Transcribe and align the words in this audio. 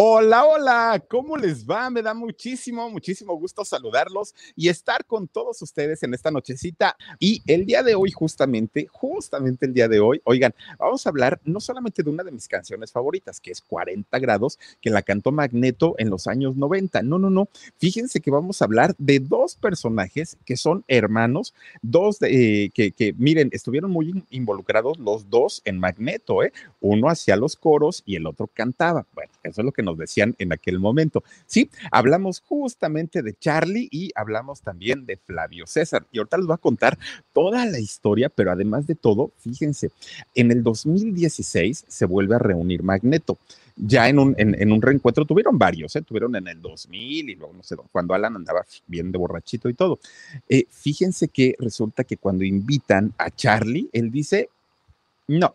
Hola, 0.00 0.44
hola, 0.44 1.04
¿cómo 1.08 1.36
les 1.36 1.66
va? 1.66 1.90
Me 1.90 2.02
da 2.02 2.14
muchísimo, 2.14 2.88
muchísimo 2.88 3.34
gusto 3.34 3.64
saludarlos 3.64 4.32
y 4.54 4.68
estar 4.68 5.04
con 5.04 5.26
todos 5.26 5.60
ustedes 5.60 6.04
en 6.04 6.14
esta 6.14 6.30
nochecita. 6.30 6.96
Y 7.18 7.42
el 7.48 7.66
día 7.66 7.82
de 7.82 7.96
hoy, 7.96 8.12
justamente, 8.12 8.86
justamente 8.92 9.66
el 9.66 9.74
día 9.74 9.88
de 9.88 9.98
hoy, 9.98 10.20
oigan, 10.22 10.54
vamos 10.78 11.04
a 11.04 11.10
hablar 11.10 11.40
no 11.42 11.58
solamente 11.58 12.04
de 12.04 12.10
una 12.10 12.22
de 12.22 12.30
mis 12.30 12.46
canciones 12.46 12.92
favoritas, 12.92 13.40
que 13.40 13.50
es 13.50 13.60
40 13.60 14.16
grados, 14.20 14.60
que 14.80 14.90
la 14.90 15.02
cantó 15.02 15.32
Magneto 15.32 15.96
en 15.98 16.10
los 16.10 16.28
años 16.28 16.54
90. 16.54 17.02
No, 17.02 17.18
no, 17.18 17.28
no. 17.28 17.48
Fíjense 17.78 18.20
que 18.20 18.30
vamos 18.30 18.62
a 18.62 18.66
hablar 18.66 18.94
de 18.98 19.18
dos 19.18 19.56
personajes 19.56 20.36
que 20.44 20.56
son 20.56 20.84
hermanos, 20.86 21.54
dos 21.82 22.20
de, 22.20 22.66
eh, 22.66 22.70
que, 22.72 22.92
que, 22.92 23.14
miren, 23.14 23.48
estuvieron 23.50 23.90
muy 23.90 24.24
involucrados 24.30 24.96
los 25.00 25.28
dos 25.28 25.60
en 25.64 25.80
Magneto, 25.80 26.44
¿eh? 26.44 26.52
Uno 26.80 27.08
hacía 27.08 27.34
los 27.34 27.56
coros 27.56 28.04
y 28.06 28.14
el 28.14 28.28
otro 28.28 28.46
cantaba. 28.46 29.04
Bueno, 29.12 29.32
eso 29.42 29.60
es 29.60 29.64
lo 29.64 29.72
que 29.72 29.87
nos 29.88 29.98
decían 29.98 30.34
en 30.38 30.52
aquel 30.52 30.78
momento. 30.78 31.22
Sí, 31.46 31.70
hablamos 31.90 32.40
justamente 32.40 33.22
de 33.22 33.34
Charlie 33.34 33.88
y 33.90 34.10
hablamos 34.14 34.60
también 34.60 35.06
de 35.06 35.16
Flavio 35.16 35.66
César. 35.66 36.06
Y 36.12 36.18
ahorita 36.18 36.38
les 36.38 36.46
voy 36.46 36.54
a 36.54 36.58
contar 36.58 36.98
toda 37.32 37.64
la 37.66 37.78
historia, 37.78 38.28
pero 38.28 38.52
además 38.52 38.86
de 38.86 38.94
todo, 38.94 39.32
fíjense, 39.38 39.90
en 40.34 40.50
el 40.50 40.62
2016 40.62 41.84
se 41.88 42.04
vuelve 42.04 42.36
a 42.36 42.38
reunir 42.38 42.82
Magneto 42.82 43.38
ya 43.78 44.08
en 44.08 44.18
un, 44.18 44.34
en, 44.38 44.72
un 44.72 44.82
reencuentro, 44.82 45.24
tuvieron 45.24 45.56
varios, 45.56 45.94
¿eh? 45.94 46.02
tuvieron 46.02 46.34
en 46.34 46.48
el 46.48 46.60
2000 46.60 47.30
y 47.30 47.34
luego, 47.36 47.54
no 47.54 47.62
sé, 47.62 47.76
cuando 47.92 48.12
Alan 48.12 48.34
andaba 48.34 48.66
bien 48.86 49.12
de 49.12 49.18
borrachito 49.18 49.68
y 49.68 49.74
todo. 49.74 50.00
Eh, 50.48 50.64
fíjense 50.68 51.28
que 51.28 51.54
resulta 51.58 52.04
que 52.04 52.16
cuando 52.16 52.44
invitan 52.44 53.12
a 53.18 53.30
Charlie, 53.30 53.88
él 53.92 54.10
dice, 54.10 54.48
no, 55.28 55.54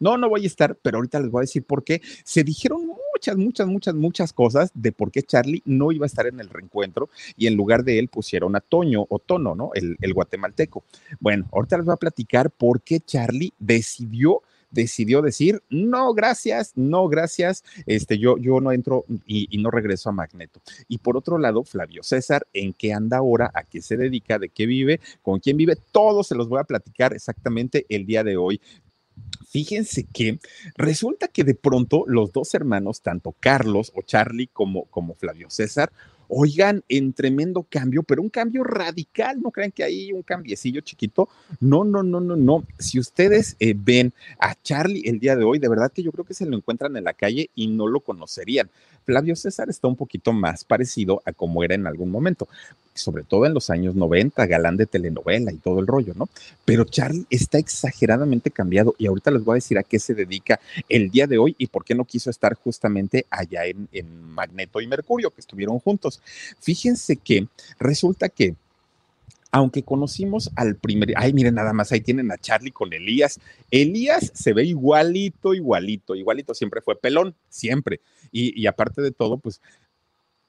no, 0.00 0.16
no 0.16 0.28
voy 0.28 0.44
a 0.44 0.46
estar, 0.46 0.76
pero 0.82 0.98
ahorita 0.98 1.20
les 1.20 1.30
voy 1.30 1.40
a 1.40 1.42
decir 1.42 1.62
por 1.62 1.84
qué. 1.84 2.00
Se 2.24 2.42
dijeron 2.42 2.86
muchas, 3.14 3.36
muchas, 3.36 3.66
muchas, 3.68 3.94
muchas 3.94 4.32
cosas 4.32 4.70
de 4.74 4.92
por 4.92 5.10
qué 5.10 5.22
Charlie 5.22 5.62
no 5.66 5.92
iba 5.92 6.06
a 6.06 6.08
estar 6.08 6.26
en 6.26 6.40
el 6.40 6.48
reencuentro 6.48 7.10
y 7.36 7.46
en 7.46 7.54
lugar 7.54 7.84
de 7.84 7.98
él 7.98 8.08
pusieron 8.08 8.56
a 8.56 8.60
Toño 8.60 9.06
o 9.08 9.18
Tono, 9.18 9.54
¿no? 9.54 9.70
El, 9.74 9.96
el 10.00 10.14
guatemalteco. 10.14 10.84
Bueno, 11.20 11.46
ahorita 11.52 11.76
les 11.76 11.86
voy 11.86 11.94
a 11.94 11.96
platicar 11.96 12.50
por 12.50 12.80
qué 12.80 13.00
Charlie 13.00 13.52
decidió 13.58 14.42
decidió 14.70 15.20
decir, 15.20 15.62
no, 15.68 16.14
gracias, 16.14 16.72
no, 16.76 17.08
gracias, 17.08 17.64
este, 17.86 18.18
yo, 18.18 18.38
yo 18.38 18.60
no 18.60 18.72
entro 18.72 19.04
y, 19.26 19.48
y, 19.50 19.58
no 19.60 19.70
regreso 19.70 20.08
a 20.08 20.12
Magneto. 20.12 20.60
Y 20.88 20.98
por 20.98 21.16
otro 21.16 21.38
lado, 21.38 21.64
Flavio 21.64 22.02
César, 22.02 22.46
¿en 22.52 22.72
qué 22.72 22.92
anda 22.92 23.18
ahora? 23.18 23.50
¿A 23.54 23.64
qué 23.64 23.82
se 23.82 23.96
dedica? 23.96 24.38
¿De 24.38 24.48
qué 24.48 24.66
vive? 24.66 25.00
¿Con 25.22 25.40
quién 25.40 25.56
vive? 25.56 25.76
Todo 25.90 26.22
se 26.22 26.34
los 26.34 26.48
voy 26.48 26.60
a 26.60 26.64
platicar 26.64 27.12
exactamente 27.14 27.84
el 27.88 28.06
día 28.06 28.24
de 28.24 28.36
hoy 28.36 28.60
fíjense 29.48 30.04
que 30.04 30.38
resulta 30.76 31.28
que 31.28 31.44
de 31.44 31.54
pronto 31.54 32.04
los 32.06 32.32
dos 32.32 32.54
hermanos, 32.54 33.02
tanto 33.02 33.34
Carlos 33.40 33.92
o 33.94 34.02
Charlie 34.02 34.48
como, 34.52 34.84
como 34.86 35.14
Flavio 35.14 35.50
César, 35.50 35.90
oigan, 36.30 36.84
en 36.88 37.12
tremendo 37.12 37.66
cambio, 37.68 38.02
pero 38.04 38.22
un 38.22 38.30
cambio 38.30 38.62
radical, 38.62 39.40
no 39.42 39.50
crean 39.50 39.72
que 39.72 39.82
hay 39.82 40.12
un 40.12 40.22
cambiecillo 40.22 40.80
chiquito, 40.80 41.28
no, 41.58 41.84
no, 41.84 42.02
no, 42.02 42.20
no, 42.20 42.36
no. 42.36 42.64
Si 42.78 42.98
ustedes 42.98 43.56
eh, 43.58 43.74
ven 43.76 44.12
a 44.38 44.54
Charlie 44.62 45.02
el 45.08 45.18
día 45.18 45.36
de 45.36 45.44
hoy, 45.44 45.58
de 45.58 45.68
verdad 45.68 45.90
que 45.92 46.02
yo 46.02 46.12
creo 46.12 46.24
que 46.24 46.34
se 46.34 46.46
lo 46.46 46.56
encuentran 46.56 46.96
en 46.96 47.04
la 47.04 47.12
calle 47.12 47.50
y 47.54 47.66
no 47.66 47.88
lo 47.88 48.00
conocerían. 48.00 48.70
Flavio 49.04 49.34
César 49.34 49.68
está 49.68 49.88
un 49.88 49.96
poquito 49.96 50.32
más 50.32 50.64
parecido 50.64 51.20
a 51.24 51.32
como 51.32 51.64
era 51.64 51.74
en 51.74 51.86
algún 51.86 52.10
momento, 52.10 52.48
sobre 52.94 53.24
todo 53.24 53.46
en 53.46 53.54
los 53.54 53.70
años 53.70 53.94
90, 53.94 54.46
galán 54.46 54.76
de 54.76 54.86
telenovela 54.86 55.52
y 55.52 55.56
todo 55.56 55.80
el 55.80 55.86
rollo, 55.86 56.12
¿no? 56.14 56.28
Pero 56.64 56.84
Charlie 56.84 57.26
está 57.30 57.58
exageradamente 57.58 58.50
cambiado 58.50 58.94
y 58.98 59.06
ahorita 59.06 59.30
les 59.30 59.44
voy 59.44 59.54
a 59.54 59.56
decir 59.56 59.78
a 59.78 59.82
qué 59.82 59.98
se 59.98 60.14
dedica 60.14 60.60
el 60.88 61.10
día 61.10 61.26
de 61.26 61.38
hoy 61.38 61.54
y 61.58 61.68
por 61.68 61.84
qué 61.84 61.94
no 61.94 62.04
quiso 62.04 62.30
estar 62.30 62.54
justamente 62.54 63.26
allá 63.30 63.66
en, 63.66 63.88
en 63.92 64.22
Magneto 64.22 64.80
y 64.80 64.86
Mercurio, 64.86 65.30
que 65.30 65.40
estuvieron 65.40 65.78
juntos. 65.78 66.20
Fíjense 66.60 67.16
que 67.16 67.46
resulta 67.78 68.28
que 68.28 68.54
aunque 69.52 69.82
conocimos 69.82 70.50
al 70.54 70.76
primer, 70.76 71.12
ay, 71.16 71.32
miren 71.32 71.56
nada 71.56 71.72
más, 71.72 71.90
ahí 71.90 72.00
tienen 72.00 72.30
a 72.30 72.38
Charlie 72.38 72.70
con 72.70 72.92
Elías. 72.92 73.40
Elías 73.70 74.30
se 74.34 74.52
ve 74.52 74.64
igualito, 74.64 75.54
igualito, 75.54 76.14
igualito, 76.14 76.54
siempre 76.54 76.80
fue 76.80 76.96
pelón, 76.96 77.34
siempre. 77.48 78.00
Y, 78.30 78.58
y 78.60 78.66
aparte 78.66 79.02
de 79.02 79.10
todo, 79.10 79.38
pues 79.38 79.60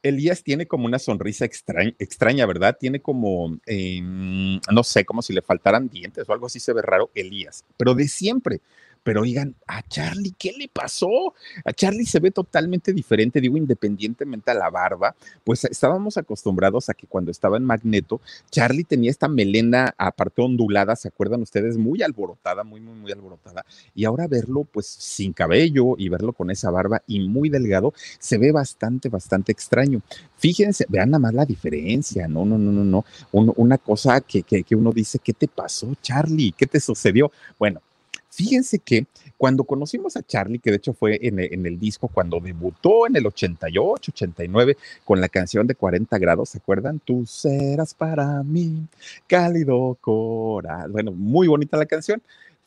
Elías 0.03 0.44
tiene 0.44 0.67
como 0.67 0.85
una 0.85 1.00
sonrisa 1.00 1.45
extraña, 1.45 2.45
¿verdad? 2.45 2.78
Tiene 2.79 3.01
como, 3.01 3.57
eh, 3.66 4.01
no 4.01 4.84
sé, 4.84 5.06
como 5.06 5.22
si 5.22 5.34
le 5.34 5.41
faltaran 5.41 5.89
dientes 5.89 6.28
o 6.28 6.34
algo 6.34 6.47
así 6.47 6.59
se 6.59 6.73
ve 6.73 6.81
raro, 6.81 7.12
Elías, 7.13 7.66
pero 7.78 7.94
de 7.94 8.07
siempre. 8.07 8.61
Pero 9.03 9.22
oigan, 9.22 9.56
a 9.67 9.81
Charlie, 9.88 10.35
¿qué 10.38 10.51
le 10.57 10.67
pasó? 10.67 11.34
A 11.66 11.73
Charlie 11.73 12.06
se 12.06 12.19
ve 12.19 12.31
totalmente 12.31 12.94
diferente, 12.94 13.41
digo, 13.41 13.57
independientemente 13.57 14.51
a 14.51 14.53
la 14.53 14.69
barba, 14.69 15.16
pues 15.44 15.66
estábamos 15.66 16.17
acostumbrados 16.17 16.89
a 16.89 16.94
que 16.94 17.07
cuando 17.07 17.31
estaba 17.31 17.57
en 17.57 17.63
Magneto, 17.63 18.22
Charlie 18.51 18.84
tenía 18.84 19.09
esta 19.09 19.28
melena 19.28 19.94
aparte 19.97 20.41
ondulada, 20.41 20.95
¿se 20.95 21.07
acuerdan 21.07 21.41
ustedes? 21.41 21.78
Muy 21.78 22.03
alborotada, 22.03 22.63
muy, 22.63 22.79
muy, 22.79 22.94
muy 22.94 23.11
alborotada. 23.11 23.66
Y 23.95 24.06
ahora 24.06 24.28
verlo 24.28 24.66
pues 24.66 24.85
sin 24.85 25.34
cabello 25.34 25.95
y 25.97 26.09
verlo 26.09 26.34
con 26.34 26.51
esa 26.51 26.69
barba 26.69 27.01
y 27.07 27.19
muy 27.28 27.50
delgado, 27.50 27.94
se 28.19 28.38
ve 28.38 28.51
bastante, 28.51 29.09
bastante 29.09 29.51
extraño. 29.51 30.01
Fíjense, 30.38 30.85
vean 30.90 31.11
nada 31.11 31.19
más 31.19 31.34
la 31.34 31.45
diferencia, 31.45 32.28
no, 32.28 32.45
no, 32.45 32.57
no, 32.57 32.72
no, 32.72 32.84
no. 32.84 33.06
una 33.31 33.78
cosa 33.78 34.22
que, 34.22 34.44
que, 34.44 34.63
que 34.63 34.75
uno 34.75 34.91
dice, 34.91 35.19
¿qué 35.19 35.34
te 35.34 35.47
pasó, 35.47 35.94
Charlie? 36.01 36.53
¿Qué 36.56 36.67
te 36.67 36.79
sucedió? 36.79 37.31
Bueno, 37.57 37.81
Fíjense 38.34 38.80
que 38.80 39.06
cuando 39.38 39.66
conocimos 39.66 40.16
a 40.16 40.24
Charlie, 40.24 40.59
que 40.59 40.72
de 40.72 40.78
hecho 40.78 40.94
fue 40.94 41.19
en 41.22 41.40
el, 41.40 41.53
en 41.53 41.66
el, 41.66 41.78
disco 41.78 42.08
cuando 42.08 42.40
debutó 42.40 43.06
en 43.06 43.18
el 43.18 43.28
88, 43.28 44.12
89 44.14 44.78
con 45.03 45.19
la 45.19 45.28
canción 45.28 45.68
de 45.68 45.75
40 45.75 46.18
grados, 46.18 46.50
¿se 46.50 46.59
acuerdan? 46.59 47.00
Tú 47.00 47.25
serás 47.25 47.94
para 47.94 48.41
mí 48.44 48.88
cálido 49.28 49.97
coral. 50.00 50.91
Bueno, 50.91 51.12
muy 51.12 51.47
bonita 51.50 51.75
la 51.75 51.86
canción. 51.86 52.22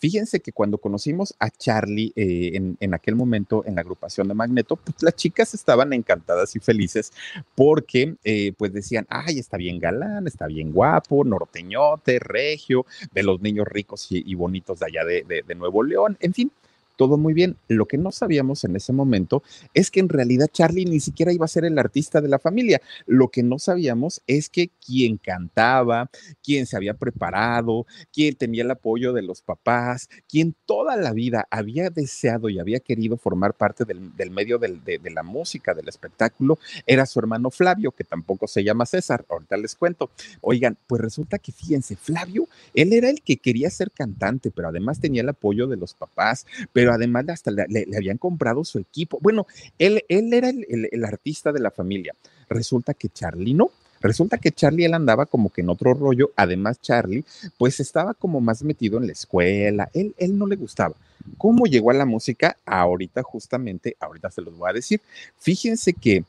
Fíjense 0.04 0.40
que 0.40 0.52
cuando 0.52 0.76
conocimos 0.76 1.34
a 1.38 1.48
Charlie 1.48 2.12
eh, 2.14 2.50
en, 2.56 2.76
en, 2.78 2.92
aquel 2.92 3.14
momento 3.14 3.64
en 3.64 3.76
la 3.76 3.80
agrupación 3.80 4.28
de 4.28 4.34
Magneto, 4.34 4.76
pues 4.76 5.02
las 5.02 5.16
chicas 5.16 5.54
estaban 5.54 5.94
encantadas 5.94 6.54
y 6.56 6.60
felices 6.60 7.10
porque 7.54 8.14
eh, 8.22 8.52
pues 8.58 8.74
decían, 8.74 9.06
ay, 9.08 9.38
está 9.38 9.56
bien 9.56 9.78
galán, 9.78 10.26
está 10.26 10.46
bien 10.46 10.72
guapo, 10.72 11.24
norteñote, 11.24 12.18
regio, 12.18 12.84
de 13.14 13.22
los 13.22 13.40
niños 13.40 13.66
ricos 13.66 14.08
y, 14.10 14.34
bonitos 14.34 14.80
de 14.80 14.86
allá 14.88 15.06
de, 15.06 15.22
de, 15.22 15.40
de 15.40 15.54
Nuevo 15.54 15.82
León, 15.82 16.18
en 16.20 16.34
fin, 16.34 16.52
todo 16.96 17.16
muy 17.16 17.34
bien. 17.34 17.56
Lo 17.68 17.86
que 17.86 17.98
no 17.98 18.12
sabíamos 18.12 18.64
en 18.64 18.76
ese 18.76 18.92
momento 18.92 19.42
es 19.74 19.90
que 19.90 20.00
en 20.00 20.08
realidad 20.08 20.48
Charlie 20.52 20.84
ni 20.84 21.00
siquiera 21.00 21.32
iba 21.32 21.44
a 21.44 21.48
ser 21.48 21.64
el 21.64 21.78
artista 21.78 22.20
de 22.20 22.28
la 22.28 22.38
familia. 22.38 22.80
Lo 23.06 23.28
que 23.28 23.42
no 23.42 23.58
sabíamos 23.58 24.22
es 24.26 24.48
que 24.48 24.70
quien 24.84 25.16
cantaba, 25.16 26.10
quien 26.42 26.66
se 26.66 26.76
había 26.76 26.94
preparado, 26.94 27.86
quien 28.12 28.34
tenía 28.34 28.64
el 28.64 28.70
apoyo 28.70 29.12
de 29.12 29.22
los 29.22 29.42
papás, 29.42 30.08
quien 30.28 30.54
toda 30.66 30.96
la 30.96 31.12
vida 31.12 31.46
había 31.50 31.90
deseado 31.90 32.48
y 32.48 32.58
había 32.58 32.80
querido 32.80 33.16
formar 33.16 33.54
parte 33.54 33.84
del, 33.84 34.14
del 34.16 34.30
medio 34.30 34.58
de, 34.58 35.00
la 35.10 35.22
música, 35.22 35.74
del 35.74 35.88
espectáculo, 35.88 36.58
era 36.86 37.06
su 37.06 37.18
hermano 37.18 37.50
Flavio, 37.50 37.92
que 37.92 38.04
tampoco 38.04 38.46
se 38.46 38.64
llama 38.64 38.86
César. 38.86 39.24
Ahorita 39.28 39.56
les 39.56 39.74
cuento. 39.74 40.10
Oigan, 40.40 40.76
pues 40.86 41.00
resulta 41.00 41.38
que 41.38 41.52
fíjense, 41.52 41.96
Flavio, 41.96 42.48
él 42.74 42.92
era 42.92 43.10
el 43.10 43.22
que 43.22 43.36
quería 43.36 43.70
ser 43.70 43.90
cantante, 43.90 44.50
pero 44.50 44.68
además 44.68 45.00
tenía 45.00 45.22
el 45.22 45.28
apoyo 45.28 45.66
de 45.66 45.76
los 45.76 45.94
papás, 45.94 46.46
pero 46.84 46.96
además 46.96 47.24
hasta 47.30 47.50
le, 47.50 47.66
le, 47.66 47.96
habían 47.96 48.18
comprado 48.18 48.62
su 48.62 48.78
equipo. 48.78 49.18
Bueno, 49.22 49.46
él, 49.78 50.04
él 50.06 50.34
era 50.34 50.50
el, 50.50 50.86
el, 50.92 51.04
artista 51.06 51.50
de 51.50 51.60
la 51.60 51.70
familia. 51.70 52.14
Resulta 52.50 52.92
que 52.92 53.08
Charlie 53.08 53.54
no. 53.54 53.70
Resulta 54.02 54.36
que 54.36 54.52
Charlie 54.52 54.84
él 54.84 54.92
andaba 54.92 55.24
como 55.24 55.48
que 55.48 55.62
en 55.62 55.70
otro 55.70 55.94
rollo. 55.94 56.32
Además, 56.36 56.78
Charlie, 56.82 57.24
pues 57.56 57.80
estaba 57.80 58.12
como 58.12 58.42
más 58.42 58.62
metido 58.62 58.98
en 58.98 59.06
la 59.06 59.12
escuela. 59.12 59.88
Él, 59.94 60.14
él 60.18 60.36
no 60.36 60.46
le 60.46 60.56
gustaba. 60.56 60.94
¿Cómo 61.38 61.64
llegó 61.64 61.90
a 61.90 61.94
la 61.94 62.04
música? 62.04 62.58
Ahorita 62.66 63.22
justamente, 63.22 63.96
ahorita 63.98 64.30
se 64.30 64.42
los 64.42 64.54
voy 64.54 64.68
a 64.68 64.74
decir. 64.74 65.00
Fíjense 65.38 65.94
que 65.94 66.24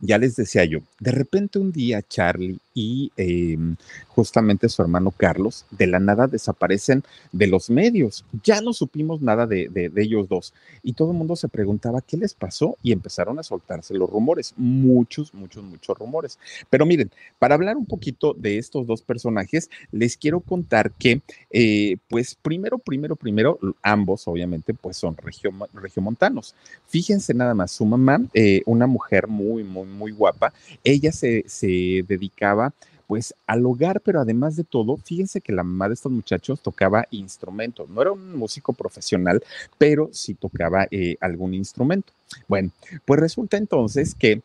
ya 0.00 0.18
les 0.18 0.36
decía 0.36 0.64
yo, 0.64 0.80
de 0.98 1.12
repente 1.12 1.58
un 1.58 1.72
día 1.72 2.02
Charlie 2.02 2.58
y 2.74 3.12
em, 3.16 3.76
justamente 4.08 4.68
su 4.68 4.80
hermano 4.82 5.10
Carlos 5.10 5.66
de 5.70 5.86
la 5.86 5.98
nada 5.98 6.26
desaparecen 6.26 7.02
de 7.32 7.46
los 7.46 7.70
medios. 7.70 8.24
Ya 8.44 8.60
no 8.60 8.72
supimos 8.72 9.20
nada 9.20 9.46
de, 9.46 9.68
de, 9.68 9.90
ellos 10.02 10.28
dos. 10.28 10.54
Y 10.82 10.92
todo 10.92 11.10
el 11.10 11.18
mundo 11.18 11.36
se 11.36 11.48
preguntaba 11.48 12.00
qué 12.00 12.16
les 12.16 12.34
pasó 12.34 12.76
y 12.82 12.92
empezaron 12.92 13.38
a 13.38 13.42
soltarse 13.42 13.94
los 13.94 14.08
rumores. 14.08 14.54
Muchos, 14.56 15.34
muchos, 15.34 15.64
muchos 15.64 15.98
rumores. 15.98 16.38
Pero 16.70 16.86
miren, 16.86 17.10
para 17.38 17.54
hablar 17.54 17.76
un 17.76 17.86
poquito 17.86 18.34
de 18.34 18.58
estos 18.58 18.86
dos 18.86 19.02
personajes, 19.02 19.68
les 19.90 20.16
quiero 20.16 20.40
contar 20.40 20.92
que, 20.92 21.22
eh, 21.50 21.96
pues 22.08 22.34
primero, 22.34 22.78
primero, 22.78 23.16
primero, 23.16 23.58
ambos 23.82 24.26
obviamente 24.28 24.74
pues 24.74 24.96
son 24.96 25.16
regio, 25.16 25.50
regiomontanos. 25.74 26.54
Fíjense 26.86 27.34
nada 27.34 27.54
más, 27.54 27.72
su 27.72 27.84
mamá, 27.84 28.20
eh, 28.34 28.62
una 28.66 28.86
mujer 28.86 29.28
muy, 29.28 29.64
muy, 29.64 29.86
muy 29.90 30.12
guapa, 30.12 30.52
ella 30.84 31.12
se, 31.12 31.44
se 31.46 32.04
dedicaba 32.06 32.72
pues 33.10 33.34
al 33.48 33.66
hogar, 33.66 34.00
pero 34.02 34.20
además 34.20 34.54
de 34.54 34.62
todo, 34.62 34.96
fíjense 34.96 35.40
que 35.40 35.52
la 35.52 35.64
mamá 35.64 35.88
de 35.88 35.94
estos 35.94 36.12
muchachos 36.12 36.62
tocaba 36.62 37.08
instrumentos, 37.10 37.90
no 37.90 38.00
era 38.00 38.12
un 38.12 38.36
músico 38.36 38.72
profesional, 38.72 39.42
pero 39.78 40.10
sí 40.12 40.34
tocaba 40.34 40.86
eh, 40.92 41.16
algún 41.20 41.54
instrumento. 41.54 42.12
Bueno, 42.46 42.70
pues 43.04 43.18
resulta 43.18 43.56
entonces 43.56 44.14
que 44.14 44.42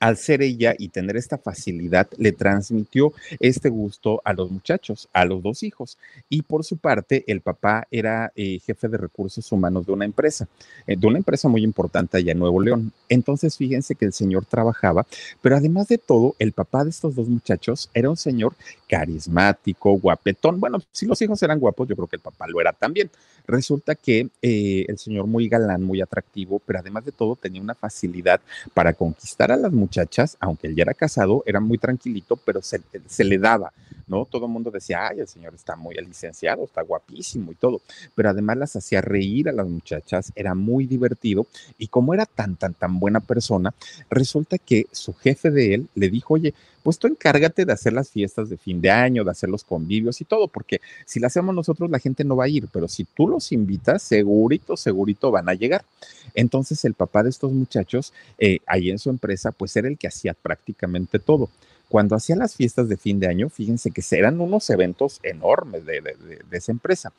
al 0.00 0.16
ser 0.16 0.42
ella 0.42 0.74
y 0.78 0.88
tener 0.88 1.16
esta 1.16 1.38
facilidad, 1.38 2.08
le 2.18 2.32
transmitió 2.32 3.12
este 3.40 3.68
gusto 3.68 4.20
a 4.24 4.32
los 4.32 4.50
muchachos, 4.50 5.08
a 5.12 5.24
los 5.24 5.42
dos 5.42 5.62
hijos. 5.62 5.98
Y 6.28 6.42
por 6.42 6.64
su 6.64 6.76
parte, 6.76 7.24
el 7.26 7.40
papá 7.40 7.86
era 7.90 8.32
eh, 8.36 8.58
jefe 8.60 8.88
de 8.88 8.98
recursos 8.98 9.50
humanos 9.50 9.86
de 9.86 9.92
una 9.92 10.04
empresa, 10.04 10.46
eh, 10.86 10.96
de 10.96 11.06
una 11.06 11.18
empresa 11.18 11.48
muy 11.48 11.62
importante 11.62 12.18
allá 12.18 12.32
en 12.32 12.38
Nuevo 12.38 12.60
León. 12.60 12.92
Entonces, 13.08 13.56
fíjense 13.56 13.94
que 13.94 14.04
el 14.04 14.12
señor 14.12 14.44
trabajaba, 14.44 15.06
pero 15.40 15.56
además 15.56 15.88
de 15.88 15.98
todo, 15.98 16.34
el 16.38 16.52
papá 16.52 16.84
de 16.84 16.90
estos 16.90 17.14
dos 17.14 17.28
muchachos 17.28 17.88
era 17.94 18.10
un 18.10 18.16
señor 18.16 18.54
carismático, 18.88 19.92
guapetón. 19.98 20.60
Bueno, 20.60 20.82
si 20.92 21.06
los 21.06 21.20
hijos 21.22 21.42
eran 21.42 21.58
guapos, 21.58 21.88
yo 21.88 21.96
creo 21.96 22.08
que 22.08 22.16
el 22.16 22.22
papá 22.22 22.46
lo 22.46 22.60
era 22.60 22.72
también. 22.72 23.10
Resulta 23.46 23.94
que 23.94 24.28
eh, 24.40 24.86
el 24.88 24.98
señor 24.98 25.26
muy 25.26 25.48
galán, 25.48 25.82
muy 25.82 26.00
atractivo, 26.00 26.60
pero 26.64 26.78
además 26.78 27.04
de 27.04 27.12
todo 27.12 27.36
tenía 27.36 27.60
una 27.60 27.74
facilidad 27.74 28.40
para 28.72 28.92
conquistar 28.94 29.52
a 29.52 29.56
las 29.56 29.72
muchachas 29.72 29.93
muchachas, 29.94 30.36
aunque 30.40 30.66
él 30.66 30.74
ya 30.74 30.82
era 30.82 30.94
casado, 30.94 31.44
era 31.46 31.60
muy 31.60 31.78
tranquilito, 31.78 32.36
pero 32.36 32.60
se, 32.62 32.80
le 33.24 33.38
daba, 33.38 33.72
¿no? 34.08 34.24
Todo 34.24 34.46
el 34.46 34.52
mundo 34.52 34.70
decía, 34.70 35.06
ay, 35.08 35.20
el 35.20 35.28
señor 35.28 35.54
está 35.54 35.76
muy 35.76 35.94
licenciado, 35.94 36.64
está 36.64 36.82
guapísimo 36.82 37.52
y 37.52 37.54
todo, 37.54 37.80
pero 38.14 38.30
además 38.30 38.56
las 38.56 38.76
hacía 38.76 39.00
reír 39.00 39.48
a 39.48 39.52
las 39.52 39.68
muchachas, 39.68 40.32
era 40.34 40.54
muy 40.54 40.86
divertido 40.86 41.46
y 41.78 41.86
como 41.86 42.12
era 42.12 42.26
tan, 42.26 42.56
tan, 42.56 42.74
tan 42.74 42.98
buena 42.98 43.20
persona, 43.20 43.72
resulta 44.10 44.58
que 44.58 44.86
su 44.90 45.14
jefe 45.14 45.50
de 45.50 45.74
él 45.74 45.88
le 45.94 46.10
dijo, 46.10 46.34
oye, 46.34 46.54
pues 46.84 46.98
tú 46.98 47.08
encárgate 47.08 47.64
de 47.64 47.72
hacer 47.72 47.94
las 47.94 48.10
fiestas 48.10 48.50
de 48.50 48.58
fin 48.58 48.80
de 48.80 48.90
año, 48.90 49.24
de 49.24 49.30
hacer 49.30 49.48
los 49.48 49.64
convivios 49.64 50.20
y 50.20 50.24
todo, 50.24 50.46
porque 50.46 50.80
si 51.06 51.18
lo 51.18 51.26
hacemos 51.26 51.54
nosotros 51.54 51.90
la 51.90 51.98
gente 51.98 52.22
no 52.22 52.36
va 52.36 52.44
a 52.44 52.48
ir, 52.48 52.68
pero 52.70 52.86
si 52.86 53.04
tú 53.04 53.26
los 53.26 53.50
invitas, 53.50 54.02
segurito, 54.02 54.76
segurito 54.76 55.32
van 55.32 55.48
a 55.48 55.54
llegar. 55.54 55.84
Entonces 56.34 56.84
el 56.84 56.94
papá 56.94 57.22
de 57.22 57.30
estos 57.30 57.50
muchachos, 57.52 58.12
eh, 58.38 58.58
ahí 58.66 58.90
en 58.90 58.98
su 58.98 59.10
empresa, 59.10 59.50
pues 59.50 59.74
era 59.76 59.88
el 59.88 59.98
que 59.98 60.08
hacía 60.08 60.34
prácticamente 60.34 61.18
todo 61.18 61.48
cuando 61.88 62.16
hacía 62.16 62.34
las 62.34 62.56
fiestas 62.56 62.88
de 62.88 62.96
fin 62.96 63.20
de 63.20 63.28
año, 63.28 63.48
fíjense 63.48 63.90
que 63.90 64.02
eran 64.16 64.40
unos 64.40 64.68
eventos 64.70 65.20
enormes 65.22 65.84
de, 65.86 66.02
esa 66.50 66.72
empresa. 66.72 67.12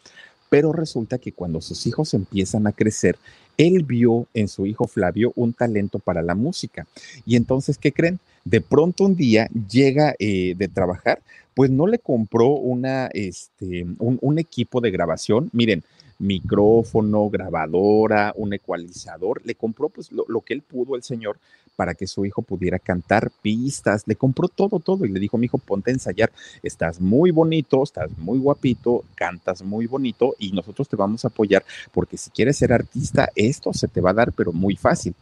Pero 0.56 0.72
resulta 0.72 1.18
que 1.18 1.34
cuando 1.34 1.60
sus 1.60 1.86
hijos 1.86 2.14
empiezan 2.14 2.66
a 2.66 2.72
crecer, 2.72 3.18
él 3.58 3.84
vio 3.84 4.26
en 4.34 4.48
su 4.48 4.66
hijo 4.66 4.88
Flavio 4.88 5.34
un 5.36 5.52
talento 5.52 6.00
para 6.00 6.22
la 6.22 6.34
música. 6.34 6.88
Y 7.26 7.36
entonces, 7.36 7.78
¿qué 7.78 7.92
creen? 7.92 8.22
de 8.46 8.62
pronto 8.62 9.04
un 9.04 9.16
día 9.16 9.50
llega 9.70 10.16
eh, 10.20 10.54
de 10.56 10.68
trabajar, 10.68 11.20
pues 11.56 11.72
no 11.72 11.88
le 11.88 12.00
compró 12.00 12.50
una, 12.50 13.08
este, 13.08 13.86
un, 13.98 14.40
equipo 14.40 14.82
de 14.82 14.92
grabación, 14.92 15.50
miren, 15.52 15.84
micrófono, 16.20 17.30
grabadora, 17.30 18.34
un 18.36 18.54
ecualizador, 18.54 19.42
le 19.44 19.56
compró 19.56 19.90
pues 19.90 20.12
lo, 20.12 20.42
que 20.42 20.54
él 20.54 20.62
pudo 20.62 20.96
el 20.96 21.04
señor 21.04 21.38
para 21.76 21.94
que 21.94 22.08
su 22.08 22.26
hijo 22.26 22.42
pudiera 22.42 22.80
cantar 22.80 23.32
pistas, 23.42 24.04
le 24.06 24.16
compró 24.16 24.48
todo, 24.48 24.80
todo 24.80 25.06
y 25.06 25.10
le 25.10 25.20
dijo, 25.20 25.38
mi 25.38 25.46
hijo, 25.46 25.58
ponte 25.58 25.92
a 25.92 25.94
ensayar, 25.94 26.32
estás 26.64 27.02
muy 27.02 27.32
bonito, 27.32 27.84
estás 27.84 28.10
muy 28.18 28.40
guapito, 28.40 29.04
cantas 29.16 29.62
muy 29.62 29.86
bonito 29.86 30.36
y 30.40 30.52
nosotros 30.52 30.88
te 30.88 30.96
vamos 30.96 31.26
a 31.26 31.28
apoyar 31.28 31.66
porque 31.92 32.18
si 32.18 32.30
quieres 32.30 32.58
ser 32.58 32.72
artista, 32.72 33.30
esto 33.36 33.74
se 33.74 33.90
te 33.90 34.00
va 34.00 34.12
a 34.12 34.14
dar, 34.14 34.32
pero 34.32 34.54
muy 34.54 34.78
fácil. 34.78 35.16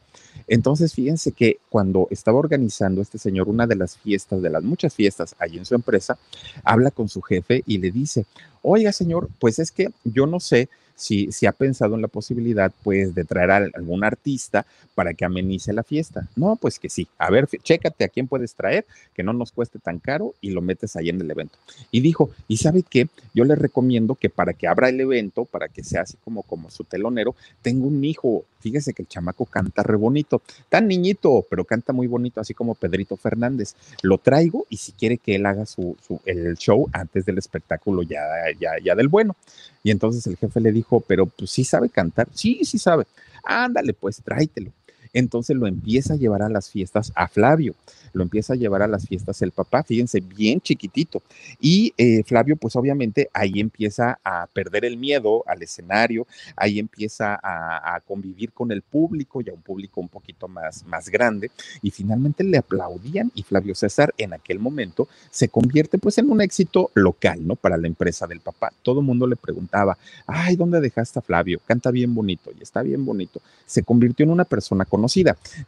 Entonces, 0.47 0.93
fíjense 0.93 1.31
que 1.31 1.57
cuando 1.69 2.07
estaba 2.11 2.37
organizando 2.37 3.01
este 3.01 3.17
señor 3.17 3.47
una 3.47 3.65
de 3.65 3.75
las 3.75 3.97
fiestas, 3.97 4.41
de 4.41 4.49
las 4.49 4.63
muchas 4.63 4.93
fiestas 4.93 5.35
allí 5.39 5.57
en 5.57 5.65
su 5.65 5.75
empresa, 5.75 6.17
habla 6.63 6.91
con 6.91 7.09
su 7.09 7.21
jefe 7.21 7.63
y 7.65 7.77
le 7.77 7.91
dice, 7.91 8.25
oiga 8.61 8.91
señor, 8.91 9.29
pues 9.39 9.59
es 9.59 9.71
que 9.71 9.89
yo 10.03 10.25
no 10.25 10.39
sé 10.39 10.69
si, 10.95 11.31
si 11.31 11.45
ha 11.45 11.51
pensado 11.51 11.95
en 11.95 12.01
la 12.01 12.07
posibilidad, 12.07 12.71
pues, 12.83 13.15
de 13.15 13.25
traer 13.25 13.51
a 13.51 13.57
algún 13.73 14.03
artista 14.03 14.65
para 14.95 15.13
que 15.13 15.25
amenice 15.25 15.73
la 15.73 15.83
fiesta. 15.83 16.27
No, 16.35 16.55
pues 16.55 16.79
que 16.79 16.89
sí. 16.89 17.07
A 17.17 17.29
ver, 17.29 17.47
chécate 17.47 18.03
a 18.03 18.09
quién 18.09 18.27
puedes 18.27 18.53
traer, 18.53 18.85
que 19.13 19.23
no 19.23 19.33
nos 19.33 19.51
cueste 19.51 19.79
tan 19.79 19.99
caro 19.99 20.33
y 20.41 20.51
lo 20.51 20.61
metes 20.61 20.95
ahí 20.95 21.09
en 21.09 21.21
el 21.21 21.29
evento. 21.29 21.57
Y 21.91 22.01
dijo, 22.01 22.29
¿y 22.47 22.57
sabe 22.57 22.83
qué? 22.83 23.07
Yo 23.33 23.43
le 23.45 23.55
recomiendo 23.55 24.15
que 24.15 24.29
para 24.29 24.53
que 24.53 24.67
abra 24.67 24.89
el 24.89 24.99
evento, 24.99 25.45
para 25.45 25.67
que 25.67 25.83
sea 25.83 26.01
así 26.01 26.17
como, 26.23 26.43
como 26.43 26.69
su 26.69 26.83
telonero, 26.83 27.35
tengo 27.61 27.87
un 27.87 28.03
hijo. 28.03 28.45
Fíjese 28.59 28.93
que 28.93 29.01
el 29.01 29.07
chamaco 29.07 29.45
canta 29.45 29.83
re 29.83 29.97
bonito, 29.97 30.41
tan 30.69 30.87
niñito, 30.87 31.45
pero 31.49 31.65
canta 31.65 31.91
muy 31.91 32.07
bonito, 32.07 32.39
así 32.39 32.53
como 32.53 32.75
Pedrito 32.75 33.17
Fernández. 33.17 33.75
Lo 34.01 34.17
traigo 34.19 34.65
y 34.69 34.77
si 34.77 34.91
quiere 34.93 35.17
que 35.17 35.35
él 35.35 35.45
haga 35.45 35.65
su, 35.65 35.97
su 36.05 36.21
el 36.25 36.55
show 36.55 36.87
antes 36.93 37.25
del 37.25 37.37
espectáculo 37.37 38.03
ya, 38.03 38.21
ya, 38.59 38.71
ya 38.83 38.95
del 38.95 39.07
bueno. 39.07 39.35
Y 39.83 39.91
entonces 39.91 40.25
el 40.27 40.37
jefe 40.37 40.61
le 40.61 40.71
dijo, 40.71 41.01
pero 41.01 41.25
pues 41.25 41.51
sí 41.51 41.63
sabe 41.63 41.89
cantar. 41.89 42.29
Sí, 42.33 42.63
sí 42.63 42.79
sabe. 42.79 43.05
Ándale, 43.43 43.93
pues 43.93 44.21
tráetelo. 44.23 44.71
Entonces 45.13 45.55
lo 45.55 45.67
empieza 45.67 46.15
a 46.15 46.17
llevar 46.17 46.41
a 46.41 46.49
las 46.49 46.69
fiestas 46.69 47.11
a 47.15 47.27
Flavio, 47.27 47.75
lo 48.13 48.23
empieza 48.23 48.53
a 48.53 48.55
llevar 48.55 48.81
a 48.81 48.87
las 48.87 49.07
fiestas 49.07 49.41
el 49.41 49.51
papá, 49.51 49.83
fíjense, 49.83 50.19
bien 50.21 50.61
chiquitito. 50.61 51.21
Y 51.59 51.93
eh, 51.97 52.23
Flavio, 52.23 52.55
pues 52.55 52.75
obviamente 52.75 53.29
ahí 53.33 53.59
empieza 53.59 54.19
a 54.23 54.47
perder 54.47 54.85
el 54.85 54.97
miedo 54.97 55.43
al 55.47 55.61
escenario, 55.61 56.27
ahí 56.55 56.79
empieza 56.79 57.39
a, 57.41 57.99
convivir 58.07 58.51
con 58.51 58.71
el 58.71 58.81
público, 58.81 59.41
ya 59.41 59.53
un 59.53 59.61
público 59.61 60.01
un 60.01 60.09
poquito 60.09 60.47
más, 60.47 60.85
más 60.85 61.09
grande, 61.09 61.51
y 61.81 61.91
finalmente 61.91 62.43
le 62.43 62.57
aplaudían 62.57 63.31
y 63.33 63.43
Flavio 63.43 63.75
César 63.75 64.13
en 64.17 64.33
aquel 64.33 64.59
momento 64.59 65.07
se 65.31 65.47
convierte 65.47 65.97
pues 65.97 66.17
en 66.17 66.29
un 66.29 66.41
éxito 66.41 66.91
local, 66.95 67.45
¿no? 67.45 67.55
Para 67.55 67.77
la 67.77 67.87
empresa 67.87 68.27
del 68.27 68.39
papá. 68.39 68.73
Todo 68.81 68.99
el 68.99 69.05
mundo 69.05 69.27
le 69.27 69.35
preguntaba, 69.35 69.97
ay, 70.27 70.55
¿dónde 70.55 70.81
dejaste 70.81 71.19
a 71.19 71.21
Flavio? 71.21 71.59
Canta 71.65 71.91
bien 71.91 72.13
bonito 72.13 72.51
y 72.57 72.63
está 72.63 72.81
bien 72.81 73.05
bonito. 73.05 73.41
Se 73.65 73.83
convirtió 73.83 74.23
en 74.23 74.31
una 74.31 74.45
persona 74.45 74.85
con 74.85 75.02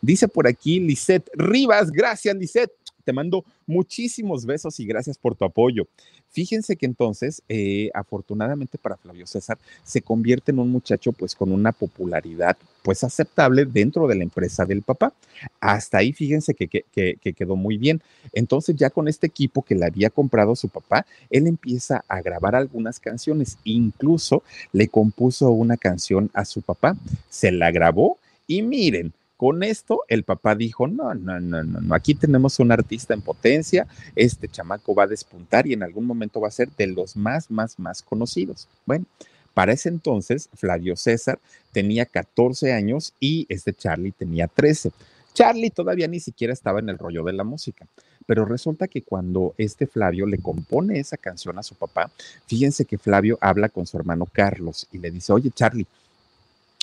Dice 0.02 0.28
por 0.28 0.48
aquí 0.48 0.80
Lisette 0.80 1.30
Rivas, 1.36 1.92
gracias 1.92 2.36
Lisette, 2.36 2.72
te 3.06 3.14
mando 3.14 3.46
muchísimos 3.68 4.46
besos 4.46 4.80
y 4.80 4.86
gracias 4.86 5.18
por 5.18 5.36
tu 5.36 5.46
apoyo. 5.46 5.88
Fíjense 6.32 6.76
que 6.76 6.86
entonces, 6.86 7.42
eh, 7.48 7.90
afortunadamente 7.94 8.78
para 8.78 8.98
Flavio 8.98 9.26
César, 9.26 9.58
se 9.84 10.02
convierte 10.02 10.52
en 10.52 10.60
un 10.60 10.70
muchacho 10.70 11.14
pues 11.14 11.34
con 11.34 11.52
una 11.52 11.72
popularidad 11.72 12.58
pues 12.84 13.04
aceptable 13.04 13.66
dentro 13.66 14.08
de 14.08 14.16
la 14.16 14.24
empresa 14.24 14.66
del 14.66 14.82
papá. 14.82 15.14
Hasta 15.62 16.00
ahí 16.00 16.12
fíjense 16.12 16.54
que, 16.54 16.68
que, 16.68 17.34
quedó 17.34 17.56
muy 17.56 17.78
bien. 17.78 18.02
Entonces 18.34 18.76
ya 18.76 18.90
con 18.90 19.08
este 19.08 19.28
equipo 19.28 19.62
que 19.62 19.76
le 19.76 19.86
había 19.86 20.10
comprado 20.10 20.56
su 20.56 20.68
papá, 20.68 21.06
él 21.30 21.48
empieza 21.48 22.04
a 22.08 22.22
grabar 22.22 22.56
algunas 22.56 23.00
canciones. 23.00 23.58
Incluso 23.64 24.44
le 24.74 24.88
compuso 24.88 25.52
una 25.52 25.78
canción 25.78 26.30
a 26.34 26.44
su 26.44 26.62
papá, 26.62 26.98
se 27.30 27.52
la 27.52 27.72
grabó 27.72 28.18
y 28.46 28.62
miren, 28.62 29.14
con 29.38 29.64
esto, 29.64 30.02
el 30.08 30.24
papá 30.24 30.56
dijo, 30.56 30.88
no, 30.88 31.14
no, 31.14 31.40
no, 31.40 31.64
no, 31.64 31.96
aquí 31.96 32.16
tenemos 32.16 32.60
un 32.60 32.72
artista 32.72 33.14
en 33.14 33.22
potencia, 33.22 33.88
este 34.16 34.48
chamaco 34.48 34.96
va 34.96 35.04
a 35.04 35.08
despuntar 35.08 35.68
y 35.68 35.74
en 35.74 35.84
algún 35.84 36.06
momento 36.06 36.40
va 36.40 36.48
a 36.48 36.52
ser 36.52 36.70
de 36.78 36.88
los 36.88 37.16
más, 37.16 37.52
más, 37.52 37.78
más 37.80 38.02
conocidos. 38.02 38.68
Bueno, 38.86 39.06
para 39.54 39.74
ese 39.74 39.90
entonces, 39.90 40.50
Flavio 40.54 40.96
César 40.96 41.40
tenía 41.72 42.06
14 42.06 42.74
años 42.74 43.14
y 43.20 43.46
este 43.50 43.74
Charlie 43.74 44.12
tenía 44.12 44.48
13. 44.48 44.92
Charlie 45.34 45.70
todavía 45.70 46.08
ni 46.08 46.20
siquiera 46.20 46.54
estaba 46.54 46.80
en 46.80 46.90
el 46.90 46.98
rollo 46.98 47.24
de 47.24 47.34
la 47.34 47.44
música, 47.44 47.88
pero 48.26 48.46
resulta 48.46 48.88
que 48.88 49.02
cuando 49.02 49.54
este 49.58 49.86
Flavio 49.88 50.26
le 50.26 50.38
compone 50.38 51.00
esa 51.00 51.18
canción 51.18 51.58
a 51.60 51.64
su 51.64 51.76
papá, 51.76 52.12
fíjense 52.48 52.86
que 52.86 52.98
Flavio 52.98 53.38
habla 53.42 53.70
con 53.70 53.86
su 53.86 53.98
hermano 53.98 54.28
Carlos 54.32 54.88
y 54.92 54.98
le 54.98 55.12
dice, 55.12 55.34
oye 55.34 55.52
Charlie, 55.52 55.88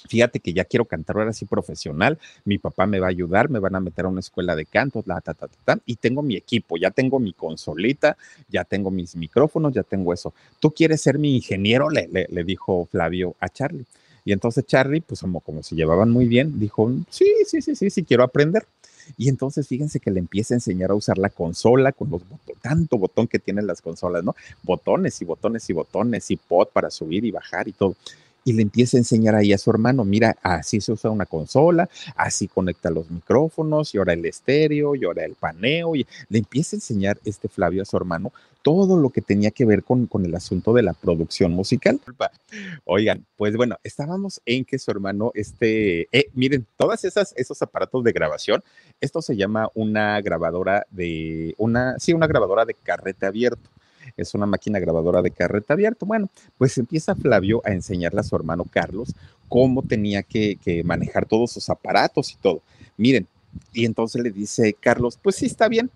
fíjate 0.09 0.41
que 0.41 0.53
ya 0.53 0.65
quiero 0.65 0.85
cantar 0.85 1.17
ahora 1.17 1.33
sí 1.33 1.45
profesional, 1.45 2.19
mi 2.45 2.59
papá 2.59 2.87
me 2.87 3.01
va 3.01 3.07
a 3.07 3.11
ayudar, 3.11 3.51
me 3.51 3.59
van 3.59 3.75
a 3.75 3.81
meter 3.81 4.05
a 4.05 4.09
una 4.09 4.21
escuela 4.21 4.57
de 4.57 4.67
canto, 4.67 5.03
la, 5.07 5.21
ta, 5.21 5.35
ta, 5.35 5.49
ta, 5.65 5.79
y 5.87 5.97
tengo 5.97 6.23
mi 6.23 6.37
equipo, 6.37 6.77
ya 6.77 6.91
tengo 6.91 7.19
mi 7.19 7.33
consolita, 7.33 8.17
ya 8.49 8.65
tengo 8.65 8.91
mis 8.91 9.17
micrófonos, 9.17 9.73
ya 9.73 9.83
tengo 9.83 10.13
eso. 10.13 10.33
¿Tú 10.61 10.71
quieres 10.71 11.01
ser 11.01 11.19
mi 11.19 11.37
ingeniero? 11.37 11.91
Le, 11.91 12.09
le, 12.09 12.45
dijo 12.45 12.87
Flavio 12.91 13.35
a 13.41 13.49
Charlie. 13.49 13.87
Y 14.25 14.33
entonces 14.33 14.65
Charlie, 14.67 15.01
pues 15.01 15.21
como, 15.21 15.41
como 15.41 15.63
se 15.63 15.75
llevaban 15.75 16.11
muy 16.11 16.27
bien, 16.27 16.59
dijo, 16.59 16.93
sí, 17.11 17.27
sí, 17.47 17.61
sí, 17.61 17.75
sí, 17.75 17.91
sí, 17.91 18.05
quiero 18.05 18.23
aprender. 18.23 18.65
Y 19.17 19.29
entonces 19.29 19.67
fíjense 19.67 19.99
que 19.99 20.11
le 20.11 20.21
empieza 20.21 20.55
a 20.55 20.59
enseñar 20.59 20.93
a 20.93 20.95
usar 20.95 21.19
la 21.19 21.29
consola 21.29 21.91
con 21.93 22.11
los 22.11 22.23
botones, 22.29 22.63
tanto 22.63 22.99
botón 22.99 23.27
que 23.27 23.41
tienen 23.41 23.67
las 23.67 23.83
consolas, 23.83 24.23
¿no? 24.23 24.37
Botones 24.63 25.21
y 25.21 25.25
botones 25.25 25.69
y 25.69 25.73
botones 25.73 26.31
y 26.31 26.37
pod 26.37 26.69
para 26.69 26.89
subir 26.91 27.25
y 27.25 27.33
bajar 27.33 27.67
y 27.67 27.73
todo 27.73 27.97
y 28.45 28.53
le 28.53 28.63
empieza 28.63 28.97
a 28.97 29.01
enseñar 29.01 29.35
ahí 29.35 29.53
a 29.53 29.59
su 29.59 29.71
hermano, 29.71 30.05
mira, 30.05 30.37
así 30.43 30.81
se 30.81 30.93
usa 30.93 31.11
una 31.11 31.27
consola, 31.27 31.89
así 32.17 32.49
conecta 32.49 32.91
los 32.91 33.11
micrófonos 33.11 33.95
y 33.95 33.99
ahora 33.99 34.13
el 34.13 34.25
estéreo 34.25 34.95
y 34.95 35.05
ahora 35.05 35.25
el 35.25 35.35
paneo 35.35 35.97
y 35.97 36.07
le 36.29 36.39
empieza 36.39 36.77
a 36.77 36.79
enseñar 36.79 37.19
este 37.25 37.49
Flavio 37.49 37.83
a 37.83 37.87
su 37.87 37.97
hermano 37.97 38.33
todo 38.63 38.97
lo 38.97 39.11
que 39.11 39.21
tenía 39.21 39.51
que 39.51 39.65
ver 39.65 39.83
con, 39.83 40.07
con 40.07 40.25
el 40.25 40.35
asunto 40.35 40.73
de 40.73 40.83
la 40.83 40.95
producción 40.95 41.53
musical. 41.53 42.01
Oigan, 42.85 43.27
pues 43.37 43.57
bueno, 43.57 43.77
estábamos 43.83 44.41
en 44.47 44.65
que 44.65 44.79
su 44.79 44.91
hermano, 44.91 45.33
este, 45.35 46.09
eh, 46.17 46.31
miren, 46.35 46.67
todas 46.77 47.05
esas, 47.05 47.35
esos 47.37 47.61
aparatos 47.61 48.05
de 48.05 48.13
grabación, 48.13 48.63
esto 49.01 49.21
se 49.21 49.37
llama 49.37 49.69
una 49.75 50.21
grabadora 50.21 50.87
de, 50.91 51.55
una, 51.59 51.99
sí, 51.99 52.13
una 52.13 52.29
grabadora 52.29 52.65
de 52.65 52.75
carrete 52.75 53.27
abierto 53.27 53.69
es 54.17 54.35
una 54.35 54.47
máquina 54.47 54.79
grabadora 54.79 55.23
de 55.23 55.31
carrete 55.31 55.73
abierto. 55.73 56.07
Bueno, 56.07 56.29
pues 56.59 56.77
empieza 56.79 57.15
Flavio 57.15 57.63
a 57.65 57.73
enseñarle 57.73 58.21
a 58.21 58.25
su 58.25 58.37
hermano 58.37 58.65
Carlos 58.65 59.15
cómo 59.49 59.83
tenía 59.83 60.23
que, 60.23 60.83
manejar 60.85 61.27
todos 61.27 61.53
sus 61.53 61.69
aparatos 61.69 62.33
y 62.33 62.37
todo. 62.37 62.63
Miren, 62.97 63.27
y 63.73 63.85
entonces 63.85 64.23
le 64.23 64.31
dice 64.31 64.75
Carlos, 64.79 65.19
pues 65.23 65.37
sí, 65.37 65.47
está 65.47 65.69
bien, 65.69 65.91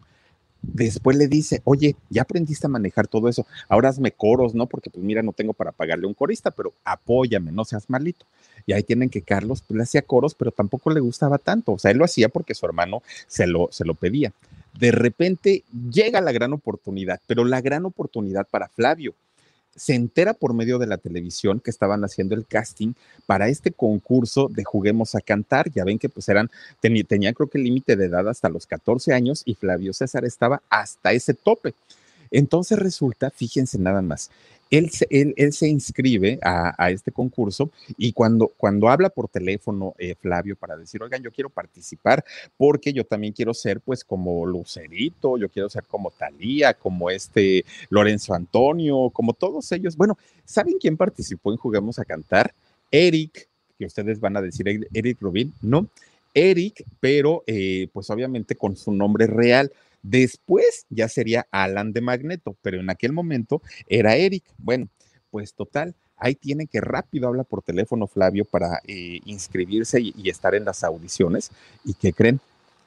Después 0.62 1.16
le 1.16 1.28
dice, 1.28 1.60
oye, 1.64 1.94
ya 2.10 2.22
aprendiste 2.22 2.66
a 2.66 2.70
manejar 2.70 3.06
todo 3.06 3.28
eso, 3.28 3.46
ahora 3.68 3.90
hazme 3.90 4.10
coros, 4.10 4.52
¿no? 4.52 4.66
Porque 4.66 4.90
pues 4.90 5.04
mira, 5.04 5.22
no 5.22 5.32
tengo 5.32 5.52
para 5.52 5.70
pagarle 5.70 6.08
un 6.08 6.14
corista, 6.14 6.50
pero 6.50 6.72
apóyame, 6.82 7.52
no 7.52 7.64
seas 7.64 7.88
malito. 7.88 8.26
Y 8.64 8.72
ahí 8.72 8.82
tienen 8.82 9.08
que 9.08 9.22
Carlos 9.22 9.62
pues, 9.62 9.76
le 9.76 9.84
hacía 9.84 10.02
coros, 10.02 10.34
pero 10.34 10.50
tampoco 10.50 10.90
le 10.90 10.98
gustaba 10.98 11.38
tanto. 11.38 11.72
O 11.72 11.78
sea, 11.78 11.92
él 11.92 11.98
lo 11.98 12.04
hacía 12.04 12.28
porque 12.28 12.54
su 12.54 12.66
hermano 12.66 13.02
se 13.28 13.46
lo, 13.46 13.68
se 13.70 13.84
lo 13.84 13.94
pedía 13.94 14.32
de 14.78 14.92
repente 14.92 15.64
llega 15.90 16.20
la 16.20 16.32
gran 16.32 16.52
oportunidad, 16.52 17.20
pero 17.26 17.44
la 17.44 17.60
gran 17.60 17.84
oportunidad 17.84 18.46
para 18.48 18.68
Flavio. 18.68 19.14
Se 19.74 19.94
entera 19.94 20.32
por 20.32 20.54
medio 20.54 20.78
de 20.78 20.86
la 20.86 20.96
televisión 20.96 21.60
que 21.60 21.70
estaban 21.70 22.02
haciendo 22.02 22.34
el 22.34 22.46
casting 22.46 22.94
para 23.26 23.48
este 23.48 23.72
concurso 23.72 24.48
de 24.48 24.64
Juguemos 24.64 25.14
a 25.14 25.20
Cantar. 25.20 25.70
Ya 25.70 25.84
ven 25.84 25.98
que 25.98 26.08
pues 26.08 26.30
eran, 26.30 26.50
tenía, 26.80 27.34
creo 27.34 27.48
que 27.48 27.58
el 27.58 27.64
límite 27.64 27.94
de 27.94 28.06
edad 28.06 28.26
hasta 28.26 28.48
los 28.48 28.66
14 28.66 29.12
años 29.12 29.42
y 29.44 29.54
Flavio 29.54 29.92
César 29.92 30.24
estaba 30.24 30.62
hasta 30.70 31.12
ese 31.12 31.34
tope. 31.34 31.74
Entonces 32.30 32.78
resulta, 32.78 33.30
fíjense 33.30 33.78
nada 33.78 34.00
más, 34.00 34.30
él, 34.70 34.90
él, 35.36 35.52
se 35.52 35.68
inscribe 35.68 36.38
a, 36.42 36.90
este 36.90 37.12
concurso 37.12 37.70
y 37.96 38.12
cuando, 38.12 38.52
cuando 38.56 38.88
habla 38.88 39.10
por 39.10 39.28
teléfono, 39.28 39.94
eh, 39.98 40.14
Flavio, 40.20 40.56
para 40.56 40.76
decir, 40.76 41.02
oigan, 41.02 41.22
yo 41.22 41.30
quiero 41.30 41.50
participar 41.50 42.24
porque 42.56 42.92
yo 42.92 43.04
también 43.04 43.32
quiero 43.32 43.54
ser 43.54 43.80
pues 43.80 44.04
como 44.04 44.44
Lucerito, 44.46 45.38
yo 45.38 45.48
quiero 45.48 45.68
ser 45.68 45.84
como 45.84 46.10
Talía, 46.10 46.74
como 46.74 47.10
este 47.10 47.64
Lorenzo 47.90 48.34
Antonio, 48.34 49.10
como 49.10 49.32
todos 49.32 49.70
ellos. 49.72 49.96
Bueno, 49.96 50.18
¿saben 50.44 50.78
quién 50.80 50.96
participó 50.96 51.52
en 51.52 51.58
Juguemos 51.58 51.98
a 51.98 52.04
Cantar? 52.04 52.52
Eric, 52.90 53.48
que 53.78 53.86
ustedes 53.86 54.20
van 54.20 54.36
a 54.36 54.42
decir 54.42 54.66
Eric 54.92 55.18
Rubin, 55.20 55.52
¿no? 55.62 55.88
Eric, 56.34 56.84
pero 57.00 57.44
eh, 57.46 57.88
pues 57.92 58.10
obviamente 58.10 58.56
con 58.56 58.76
su 58.76 58.92
nombre 58.92 59.26
real. 59.26 59.72
Después 60.02 60.86
ya 60.88 61.08
sería 61.08 61.46
Alan 61.50 61.92
de 61.92 62.00
Magneto, 62.00 62.56
pero 62.62 62.80
en 62.80 62.90
aquel 62.90 63.12
momento 63.12 63.62
era 63.88 64.16
Eric. 64.16 64.44
Bueno, 64.58 64.88
pues 65.30 65.54
total, 65.54 65.94
ahí 66.16 66.34
tiene 66.34 66.66
que 66.66 66.80
rápido 66.80 67.28
habla 67.28 67.44
por 67.44 67.62
teléfono 67.62 68.06
Flavio 68.06 68.44
para 68.44 68.80
eh, 68.86 69.20
inscribirse 69.24 70.00
y, 70.00 70.28
estar 70.28 70.54
en 70.54 70.64
las 70.64 70.84
audiciones. 70.84 71.50
¿Y 71.84 71.94
qué 71.94 72.12
creen? 72.12 72.40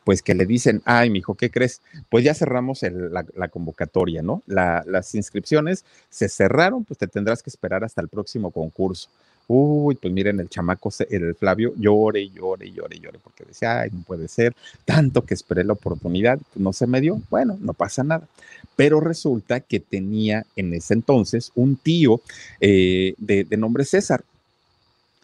Pues 0.04 0.22
que 0.22 0.34
le 0.34 0.46
dicen, 0.46 0.82
ay, 0.86 1.10
mijo, 1.10 1.36
¿qué 1.36 1.52
crees? 1.52 1.82
Pues 2.10 2.24
ya 2.24 2.34
cerramos 2.34 2.82
la, 2.82 3.48
convocatoria, 3.50 4.24
¿no? 4.24 4.42
las 4.48 5.14
inscripciones 5.14 5.86
se 6.10 6.30
cerraron, 6.30 6.84
pues 6.84 6.98
te 6.98 7.08
tendrás 7.08 7.44
que 7.44 7.50
esperar 7.50 7.84
hasta 7.84 8.02
el 8.02 8.08
próximo 8.08 8.50
concurso. 8.50 9.10
Uy, 9.52 9.96
pues 9.96 10.14
miren, 10.14 10.40
el 10.40 10.48
chamaco, 10.48 10.92
el 11.10 11.34
Flavio, 11.34 11.74
llore, 11.76 12.30
llore, 12.30 12.72
llore, 12.72 13.00
llore, 13.00 13.18
porque 13.18 13.46
decía, 13.46 13.80
ay, 13.80 13.90
no 13.92 14.04
puede 14.04 14.28
ser, 14.28 14.56
tanto 14.86 15.26
que 15.26 15.34
esperé 15.34 15.64
la 15.64 15.74
oportunidad, 15.74 16.38
pues 16.38 16.58
no 16.58 16.72
se 16.72 16.86
me 16.86 17.02
dio, 17.02 17.20
bueno, 17.32 17.58
no 17.60 17.74
pasa 17.74 18.04
nada. 18.04 18.28
Pero 18.76 19.00
resulta 19.00 19.60
que 19.60 19.80
tenía 19.80 20.46
en 20.56 20.76
ese 20.76 20.94
entonces 20.94 21.52
un 21.56 21.78
tío 21.78 22.22
eh, 22.62 23.16
de, 23.18 23.58
nombre 23.58 23.86
César. 23.86 24.24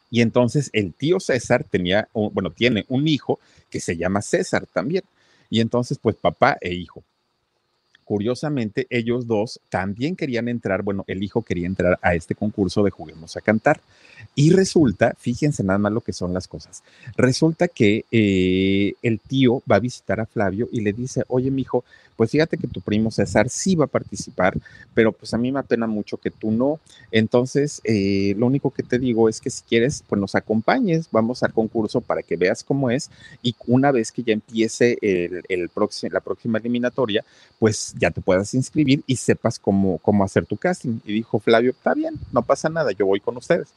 Y 0.09 0.21
entonces 0.21 0.71
el 0.73 0.95
tío 0.95 1.19
César 1.19 1.63
tenía, 1.63 2.07
bueno, 2.13 2.49
tiene 2.49 2.85
un 2.89 3.07
hijo 3.07 3.39
que 3.69 3.79
se 3.79 3.95
llama 3.95 4.23
César 4.23 4.65
también. 4.73 5.03
Y 5.51 5.61
entonces, 5.61 5.99
pues 6.01 6.15
papá 6.15 6.57
e 6.61 6.73
hijo 6.73 7.03
curiosamente, 8.05 8.87
ellos 8.89 9.27
dos 9.27 9.59
también 9.69 10.15
querían 10.15 10.47
entrar, 10.47 10.83
bueno, 10.83 11.03
el 11.07 11.23
hijo 11.23 11.41
quería 11.41 11.67
entrar 11.67 11.99
a 12.01 12.15
este 12.15 12.35
concurso 12.35 12.83
de 12.83 12.91
Juguemos 12.91 13.35
a 13.35 13.41
Cantar. 13.41 13.81
Y 14.33 14.51
resulta, 14.51 15.15
fíjense 15.17 15.63
nada 15.63 15.79
más 15.79 15.91
lo 15.91 16.01
que 16.01 16.13
son 16.13 16.33
las 16.33 16.47
cosas, 16.47 16.83
resulta 17.15 17.67
que 17.67 18.05
eh, 18.11 18.93
el 19.01 19.19
tío 19.19 19.61
va 19.69 19.77
a 19.77 19.79
visitar 19.79 20.19
a 20.19 20.25
Flavio 20.25 20.67
y 20.71 20.81
le 20.81 20.93
dice, 20.93 21.23
oye, 21.27 21.51
mijo, 21.51 21.83
pues 22.15 22.31
fíjate 22.31 22.57
que 22.57 22.67
tu 22.67 22.81
primo 22.81 23.11
César 23.11 23.49
sí 23.49 23.75
va 23.75 23.85
a 23.85 23.89
participar, 23.89 24.57
pero 24.93 25.11
pues 25.11 25.33
a 25.33 25.37
mí 25.37 25.51
me 25.51 25.59
apena 25.59 25.87
mucho 25.87 26.17
que 26.17 26.31
tú 26.31 26.51
no. 26.51 26.79
Entonces, 27.11 27.81
eh, 27.83 28.35
lo 28.37 28.47
único 28.47 28.71
que 28.71 28.83
te 28.83 28.99
digo 28.99 29.27
es 29.27 29.41
que 29.41 29.49
si 29.49 29.63
quieres, 29.63 30.03
pues 30.07 30.19
nos 30.19 30.35
acompañes, 30.35 31.09
vamos 31.11 31.43
al 31.43 31.53
concurso 31.53 32.01
para 32.01 32.23
que 32.23 32.37
veas 32.37 32.63
cómo 32.63 32.89
es 32.89 33.09
y 33.41 33.55
una 33.67 33.91
vez 33.91 34.11
que 34.11 34.23
ya 34.23 34.33
empiece 34.33 34.97
el, 35.01 35.43
el 35.49 35.69
próximo, 35.69 36.13
la 36.13 36.21
próxima 36.21 36.57
eliminatoria, 36.57 37.25
pues 37.59 37.94
ya 37.97 38.11
te 38.11 38.21
puedas 38.21 38.53
inscribir 38.53 39.03
y 39.07 39.15
sepas 39.15 39.59
cómo, 39.59 39.97
cómo 39.99 40.23
hacer 40.23 40.45
tu 40.45 40.57
casting. 40.57 40.99
Y 41.05 41.13
dijo 41.13 41.39
Flavio, 41.39 41.71
está 41.71 41.93
bien, 41.93 42.15
no 42.31 42.41
pasa 42.41 42.69
nada, 42.69 42.91
yo 42.91 43.05
voy 43.05 43.19
con 43.19 43.37
ustedes. 43.37 43.69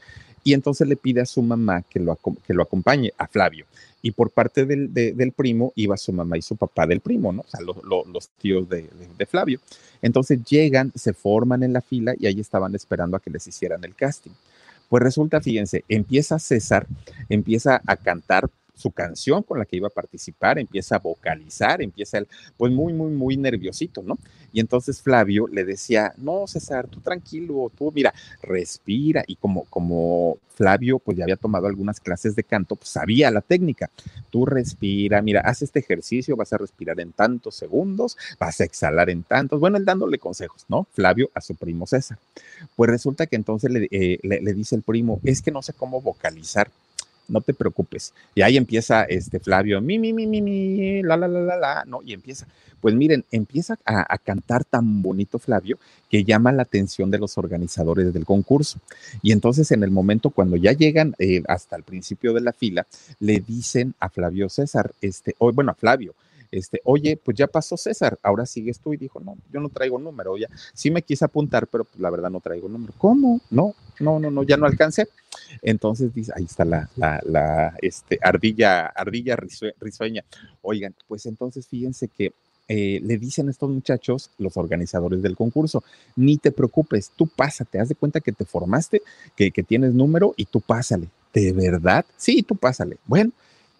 Y 0.44 0.54
entonces 0.54 0.86
le 0.86 0.96
pide 0.96 1.20
a 1.20 1.26
su 1.26 1.42
mamá 1.42 1.82
que 1.82 2.00
lo, 2.00 2.18
que 2.46 2.54
lo 2.54 2.62
acompañe, 2.62 3.12
a 3.18 3.26
Flavio 3.26 3.66
y 4.02 4.12
por 4.12 4.30
parte 4.30 4.64
del, 4.64 4.92
del, 4.94 5.32
primo 5.32 5.72
iba 5.74 5.96
su 5.96 6.12
mamá 6.12 6.38
y 6.38 6.42
su 6.42 6.56
papá 6.56 6.86
del 6.86 7.00
primo, 7.00 7.32
¿no? 7.32 7.42
O 7.42 7.48
sea, 7.48 7.60
los 7.60 8.28
tíos 8.38 8.68
de, 8.68 8.88
de, 9.16 9.26
Flavio. 9.26 9.60
Entonces 10.00 10.44
llegan, 10.44 10.92
se 10.94 11.12
forman 11.12 11.64
en 11.64 11.72
la 11.72 11.80
fila 11.80 12.14
y 12.18 12.26
ahí 12.26 12.38
estaban 12.38 12.74
esperando 12.74 13.16
a 13.16 13.20
que 13.20 13.30
les 13.30 13.46
hicieran 13.46 13.82
el 13.84 13.94
casting. 13.94 14.30
Pues 14.88 15.02
resulta, 15.02 15.40
fíjense, 15.40 15.84
empieza 15.88 16.38
César, 16.38 16.86
empieza 17.28 17.82
a 17.86 17.96
cantar 17.96 18.48
su 18.78 18.92
canción 18.92 19.42
con 19.42 19.58
la 19.58 19.64
que 19.64 19.76
iba 19.76 19.88
a 19.88 19.90
participar, 19.90 20.58
empieza 20.58 20.96
a 20.96 20.98
vocalizar, 21.00 21.82
empieza 21.82 22.18
el, 22.18 22.28
pues 22.56 22.72
muy, 22.72 22.92
muy, 22.92 23.10
muy 23.10 23.36
nerviosito, 23.36 24.02
¿no? 24.02 24.16
Y 24.52 24.60
entonces 24.60 25.02
Flavio 25.02 25.48
le 25.48 25.64
decía, 25.64 26.14
no, 26.16 26.46
César, 26.46 26.86
tú 26.86 27.00
tranquilo, 27.00 27.70
tú 27.76 27.92
mira, 27.92 28.14
respira. 28.40 29.24
Y 29.26 29.36
como, 29.36 29.64
como 29.64 30.38
Flavio, 30.54 31.00
pues 31.00 31.16
ya 31.16 31.24
había 31.24 31.36
tomado 31.36 31.66
algunas 31.66 32.00
clases 32.00 32.36
de 32.36 32.44
canto, 32.44 32.76
pues 32.76 32.88
sabía 32.88 33.30
la 33.30 33.40
técnica. 33.40 33.90
Tú 34.30 34.46
respira, 34.46 35.20
mira, 35.22 35.40
haz 35.40 35.62
este 35.62 35.80
ejercicio, 35.80 36.36
vas 36.36 36.52
a 36.52 36.58
respirar 36.58 37.00
en 37.00 37.12
tantos 37.12 37.56
segundos, 37.56 38.16
vas 38.38 38.60
a 38.60 38.64
exhalar 38.64 39.10
en 39.10 39.24
tantos. 39.24 39.60
Bueno, 39.60 39.76
él 39.76 39.84
dándole 39.84 40.18
consejos, 40.18 40.64
¿no? 40.68 40.86
Flavio 40.92 41.30
a 41.34 41.40
su 41.40 41.54
primo 41.54 41.86
César. 41.86 42.18
Pues 42.76 42.88
resulta 42.88 43.26
que 43.26 43.36
entonces 43.36 43.70
le, 43.70 43.88
eh, 43.90 44.18
le 44.22 44.54
dice 44.54 44.76
el 44.76 44.82
primo, 44.82 45.20
es 45.24 45.42
que 45.42 45.50
no 45.50 45.62
sé 45.62 45.72
cómo 45.72 46.00
vocalizar 46.00 46.70
no 47.28 47.40
te 47.40 47.54
preocupes. 47.54 48.12
Y 48.34 48.42
ahí 48.42 48.56
empieza 48.56 49.04
este 49.04 49.38
Flavio, 49.38 49.80
mi, 49.80 49.98
mi, 49.98 50.12
mi, 50.12 50.26
mi, 50.26 50.42
mi, 50.42 51.02
la, 51.02 51.16
la, 51.16 51.28
la, 51.28 51.40
la, 51.40 51.56
la, 51.56 51.84
no, 51.86 52.00
y 52.04 52.12
empieza. 52.12 52.46
Pues 52.80 52.94
miren, 52.94 53.24
empieza 53.32 53.76
a, 53.84 54.18
cantar 54.18 54.64
tan 54.64 55.02
bonito 55.02 55.38
Flavio 55.38 55.78
que 56.08 56.24
llama 56.24 56.52
la 56.52 56.62
atención 56.62 57.10
de 57.10 57.18
los 57.18 57.36
organizadores 57.36 58.12
del 58.12 58.24
concurso. 58.24 58.78
Y 59.22 59.32
entonces 59.32 59.72
en 59.72 59.82
el 59.82 59.90
momento 59.90 60.30
cuando 60.30 60.56
ya 60.56 60.72
llegan 60.72 61.14
eh, 61.18 61.42
hasta 61.48 61.76
el 61.76 61.82
principio 61.82 62.32
de 62.32 62.40
la 62.40 62.52
fila, 62.52 62.86
le 63.18 63.40
dicen 63.40 63.94
a 63.98 64.08
Flavio 64.08 64.48
César, 64.48 64.92
este, 65.00 65.34
o 65.38 65.52
bueno, 65.52 65.72
a 65.72 65.74
Flavio, 65.74 66.14
este, 66.50 66.80
oye, 66.84 67.16
pues 67.16 67.36
ya 67.36 67.46
pasó 67.46 67.76
César, 67.76 68.18
ahora 68.22 68.46
sigues 68.46 68.80
tú. 68.80 68.92
Y 68.92 68.96
dijo, 68.96 69.20
no, 69.20 69.36
yo 69.52 69.60
no 69.60 69.68
traigo 69.68 69.98
número, 69.98 70.36
ya. 70.36 70.48
Sí 70.74 70.90
me 70.90 71.02
quise 71.02 71.24
apuntar, 71.24 71.66
pero 71.66 71.84
pues, 71.84 72.00
la 72.00 72.10
verdad 72.10 72.30
no 72.30 72.40
traigo 72.40 72.68
número. 72.68 72.92
¿Cómo? 72.98 73.40
No, 73.50 73.74
no, 74.00 74.18
no, 74.18 74.30
no, 74.30 74.42
ya 74.42 74.56
no 74.56 74.66
alcancé. 74.66 75.08
Entonces 75.62 76.14
dice, 76.14 76.32
ahí 76.34 76.44
está 76.44 76.64
la, 76.64 77.74
este, 77.80 78.18
ardilla, 78.22 78.86
ardilla 78.86 79.36
risueña. 79.80 80.24
Oigan, 80.62 80.94
pues 81.06 81.26
entonces 81.26 81.66
fíjense 81.66 82.08
que 82.08 82.32
eh, 82.68 83.00
le 83.02 83.16
dicen 83.16 83.48
a 83.48 83.50
estos 83.50 83.70
muchachos, 83.70 84.30
los 84.38 84.56
organizadores 84.56 85.22
del 85.22 85.36
concurso, 85.36 85.82
ni 86.16 86.36
te 86.36 86.52
preocupes, 86.52 87.10
tú 87.16 87.26
pásate, 87.26 87.80
haz 87.80 87.88
de 87.88 87.94
cuenta 87.94 88.20
que 88.20 88.32
te 88.32 88.44
formaste, 88.44 89.00
que, 89.36 89.50
que 89.50 89.62
tienes 89.62 89.94
número 89.94 90.34
y 90.36 90.44
tú 90.44 90.60
pásale. 90.60 91.08
¿de 91.32 91.52
verdad? 91.52 92.04
Sí, 92.16 92.42
tú 92.42 92.56
pásale. 92.56 92.98
Bueno, 93.06 93.32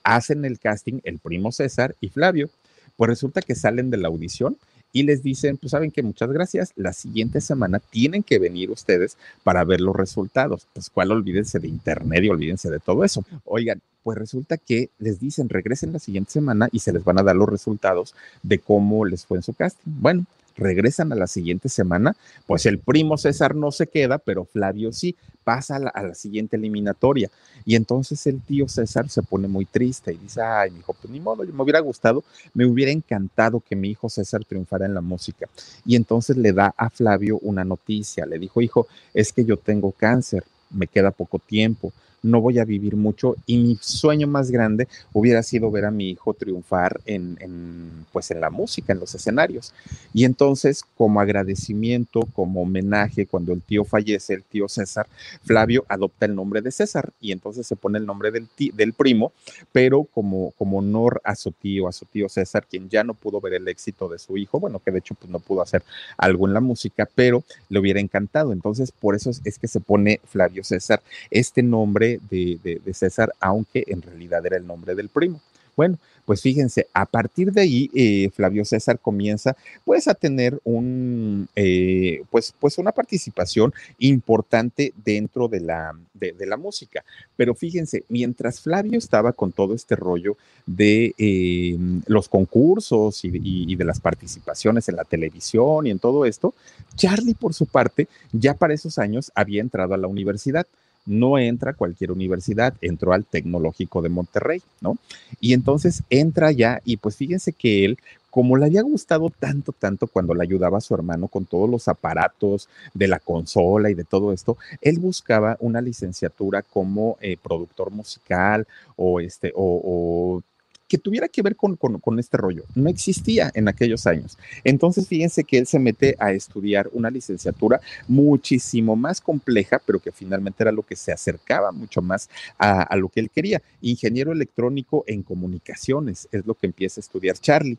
hacen 0.03 0.45
el 0.45 0.59
casting 0.59 1.01
el 1.05 1.19
primo 1.19 1.53
César 1.53 1.95
y 2.01 2.09
Flavio. 2.09 2.51
Pues 2.99 3.09
resulta 3.09 3.43
que 3.43 3.55
salen 3.55 3.91
de 3.91 3.97
la 3.97 4.09
audición 4.09 4.57
y 4.93 5.05
les 5.05 5.23
dicen, 5.23 5.57
pues 5.57 5.71
saben 5.71 5.93
que 5.93 6.03
muchas 6.03 6.33
gracias, 6.33 6.73
la 6.75 6.93
siguiente 6.93 7.41
semana 7.41 7.79
tienen 7.79 8.25
que 8.25 8.41
venir 8.41 8.73
ustedes 8.73 9.17
para 9.45 9.63
ver 9.63 9.81
los 9.81 9.95
resultados. 9.95 10.67
Pues 10.73 10.91
cuál, 10.91 11.13
olvídense 11.13 11.61
de 11.61 11.69
internet 11.69 12.25
y 12.25 12.29
olvídense 12.29 12.69
de 12.71 12.81
todo 12.81 13.05
eso. 13.05 13.25
Oigan, 13.45 13.81
pues 14.03 14.19
resulta 14.19 14.57
que 14.57 14.91
les 14.99 15.21
dicen, 15.21 15.49
regresen 15.49 15.93
la 15.93 16.01
siguiente 16.01 16.33
semana 16.33 16.69
y 16.73 16.81
se 16.81 16.93
les 16.93 17.05
van 17.05 17.21
a 17.21 17.23
dar 17.23 17.37
los 17.37 17.49
resultados 17.49 18.17
de 18.43 18.59
cómo 18.59 19.05
les 19.05 19.25
fue 19.25 19.37
en 19.37 19.45
su 19.45 19.55
casting. 19.55 19.93
Bueno, 20.01 20.27
regresan 20.59 21.13
a 21.13 21.17
la 21.17 21.27
siguiente 21.27 21.69
semana, 21.69 22.15
pues 22.47 22.67
el 22.67 22.79
primo 22.79 23.17
César 23.17 23.55
no 23.55 23.71
se 23.71 23.87
queda, 23.87 24.19
pero 24.19 24.45
Flavio 24.45 24.93
sí, 24.93 25.17
pasa 25.45 25.77
a 25.77 26.03
la, 26.03 26.15
siguiente 26.15 26.57
eliminatoria. 26.57 27.31
Y 27.65 27.75
entonces 27.75 28.27
el 28.27 28.41
tío 28.41 28.69
César 28.69 29.09
se 29.09 29.23
pone 29.23 29.49
muy 29.49 29.65
triste 29.65 30.13
y 30.13 30.19
dice, 30.19 30.43
ay, 30.43 30.71
mi 30.71 30.81
hijo, 30.81 30.93
pues 30.93 31.11
ni 31.11 31.21
modo, 31.21 31.45
me 31.45 31.63
hubiera 31.63 31.81
gustado, 31.81 32.23
me 32.53 32.67
hubiera 32.67 32.93
encantado 32.93 33.61
que 33.61 33.77
mi 33.77 33.91
hijo 33.91 34.09
César 34.09 34.45
triunfara 34.45 34.85
en 34.85 34.95
la 34.95 35.01
música. 35.01 35.49
Y 35.87 35.97
entonces 35.97 36.37
le 36.37 36.53
da 36.53 36.75
a 36.77 36.91
Flavio 36.91 37.39
una 37.39 37.65
noticia, 37.65 38.27
le 38.27 38.39
dijo, 38.39 38.61
hijo, 38.61 38.87
es 39.15 39.33
que 39.33 39.45
yo 39.45 39.57
tengo 39.57 39.93
cáncer, 39.93 40.45
me 40.71 40.87
queda 40.87 41.11
poco 41.11 41.39
tiempo 41.39 41.93
no 42.23 42.41
voy 42.41 42.59
a 42.59 42.65
vivir 42.65 42.97
mucho 42.97 43.37
y 43.47 43.59
mi 43.59 43.79
sueño 43.81 44.27
más 44.27 44.51
grande 44.51 44.89
hubiera 45.13 45.43
sido 45.43 45.71
ver 45.71 45.85
a 45.85 45.91
mi 45.91 46.11
hijo 46.11 46.35
triunfar 46.35 47.01
en, 47.07 48.07
pues 48.13 48.31
en 48.31 48.41
la 48.41 48.51
música, 48.51 48.93
en 48.93 49.01
los 49.01 49.15
escenarios. 49.15 49.73
Y 50.13 50.25
entonces, 50.25 50.85
como 50.97 51.21
agradecimiento, 51.21 52.29
como 52.33 52.63
homenaje, 52.63 53.27
cuando 53.27 53.53
el 53.53 53.63
tío 53.63 53.85
fallece, 53.85 54.35
el 54.35 54.43
tío 54.43 54.69
César, 54.69 55.07
Flavio 55.45 55.85
adopta 55.89 56.27
el 56.27 56.35
nombre 56.35 56.61
de 56.61 56.71
César 56.71 57.11
y 57.21 57.33
entonces 57.33 57.67
se 57.67 57.77
pone 57.77 57.99
el 57.99 58.07
nombre 58.07 58.31
del, 58.31 58.49
del 58.75 58.93
primo, 58.93 59.33
pero 59.73 60.05
como, 60.05 60.53
como 60.53 60.79
honor 60.79 61.21
a 61.25 61.35
su 61.35 61.53
tío, 61.53 61.89
a 61.89 61.93
su 61.93 62.07
tío 62.07 62.29
César, 62.29 62.67
quien 62.69 62.89
ya 62.89 63.05
no 63.05 63.15
pudo 63.15 63.41
ver 63.41 63.55
el 63.55 63.69
éxito 63.69 64.09
de 64.09 64.19
su 64.19 64.37
hijo, 64.37 64.61
bueno, 64.61 64.81
que 64.81 64.91
de 64.91 64.99
hecho 64.99 65.15
pues 65.15 65.31
no 65.31 65.39
pudo 65.39 65.63
hacer 65.63 65.83
algo 66.17 66.47
en 66.47 66.55
la 66.55 66.61
música, 66.61 67.09
pero 67.15 67.45
le 67.69 67.79
hubiera 67.79 68.01
encantado. 68.01 68.53
Entonces, 68.53 68.93
por 68.93 69.15
eso 69.15 69.31
es 69.45 69.59
que 69.59 69.69
se 69.69 69.81
pone 69.81 70.21
Flavio 70.25 70.65
César. 70.65 71.03
Este 71.31 71.63
nombre 71.63 72.08
de, 72.31 72.81
César, 72.95 73.33
aunque 73.41 73.85
en 73.87 74.03
realidad 74.03 74.45
era 74.47 74.57
el 74.57 74.67
nombre 74.67 74.95
del 74.95 75.09
primo. 75.09 75.41
Bueno, 75.77 75.97
pues 76.25 76.43
fíjense, 76.43 76.89
a 76.93 77.07
partir 77.07 77.53
de 77.53 77.61
ahí, 77.61 77.91
eh, 77.95 78.31
Flavio 78.35 78.65
César 78.65 78.99
comienza 78.99 79.57
pues 79.85 80.09
a 80.09 80.15
tener 80.15 80.61
un, 80.65 81.49
eh, 81.55 82.23
pues, 82.31 82.53
pues 82.59 82.79
una 82.79 82.91
participación 82.91 83.73
importante 84.01 84.93
dentro 85.05 85.47
de 85.47 85.61
la, 85.61 85.97
de, 86.15 86.35
la 86.47 86.57
música. 86.57 87.05
Pero 87.37 87.55
fíjense, 87.55 88.03
mientras 88.09 88.61
Flavio 88.61 88.99
estaba 88.99 89.33
con 89.33 89.53
todo 89.53 89.73
este 89.73 89.95
rollo 89.95 90.37
de 90.67 91.15
eh, 91.17 91.79
los 92.07 92.29
concursos 92.29 93.21
y 93.23 93.77
de 93.77 93.85
las 93.85 94.01
participaciones 94.01 94.89
en 94.89 94.97
la 94.97 95.05
televisión 95.05 95.87
y 95.87 95.91
en 95.91 96.01
todo 96.01 96.27
esto, 96.27 96.55
Charlie, 96.97 97.35
por 97.35 97.55
su 97.55 97.67
parte, 97.67 98.09
ya 98.33 98.55
para 98.55 98.75
esos 98.75 98.99
años 98.99 99.31
había 99.35 99.61
entrado 99.61 99.95
a 99.95 99.97
la 99.97 100.09
universidad 100.09 100.67
no 101.09 101.39
entra 101.39 101.73
a 101.73 101.75
cualquier 101.75 102.13
universidad, 102.13 102.75
entró 102.81 103.13
al 103.13 103.25
Tecnológico 103.25 104.03
de 104.03 104.09
Monterrey, 104.11 104.63
¿no? 104.81 104.97
Y 105.41 105.55
entonces 105.55 106.03
entra 106.11 106.53
ya 106.53 106.81
y 106.85 106.99
pues 106.99 107.17
fíjense 107.17 107.53
que 107.53 107.85
él, 107.85 107.99
como 108.31 108.57
le 108.57 108.67
había 108.67 108.83
gustado 108.83 109.31
tanto, 109.31 109.73
tanto 109.73 110.07
cuando 110.07 110.35
le 110.35 110.43
ayudaba 110.43 110.79
a 110.79 110.83
su 110.83 110.95
hermano 110.95 111.29
con 111.29 111.47
todos 111.47 111.69
los 111.69 111.89
aparatos 111.89 112.69
de 112.95 113.09
la 113.09 113.19
consola 113.19 113.91
y 113.91 113.95
de 113.95 114.05
todo 114.05 114.33
esto, 114.33 114.59
él 114.83 114.99
buscaba 114.99 115.57
una 115.61 115.81
licenciatura 115.81 116.63
como 116.63 117.17
eh, 117.21 117.37
productor 117.43 117.91
musical 117.91 118.67
o, 118.97 119.21
este, 119.21 119.53
o 119.57 120.43
que 120.89 120.99
tuviera 120.99 121.29
que 121.29 121.43
ver 121.43 121.55
con, 121.55 121.77
con, 121.77 122.19
este 122.19 122.37
rollo. 122.37 122.65
No 122.75 122.89
existía 122.89 123.51
en 123.55 123.69
aquellos 123.69 124.07
años. 124.07 124.39
Entonces, 124.65 125.07
fíjense 125.07 125.45
que 125.45 125.59
él 125.59 125.67
se 125.67 125.79
mete 125.79 126.17
a 126.19 126.33
estudiar 126.33 126.89
una 126.93 127.11
licenciatura 127.11 127.81
muchísimo 128.09 128.97
más 128.97 129.21
compleja, 129.21 129.81
pero 129.85 130.01
que 130.01 130.11
finalmente 130.11 130.63
era 130.63 130.73
lo 130.73 130.83
que 130.83 130.97
se 130.97 131.13
acercaba 131.13 131.71
mucho 131.71 132.01
más 132.01 132.31
a, 132.59 132.83
a 132.83 132.97
lo 132.97 133.09
que 133.09 133.21
él 133.21 133.31
quería. 133.31 133.63
Ingeniero 133.83 134.33
electrónico 134.33 135.05
en 135.07 135.23
comunicaciones 135.23 136.29
es 136.33 136.47
lo 136.47 136.55
que 136.55 136.67
empieza 136.67 137.01
a 137.01 137.03
estudiar 137.03 137.37
Charlie. 137.39 137.79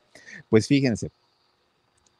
Pues 0.49 0.67
fíjense, 0.67 1.09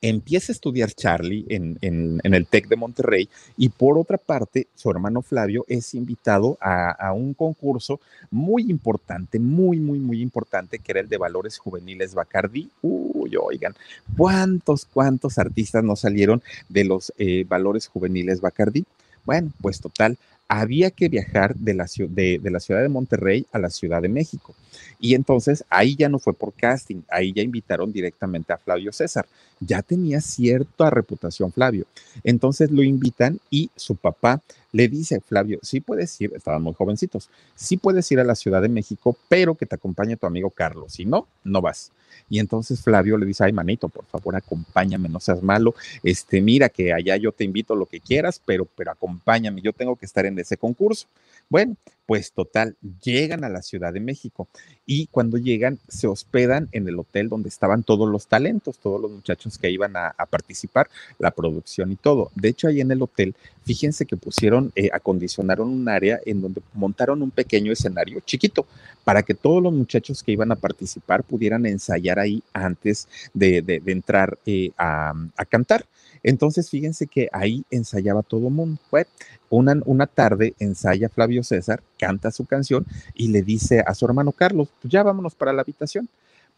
empieza 0.02 0.52
a 0.52 0.56
estudiar 0.56 0.92
Charlie 0.94 1.46
en, 1.50 1.78
el 2.24 2.48
TEC 2.48 2.68
de 2.68 2.76
Monterrey 2.76 3.30
y 3.58 3.70
por 3.70 3.98
otra 3.98 4.18
parte, 4.18 4.68
su 4.76 4.90
hermano 4.90 5.22
Flavio 5.22 5.66
es 5.68 5.94
invitado 5.94 6.58
a, 6.62 7.12
un 7.14 7.34
concurso 7.34 8.00
muy 8.32 8.70
importante, 8.70 9.40
muy, 9.40 9.80
muy, 9.80 10.00
muy 10.00 10.22
importante, 10.22 10.80
que 10.80 10.92
era 10.92 11.02
el 11.02 11.10
de 11.10 11.18
Valores 11.18 11.58
Juveniles 11.58 12.14
Bacardi. 12.14 12.70
Uy, 12.82 13.36
oigan, 13.36 13.74
¿cuántos, 14.16 14.86
cuántos 14.86 15.38
artistas 15.38 15.84
no 15.84 15.96
salieron 15.96 16.42
de 16.70 16.86
los 16.86 17.14
eh, 17.18 17.46
Valores 17.48 17.88
Juveniles 17.88 18.42
Bacardi? 18.42 18.86
Bueno, 19.26 19.52
pues 19.62 19.82
total, 19.82 20.18
había 20.48 20.90
que 20.90 21.10
viajar 21.10 21.56
de 21.56 21.74
la, 21.76 21.86
de, 21.96 22.40
de 22.40 22.52
la, 22.52 22.60
ciudad 22.60 22.82
de 22.82 22.90
Monterrey 22.90 23.46
a 23.52 23.60
la 23.60 23.70
Ciudad 23.70 24.02
de 24.02 24.10
México. 24.10 24.56
Y 25.00 25.14
entonces 25.14 25.64
ahí 25.70 25.96
ya 25.96 26.10
no 26.10 26.20
fue 26.20 26.34
por 26.34 26.54
casting, 26.54 27.02
ahí 27.10 27.32
ya 27.32 27.44
invitaron 27.44 27.92
directamente 27.92 28.52
a 28.52 28.58
Flavio 28.58 28.92
César. 28.92 29.28
Ya 29.60 29.82
tenía 29.82 30.22
cierta 30.22 30.90
reputación 30.90 31.52
Flavio. 31.52 31.86
Entonces 32.24 32.72
lo 32.72 32.84
invitan 32.84 33.40
y 33.50 33.70
su 33.76 33.96
papá 33.96 34.42
le 34.72 34.88
dice, 34.88 35.20
Flavio, 35.20 35.60
sí 35.62 35.82
puedes 35.82 36.20
ir, 36.22 36.32
estaban 36.36 36.62
muy 36.62 36.74
jovencitos, 36.74 37.30
sí 37.56 37.78
puedes 37.78 38.12
ir 38.12 38.20
a 38.20 38.24
la 38.24 38.36
Ciudad 38.36 38.62
de 38.62 38.70
México, 38.70 39.18
pero 39.28 39.56
que 39.56 39.66
te 39.66 39.76
acompañe 39.76 40.18
tu 40.18 40.28
amigo 40.28 40.50
Carlos. 40.52 40.94
Si 40.94 41.06
no, 41.06 41.28
no 41.44 41.62
vas. 41.62 41.92
Y 42.30 42.40
entonces 42.40 42.82
Flavio 42.82 43.18
le 43.18 43.26
dice, 43.26 43.44
ay, 43.44 43.54
manito, 43.54 43.90
por 43.90 44.06
favor, 44.06 44.36
acompáñame, 44.36 45.10
no 45.10 45.20
seas 45.20 45.42
malo. 45.42 45.74
Este, 46.04 46.42
mira 46.42 46.70
que 46.70 46.94
allá 46.94 47.18
yo 47.18 47.32
te 47.32 47.44
invito 47.44 47.76
lo 47.76 47.86
que 47.86 48.00
quieras, 48.00 48.42
pero, 48.46 48.66
pero 48.66 48.92
acompáñame, 48.92 49.62
yo 49.62 49.74
tengo 49.74 49.96
que 49.96 50.06
estar 50.06 50.26
en 50.26 50.38
ese 50.38 50.58
concurso. 50.58 51.08
Bueno, 51.50 51.76
pues 52.06 52.32
total, 52.32 52.76
llegan 53.04 53.44
a 53.44 53.50
la 53.50 53.62
Ciudad 53.62 53.92
de 53.92 54.00
México 54.00 54.48
y 54.86 55.08
cuando 55.08 55.38
llegan 55.38 55.80
se 55.88 56.08
hospedan 56.08 56.70
en 56.72 56.88
el 56.88 57.00
hotel 57.00 57.30
donde 57.30 57.50
estaban 57.50 57.84
todos 57.84 58.08
los 58.08 58.28
talentos, 58.28 58.78
todos 58.78 59.02
los 59.02 59.12
muchachos 59.12 59.49
que 59.58 59.70
iban 59.70 59.96
a, 59.96 60.14
participar, 60.30 60.90
la 61.18 61.32
producción 61.32 61.92
y 61.92 61.96
todo. 61.96 62.32
De 62.36 62.50
hecho, 62.50 62.68
ahí 62.68 62.82
en 62.82 62.92
el 62.92 63.02
hotel, 63.02 63.36
fíjense 63.64 64.06
que 64.06 64.18
pusieron, 64.18 64.72
eh, 64.76 64.90
acondicionaron 64.92 65.70
un 65.70 65.90
área 65.90 66.20
en 66.26 66.42
donde 66.42 66.62
montaron 66.74 67.22
un 67.22 67.32
pequeño 67.32 67.72
escenario 67.72 68.20
chiquito 68.22 68.66
para 69.04 69.24
que 69.24 69.34
todos 69.34 69.62
los 69.64 69.74
muchachos 69.74 70.24
que 70.24 70.32
iban 70.32 70.52
a 70.52 70.56
participar 70.56 71.24
pudieran 71.24 71.66
ensayar 71.66 72.20
ahí 72.20 72.44
antes 72.54 73.08
de, 73.34 73.82
entrar 73.86 74.38
eh, 74.46 74.72
a, 74.78 75.14
cantar. 75.50 75.86
Entonces, 76.22 76.70
fíjense 76.70 77.08
que 77.08 77.30
ahí 77.32 77.64
ensayaba 77.72 78.24
todo 78.24 78.48
el 78.50 78.54
mundo. 78.54 78.80
Una, 79.50 79.82
una, 79.86 80.06
tarde 80.06 80.54
ensaya 80.60 81.10
Flavio 81.10 81.44
César, 81.44 81.82
canta 81.98 82.30
su 82.32 82.46
canción 82.46 82.86
y 83.16 83.30
le 83.30 83.42
dice 83.42 83.84
a 83.86 83.96
su 83.96 84.06
hermano 84.06 84.32
Carlos, 84.32 84.70
pues 84.82 84.92
ya 84.92 85.02
vámonos 85.02 85.34
para 85.34 85.54
la 85.54 85.62
habitación. 85.62 86.08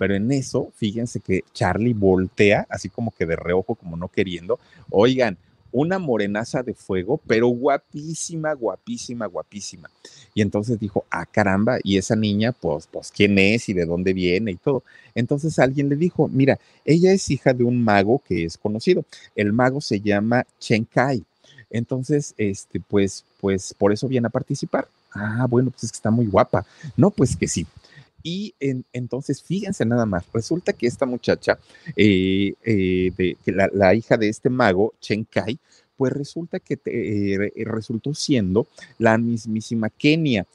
Pero 0.01 0.15
en 0.15 0.31
eso, 0.31 0.71
fíjense 0.77 1.19
que 1.19 1.43
Charlie 1.53 1.93
voltea, 1.93 2.65
así 2.71 2.89
como 2.89 3.11
que 3.11 3.27
de 3.27 3.35
reojo, 3.35 3.75
como 3.75 3.95
no 3.95 4.07
queriendo. 4.07 4.59
Oigan, 4.89 5.37
una 5.71 5.99
morenaza 5.99 6.63
de 6.63 6.73
fuego, 6.73 7.21
pero 7.27 7.49
guapísima, 7.49 8.51
guapísima, 8.53 9.27
guapísima. 9.27 9.91
Y 10.33 10.41
entonces 10.41 10.79
dijo, 10.79 11.05
ah, 11.11 11.27
caramba, 11.27 11.77
y 11.83 11.99
esa 11.99 12.15
niña, 12.15 12.51
pues, 12.51 12.87
pues, 12.91 13.11
¿quién 13.11 13.37
es 13.37 13.69
y 13.69 13.73
de 13.73 13.85
dónde 13.85 14.13
viene 14.13 14.49
y 14.49 14.55
todo? 14.55 14.81
Entonces 15.13 15.59
alguien 15.59 15.87
le 15.87 15.97
dijo, 15.97 16.27
mira, 16.29 16.57
ella 16.83 17.13
es 17.13 17.29
hija 17.29 17.53
de 17.53 17.63
un 17.63 17.83
mago 17.83 18.23
que 18.27 18.45
es 18.45 18.57
conocido. 18.57 19.05
El 19.35 19.53
mago 19.53 19.81
se 19.81 20.01
llama 20.01 20.47
Chen 20.59 20.83
Kai. 20.83 21.23
Entonces, 21.69 22.33
este, 22.37 22.79
pues, 22.79 23.23
pues, 23.39 23.75
por 23.75 23.93
eso 23.93 24.07
viene 24.07 24.25
a 24.25 24.31
participar. 24.31 24.87
Ah, 25.13 25.45
bueno, 25.47 25.69
pues 25.69 25.83
es 25.83 25.91
que 25.91 25.97
está 25.97 26.09
muy 26.09 26.25
guapa. 26.25 26.65
No, 26.97 27.11
pues 27.11 27.35
que 27.35 27.47
sí. 27.47 27.67
Y 28.23 28.53
entonces, 28.93 29.41
fíjense 29.41 29.85
nada 29.85 30.05
más, 30.05 30.25
resulta 30.33 30.73
que 30.73 30.87
esta 30.87 31.05
muchacha, 31.05 31.59
eh, 31.95 32.53
eh, 32.63 33.11
de, 33.17 33.37
la, 33.73 33.95
hija 33.95 34.17
de 34.17 34.29
este 34.29 34.49
mago, 34.49 34.93
Chen 34.99 35.25
Kai, 35.25 35.59
pues 35.97 36.13
resulta 36.13 36.59
que 36.59 36.79
eh, 36.85 37.51
resultó 37.65 38.13
siendo 38.13 38.67
la 38.97 39.17
mismísima 39.17 39.89
Kenia. 39.89 40.45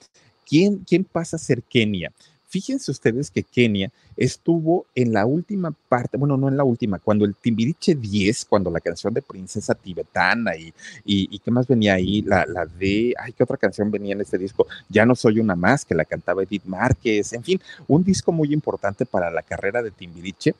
¿Quién, 0.45 0.79
¿Quién 0.79 1.05
pasa 1.05 1.37
a 1.37 1.41
ser 1.41 1.63
Kenia? 1.63 2.13
Fíjense 2.57 2.91
ustedes 2.91 3.31
que 3.31 3.43
Kenia 3.43 3.93
estuvo 4.17 4.87
en 4.95 5.13
la 5.13 5.27
última 5.27 5.75
parte, 5.91 6.17
bueno, 6.17 6.39
no 6.39 6.49
en 6.49 6.57
la 6.57 6.65
última, 6.65 6.99
cuando 6.99 7.27
el 7.27 7.35
Timbiriche 7.35 7.95
10, 7.95 8.47
cuando 8.47 8.71
la 8.71 8.81
canción 8.81 9.13
de 9.13 9.21
Princesa 9.21 9.75
Tibetana 9.75 10.57
y, 10.57 10.73
y, 11.05 11.39
qué 11.41 11.51
más 11.51 11.67
venía 11.67 11.93
ahí, 11.93 12.23
la, 12.23 12.47
la, 12.47 12.65
de, 12.65 13.13
ay, 13.23 13.35
¿qué 13.35 13.43
otra 13.43 13.59
canción 13.59 13.91
venía 13.91 14.15
en 14.15 14.23
este 14.23 14.39
disco? 14.39 14.67
Ya 14.89 15.05
no 15.05 15.15
soy 15.15 15.39
una 15.39 15.55
más, 15.55 15.85
que 15.85 15.95
la 15.95 16.07
cantaba 16.07 16.45
Edith 16.45 16.65
Márquez, 16.65 17.35
en 17.35 17.45
fin, 17.45 17.61
un 17.89 18.03
disco 18.03 18.33
muy 18.33 18.55
importante 18.55 19.05
para 19.05 19.31
la 19.31 19.43
carrera 19.43 19.83
de 19.83 19.91
Timbiriche. 19.91 20.55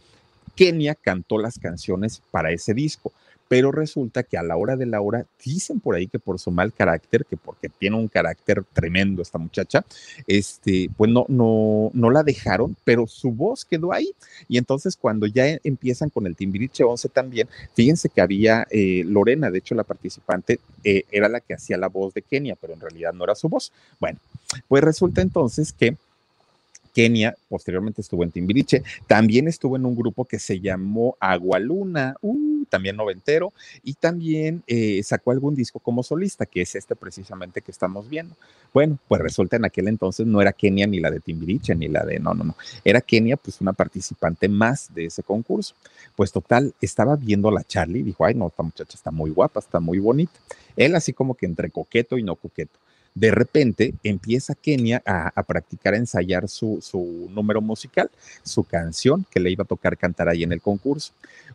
Kenia 0.55 0.95
cantó 0.95 1.39
las 1.39 1.59
canciones 1.59 2.21
para 2.31 2.51
ese 2.51 2.75
disco 2.75 3.11
pero 3.49 3.73
resulta 3.73 4.23
que 4.23 4.37
a 4.37 4.43
la 4.43 4.57
hora 4.57 4.77
de 4.77 4.87
la 4.87 5.01
hora 5.01 5.27
dicen 5.45 5.81
por 5.81 5.95
ahí 5.95 6.07
que 6.07 6.19
por 6.19 6.39
su 6.39 6.51
mal 6.51 6.73
carácter, 6.73 7.25
que 7.25 7.37
porque 7.37 7.69
tiene 7.69 7.97
un 7.97 8.09
carácter 8.09 8.65
tremendo 8.73 9.23
esta 9.23 9.39
muchacha, 9.39 9.85
este, 10.27 10.91
pues 10.97 11.11
no, 11.11 11.27
no, 11.29 11.91
no 11.95 12.11
la 12.11 12.23
dejaron, 12.23 12.77
pero 12.85 13.07
su 13.07 13.31
voz 13.31 13.65
quedó 13.65 13.93
ahí. 13.93 14.13
Y 14.49 14.59
entonces 14.59 14.97
cuando 14.97 15.27
ya 15.27 15.59
empiezan 15.63 16.11
con 16.11 16.27
el 16.27 16.37
Timbiriche 16.37 16.85
11 16.85 17.09
también, 17.11 17.49
fíjense 17.75 18.09
que 18.09 18.21
había 18.21 18.67
eh, 18.71 19.03
Lorena, 19.07 19.51
de 19.51 19.59
hecho 19.59 19.75
la 19.75 19.85
participante 19.85 20.61
eh, 20.85 21.05
era 21.11 21.29
la 21.29 21.41
que 21.41 21.55
hacía 21.55 21.77
la 21.77 21.89
voz 21.89 22.15
de 22.15 22.23
Kenia, 22.23 22.57
pero 22.61 22.75
en 22.75 22.81
realidad 22.81 23.13
no 23.13 23.25
era 23.25 23.35
su 23.35 23.49
voz. 23.49 23.73
Bueno, 24.01 24.19
pues 24.69 24.83
resulta 24.83 25.23
entonces 25.23 25.73
que 25.73 25.97
Kenia, 26.97 27.37
posteriormente 27.51 28.01
estuvo 28.01 28.25
en 28.25 28.31
Timbiriche, 28.31 28.83
también 29.07 29.49
estuvo 29.49 29.77
en 29.77 29.85
un 29.85 29.95
grupo 29.95 30.25
que 30.25 30.39
se 30.39 30.61
llamó 30.61 31.15
Agualuna, 31.21 32.17
uh, 32.23 32.56
también 32.67 32.97
noventero, 32.97 33.53
y 33.83 33.95
también 33.95 34.63
eh, 34.67 35.03
sacó 35.03 35.31
algún 35.31 35.55
disco 35.55 35.79
como 35.79 36.03
solista, 36.03 36.47
que 36.47 36.63
es 36.63 36.75
este 36.75 36.97
precisamente 36.97 37.63
que 37.63 37.71
estamos 37.71 38.09
viendo. 38.09 38.37
Bueno, 38.73 38.99
pues 39.09 39.21
resulta 39.21 39.57
en 39.57 39.65
aquel 39.65 39.89
entonces 39.89 40.27
no 40.27 40.41
era 40.41 40.53
Kenia 40.53 40.87
ni 40.87 41.01
la 41.01 41.11
de 41.11 41.21
Timbiriche, 41.21 41.75
ni 41.75 41.89
la 41.89 42.05
de, 42.05 42.19
no, 42.19 42.35
no, 42.35 42.45
no, 42.45 42.57
era 42.85 43.01
Kenia 43.01 43.37
pues 43.37 43.61
una 43.61 43.73
participante 43.73 44.49
más 44.49 44.93
de 44.95 45.07
ese 45.07 45.23
concurso. 45.23 45.75
Pues 46.15 46.33
total, 46.33 46.75
estaba 46.81 47.17
viendo 47.17 47.49
a 47.49 47.53
la 47.53 47.65
Charlie 47.65 48.01
y 48.01 48.05
dijo, 48.05 48.25
ay 48.25 48.35
no, 48.35 48.49
esta 48.49 48.63
muchacha 48.63 48.97
está 48.97 49.11
muy 49.11 49.31
guapa, 49.31 49.61
está 49.61 49.81
muy 49.81 49.99
bonita. 49.99 50.39
Él 50.77 50.95
así 50.95 51.13
como 51.13 51.35
que 51.35 51.47
entre 51.47 51.71
coqueto 51.71 52.19
y 52.19 52.23
no 52.23 52.37
coqueto 52.37 52.79
de 53.17 53.31
repente 53.31 53.95
empieza 54.05 54.55
Kenia 54.55 55.03
a, 55.07 55.43
practicar, 55.43 55.95
a 55.95 55.97
ensayar 55.97 56.49
su, 56.49 56.79
su, 56.83 57.29
número 57.33 57.63
musical, 57.63 58.11
su 58.43 58.63
canción 58.63 59.25
que 59.31 59.41
le 59.41 59.51
iba 59.51 59.65
a 59.65 59.67
tocar 59.67 59.97
cantar 59.97 60.29
ahí 60.29 60.43
en 60.43 60.53
el 60.53 60.61
concurso. 60.61 61.13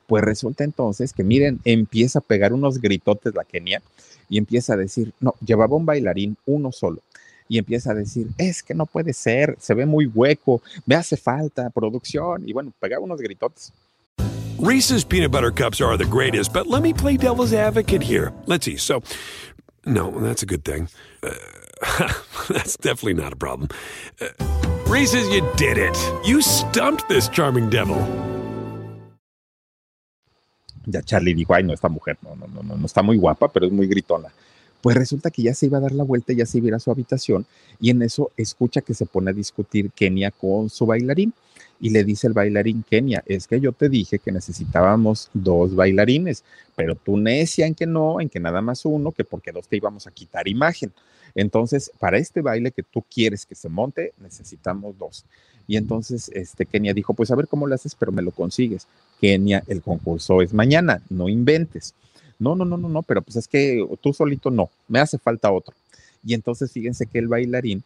Pues 0.08 0.24
resulta 0.24 0.64
entonces 0.64 1.14
que, 1.14 1.24
miren, 1.24 1.60
empieza 1.64 2.18
a 2.18 2.24
pegar 2.24 2.52
unos 2.52 2.82
gritotes 2.82 3.36
la 3.36 3.44
Kenia 3.44 3.82
y 4.28 4.40
empieza 4.40 4.74
a 4.74 4.78
decir, 4.78 5.14
no, 5.20 5.36
llevaba 5.46 5.78
un 5.78 5.86
bailarín 5.86 6.36
uno 6.48 6.72
solo. 6.72 7.00
Y 7.48 7.60
empieza 7.60 7.92
a 7.92 7.96
decir, 7.96 8.28
es 8.40 8.64
que 8.64 8.74
no 8.74 8.88
puede 8.88 9.14
ser, 9.14 9.56
se 9.60 9.76
ve 9.76 9.86
muy 9.86 10.08
hueco, 10.08 10.64
me 10.88 10.96
hace 10.96 11.16
falta 11.16 11.70
producción. 11.70 12.48
Y 12.50 12.54
bueno, 12.54 12.74
pegaba 12.80 13.04
unos 13.04 13.22
gritotes. 13.22 13.72
Reese's 14.62 15.04
peanut 15.04 15.32
butter 15.32 15.50
cups 15.50 15.82
are 15.82 15.98
the 15.98 16.06
greatest, 16.06 16.54
but 16.54 16.68
let 16.68 16.84
me 16.84 16.94
play 16.94 17.18
devil's 17.18 17.52
advocate 17.52 18.04
here. 18.04 18.32
Let's 18.46 18.64
see. 18.64 18.78
So, 18.78 19.02
no, 19.86 20.12
that's 20.20 20.44
a 20.44 20.46
good 20.46 20.64
thing. 20.64 20.88
Uh, 21.24 21.34
that's 22.50 22.78
definitely 22.78 23.16
not 23.16 23.34
a 23.34 23.36
problem. 23.36 23.70
Uh, 24.20 24.28
Reese's, 24.88 25.28
you 25.30 25.42
did 25.56 25.78
it. 25.78 25.98
You 26.26 26.42
stumped 26.42 27.08
this 27.08 27.30
charming 27.30 27.70
devil. 27.70 27.98
Ya 30.86 31.02
Charlie 31.02 31.34
dijo, 31.34 31.54
ay, 31.54 31.64
no, 31.64 31.74
esta 31.74 31.90
mujer, 31.90 32.18
no, 32.24 32.36
no, 32.36 32.48
no, 32.48 32.62
no, 32.64 32.76
no 32.76 32.86
está 32.86 33.02
muy 33.04 33.18
guapa, 33.18 33.48
pero 33.48 33.68
es 33.68 33.72
muy 33.72 33.88
gritona. 33.88 34.30
Pues 34.82 34.98
resulta 34.98 35.30
que 35.30 35.44
ya 35.44 35.54
se 35.54 35.68
iba 35.68 35.78
a 35.78 35.82
dar 35.82 35.92
la 35.92 36.04
vuelta, 36.04 36.34
ya 36.34 36.46
se 36.46 36.58
iba 36.58 36.66
a 36.66 36.70
ir 36.70 36.74
a 36.76 36.80
su 36.80 36.92
habitación 36.92 37.46
y 37.80 37.92
en 37.92 38.02
eso 38.02 38.32
escucha 38.36 38.82
que 38.82 38.96
se 38.96 39.06
pone 39.06 39.30
a 39.30 39.34
discutir 39.34 39.92
Kenia 39.92 40.32
con 40.32 40.70
su 40.70 40.88
bailarín 40.88 41.34
y 41.82 41.90
le 41.90 42.04
dice 42.04 42.28
el 42.28 42.34
bailarín 42.34 42.84
Kenia, 42.88 43.24
es 43.26 43.48
que 43.48 43.60
yo 43.60 43.74
te 43.74 43.90
dije 43.90 44.20
que 44.20 44.32
necesitábamos 44.32 45.30
dos 45.34 45.76
bailarines, 45.76 46.44
pero 46.76 46.96
tú 46.96 47.18
necia 47.18 47.66
en 47.66 47.74
que 47.74 47.88
no, 47.88 48.22
en 48.22 48.30
que 48.30 48.40
nada 48.40 48.62
más 48.62 48.86
uno, 48.86 49.12
que 49.12 49.24
porque 49.24 49.52
dos 49.52 49.68
te 49.68 49.78
íbamos 49.78 50.06
a 50.06 50.12
quitar 50.12 50.48
imagen. 50.48 50.94
Entonces, 51.34 51.92
para 52.00 52.20
este 52.20 52.42
baile 52.42 52.72
que 52.72 52.84
tú 52.84 53.04
quieres 53.14 53.48
que 53.48 53.56
se 53.56 53.68
monte, 53.68 54.14
necesitamos 54.20 54.96
dos. 55.00 55.26
Y 55.68 55.78
entonces 55.78 56.30
este, 56.36 56.68
Kenia 56.68 56.94
dijo, 56.94 57.16
pues 57.16 57.32
a 57.32 57.36
ver 57.36 57.48
cómo 57.48 57.66
lo 57.66 57.74
haces, 57.74 57.96
pero 57.96 58.12
me 58.12 58.22
lo 58.22 58.32
consigues. 58.32 58.88
Kenia, 59.20 59.64
el 59.68 59.82
concurso 59.82 60.42
es 60.44 60.54
mañana, 60.54 61.02
no 61.10 61.30
inventes. 61.30 61.96
No, 62.38 62.56
no, 62.56 62.64
no, 62.64 62.78
no, 62.78 62.90
no, 62.90 63.02
pero 63.02 63.24
pues 63.24 63.38
es 63.38 63.48
que 63.48 63.84
tú 64.02 64.14
solito 64.14 64.52
no, 64.52 64.70
me 64.88 65.00
hace 65.00 65.18
falta 65.18 65.52
otro. 65.52 65.74
Y 66.24 66.36
entonces 66.36 66.72
fíjense 66.72 67.08
que 67.08 67.20
el 67.20 67.28
bailarín, 67.28 67.84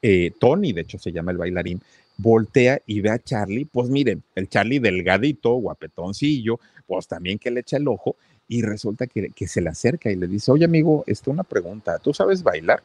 eh, 0.00 0.32
Tony, 0.38 0.72
de 0.72 0.82
hecho 0.82 0.98
se 0.98 1.10
llama 1.10 1.32
el 1.32 1.38
bailarín, 1.38 1.80
voltea 2.16 2.80
y 2.86 3.00
ve 3.00 3.10
a 3.10 3.18
Charlie, 3.18 3.64
pues 3.64 3.88
miren, 3.88 4.22
el 4.34 4.48
Charlie 4.48 4.78
delgadito, 4.78 5.54
guapetoncillo, 5.54 6.60
pues 6.86 7.06
también 7.06 7.38
que 7.38 7.50
le 7.50 7.60
echa 7.60 7.76
el 7.76 7.88
ojo 7.88 8.16
y 8.48 8.62
resulta 8.62 9.06
que, 9.06 9.32
se 9.46 9.60
le 9.60 9.70
acerca 9.70 10.10
y 10.10 10.16
le 10.16 10.26
dice, 10.26 10.52
oye 10.52 10.64
amigo, 10.64 11.04
esto 11.06 11.30
una 11.30 11.44
pregunta, 11.44 11.98
¿tú 11.98 12.12
sabes 12.12 12.42
bailar? 12.42 12.82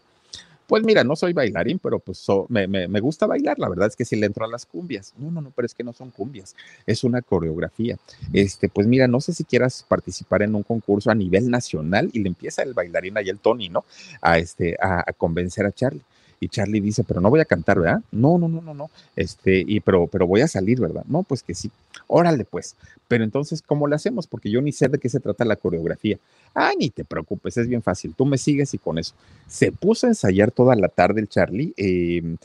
Pues 0.65 0.83
mira, 0.83 1.03
no 1.03 1.15
soy 1.15 1.31
bailarín, 1.31 1.79
pero 1.79 1.99
pues 1.99 2.25
me, 2.49 2.67
me, 2.67 2.99
gusta 2.99 3.25
bailar. 3.25 3.57
La 3.57 3.69
verdad 3.69 3.87
es 3.87 3.95
que 3.95 4.03
sí 4.03 4.17
le 4.17 4.25
entro 4.25 4.43
a 4.43 4.49
las 4.49 4.65
cumbias. 4.65 5.13
No, 5.17 5.31
no, 5.31 5.39
no, 5.39 5.51
pero 5.55 5.65
es 5.65 5.73
que 5.73 5.81
no 5.81 5.93
son 5.93 6.11
cumbias, 6.11 6.57
es 6.85 7.05
una 7.05 7.21
coreografía. 7.21 7.97
Este, 8.33 8.67
pues 8.67 8.85
mira, 8.85 9.07
no 9.07 9.21
sé 9.21 9.33
si 9.33 9.45
quieras 9.45 9.85
participar 9.87 10.41
en 10.41 10.55
un 10.55 10.63
concurso 10.63 11.09
a 11.09 11.15
nivel 11.15 11.49
nacional 11.49 12.09
y 12.11 12.19
le 12.19 12.27
empieza 12.27 12.63
el 12.63 12.73
bailarín 12.73 13.17
ahí 13.17 13.29
el 13.29 13.39
Tony, 13.39 13.69
¿no? 13.69 13.85
A 14.21 14.39
este, 14.39 14.75
a 14.81 15.05
convencer 15.13 15.65
a 15.65 15.71
Charlie. 15.71 16.03
Y 16.39 16.49
Charlie 16.49 16.79
dice, 16.79 17.03
pero 17.03 17.19
no 17.19 17.29
voy 17.29 17.39
a 17.39 17.45
cantar, 17.45 17.79
¿verdad? 17.79 18.01
No, 18.11 18.37
no, 18.37 18.47
no, 18.47 18.61
no, 18.61 18.73
no. 18.73 18.89
Este, 19.15 19.63
y 19.67 19.79
pero, 19.79 20.07
pero 20.07 20.27
voy 20.27 20.41
a 20.41 20.47
salir, 20.47 20.79
¿verdad? 20.79 21.03
No, 21.07 21.23
pues 21.23 21.41
que 21.41 21.55
sí. 21.55 21.71
Órale, 22.07 22.45
pues. 22.45 22.75
Pero 23.07 23.23
entonces, 23.23 23.61
¿cómo 23.61 23.87
lo 23.87 23.95
hacemos? 23.95 24.27
Porque 24.27 24.49
yo 24.51 24.61
ni 24.61 24.71
sé 24.71 24.87
de 24.87 24.99
qué 24.99 25.09
se 25.09 25.19
trata 25.19 25.45
la 25.45 25.55
coreografía. 25.55 26.17
Ah, 26.53 26.71
ni 26.77 26.89
te 26.89 27.03
preocupes, 27.03 27.57
es 27.57 27.67
bien 27.67 27.81
fácil. 27.81 28.13
Tú 28.15 28.25
me 28.25 28.37
sigues 28.37 28.73
y 28.73 28.77
con 28.77 28.97
eso. 28.97 29.13
Se 29.47 29.71
puso 29.71 30.05
a 30.07 30.09
ensayar 30.09 30.51
toda 30.51 30.75
la 30.75 30.89
tarde 30.89 31.21
el 31.21 31.27
Charlie 31.27 31.73
em, 31.77 32.37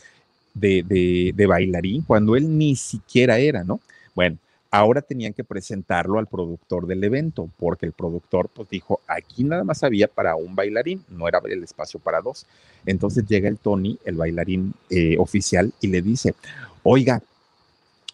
de, 0.54 0.82
de, 0.82 1.32
de 1.34 1.46
bailarín 1.46 2.02
cuando 2.02 2.36
él 2.36 2.58
ni 2.58 2.76
siquiera 2.76 3.38
era, 3.38 3.64
¿no? 3.64 3.80
Bueno, 4.14 4.38
Ahora 4.74 5.02
tenían 5.02 5.34
que 5.34 5.44
presentarlo 5.44 6.18
al 6.18 6.28
productor 6.28 6.86
del 6.86 7.04
evento, 7.04 7.50
porque 7.58 7.84
el 7.84 7.92
productor 7.92 8.48
pues 8.48 8.70
dijo, 8.70 9.00
aquí 9.06 9.44
nada 9.44 9.64
más 9.64 9.84
había 9.84 10.08
para 10.08 10.34
un 10.34 10.56
bailarín, 10.56 11.04
no 11.10 11.28
era 11.28 11.42
el 11.44 11.62
espacio 11.62 12.00
para 12.00 12.22
dos. 12.22 12.46
Entonces 12.86 13.26
llega 13.26 13.50
el 13.50 13.58
Tony, 13.58 13.98
el 14.06 14.16
bailarín 14.16 14.72
eh, 14.88 15.18
oficial, 15.18 15.74
y 15.82 15.88
le 15.88 16.00
dice, 16.00 16.34
oiga, 16.82 17.22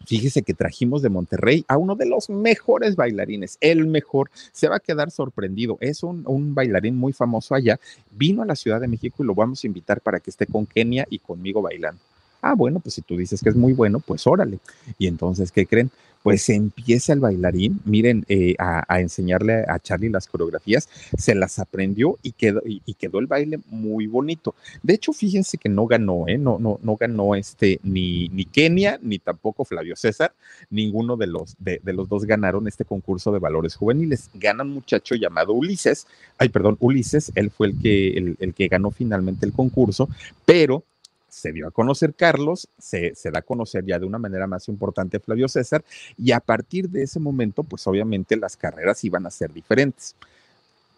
Fíjese 0.06 0.42
que 0.42 0.54
trajimos 0.54 1.02
de 1.02 1.10
Monterrey 1.10 1.64
a 1.68 1.76
uno 1.76 1.94
de 1.94 2.06
los 2.06 2.30
mejores 2.30 2.96
bailarines, 2.96 3.58
el 3.60 3.86
mejor. 3.86 4.30
Se 4.52 4.68
va 4.68 4.76
a 4.76 4.80
quedar 4.80 5.10
sorprendido. 5.10 5.76
Es 5.80 6.02
un, 6.02 6.22
un, 6.26 6.54
bailarín 6.54 6.96
muy 6.96 7.12
famoso 7.12 7.54
allá. 7.54 7.78
Vino 8.12 8.42
a 8.42 8.46
la 8.46 8.56
Ciudad 8.56 8.80
de 8.80 8.88
México 8.88 9.22
y 9.22 9.26
lo 9.26 9.34
vamos 9.34 9.62
a 9.62 9.66
invitar 9.66 10.00
para 10.00 10.20
que 10.20 10.30
esté 10.30 10.46
con 10.46 10.64
Kenia 10.64 11.04
y 11.10 11.18
conmigo 11.18 11.60
bailando. 11.60 12.00
Ah, 12.40 12.54
bueno, 12.54 12.80
pues 12.80 12.94
si 12.94 13.02
tú 13.02 13.16
dices 13.16 13.42
que 13.42 13.48
es 13.48 13.56
muy 13.56 13.72
bueno, 13.72 14.00
pues 14.00 14.26
órale. 14.26 14.58
Y 14.98 15.06
entonces, 15.06 15.52
¿qué 15.52 15.66
creen? 15.66 15.90
pues 16.22 16.48
empieza 16.48 17.12
el 17.12 17.20
bailarín, 17.20 17.80
miren, 17.84 18.24
eh, 18.28 18.54
a, 18.58 19.00
enseñarle 19.00 19.64
a 19.68 19.78
Charlie 19.78 20.10
las 20.10 20.26
coreografías, 20.26 20.88
se 21.16 21.34
las 21.34 21.58
aprendió 21.58 22.18
y 22.22 22.32
quedó, 22.32 22.60
y, 22.64 22.94
quedó 22.94 23.18
el 23.18 23.26
baile 23.26 23.60
muy 23.68 24.06
bonito. 24.06 24.54
De 24.82 24.94
hecho, 24.94 25.12
fíjense 25.12 25.58
que 25.58 25.68
no 25.68 25.86
ganó, 25.86 26.26
¿eh? 26.26 26.38
no, 26.38 26.58
no, 26.58 26.80
no 26.82 26.96
ganó 26.96 27.34
este, 27.34 27.80
ni, 27.82 28.28
ni 28.28 28.44
Kenia, 28.44 28.98
ni 29.02 29.18
tampoco 29.18 29.64
Flavio 29.64 29.96
César, 29.96 30.34
ninguno 30.70 31.16
de 31.16 31.28
los, 31.28 31.56
de, 31.58 31.80
los 31.84 32.08
dos 32.08 32.24
ganaron 32.24 32.66
este 32.68 32.84
concurso 32.84 33.32
de 33.32 33.38
valores 33.38 33.76
juveniles. 33.76 34.30
Gana 34.34 34.64
un 34.64 34.70
muchacho 34.70 35.14
llamado 35.14 35.52
Ulises, 35.52 36.06
ay, 36.36 36.48
perdón, 36.48 36.76
Ulises, 36.80 37.32
él 37.36 37.50
fue 37.50 37.68
el 37.68 37.80
que, 37.80 38.18
el, 38.18 38.36
el 38.40 38.54
que 38.54 38.68
ganó 38.68 38.90
finalmente 38.90 39.46
el 39.46 39.52
concurso, 39.52 40.08
pero 40.44 40.84
se 41.28 41.52
dio 41.52 41.68
a 41.68 41.70
conocer 41.70 42.14
Carlos, 42.14 42.68
se, 42.78 43.12
da 43.32 43.40
a 43.40 43.42
conocer 43.42 43.84
ya 43.84 43.98
de 43.98 44.06
una 44.06 44.18
manera 44.18 44.46
más 44.46 44.68
importante 44.68 45.20
Flavio 45.20 45.48
César, 45.48 45.84
y 46.16 46.32
a 46.32 46.40
partir 46.40 46.88
de 46.88 47.02
ese 47.02 47.20
momento, 47.20 47.62
pues 47.62 47.86
obviamente 47.86 48.36
las 48.36 48.56
carreras 48.56 49.04
iban 49.04 49.26
a 49.26 49.30
ser 49.30 49.52
diferentes. 49.52 50.16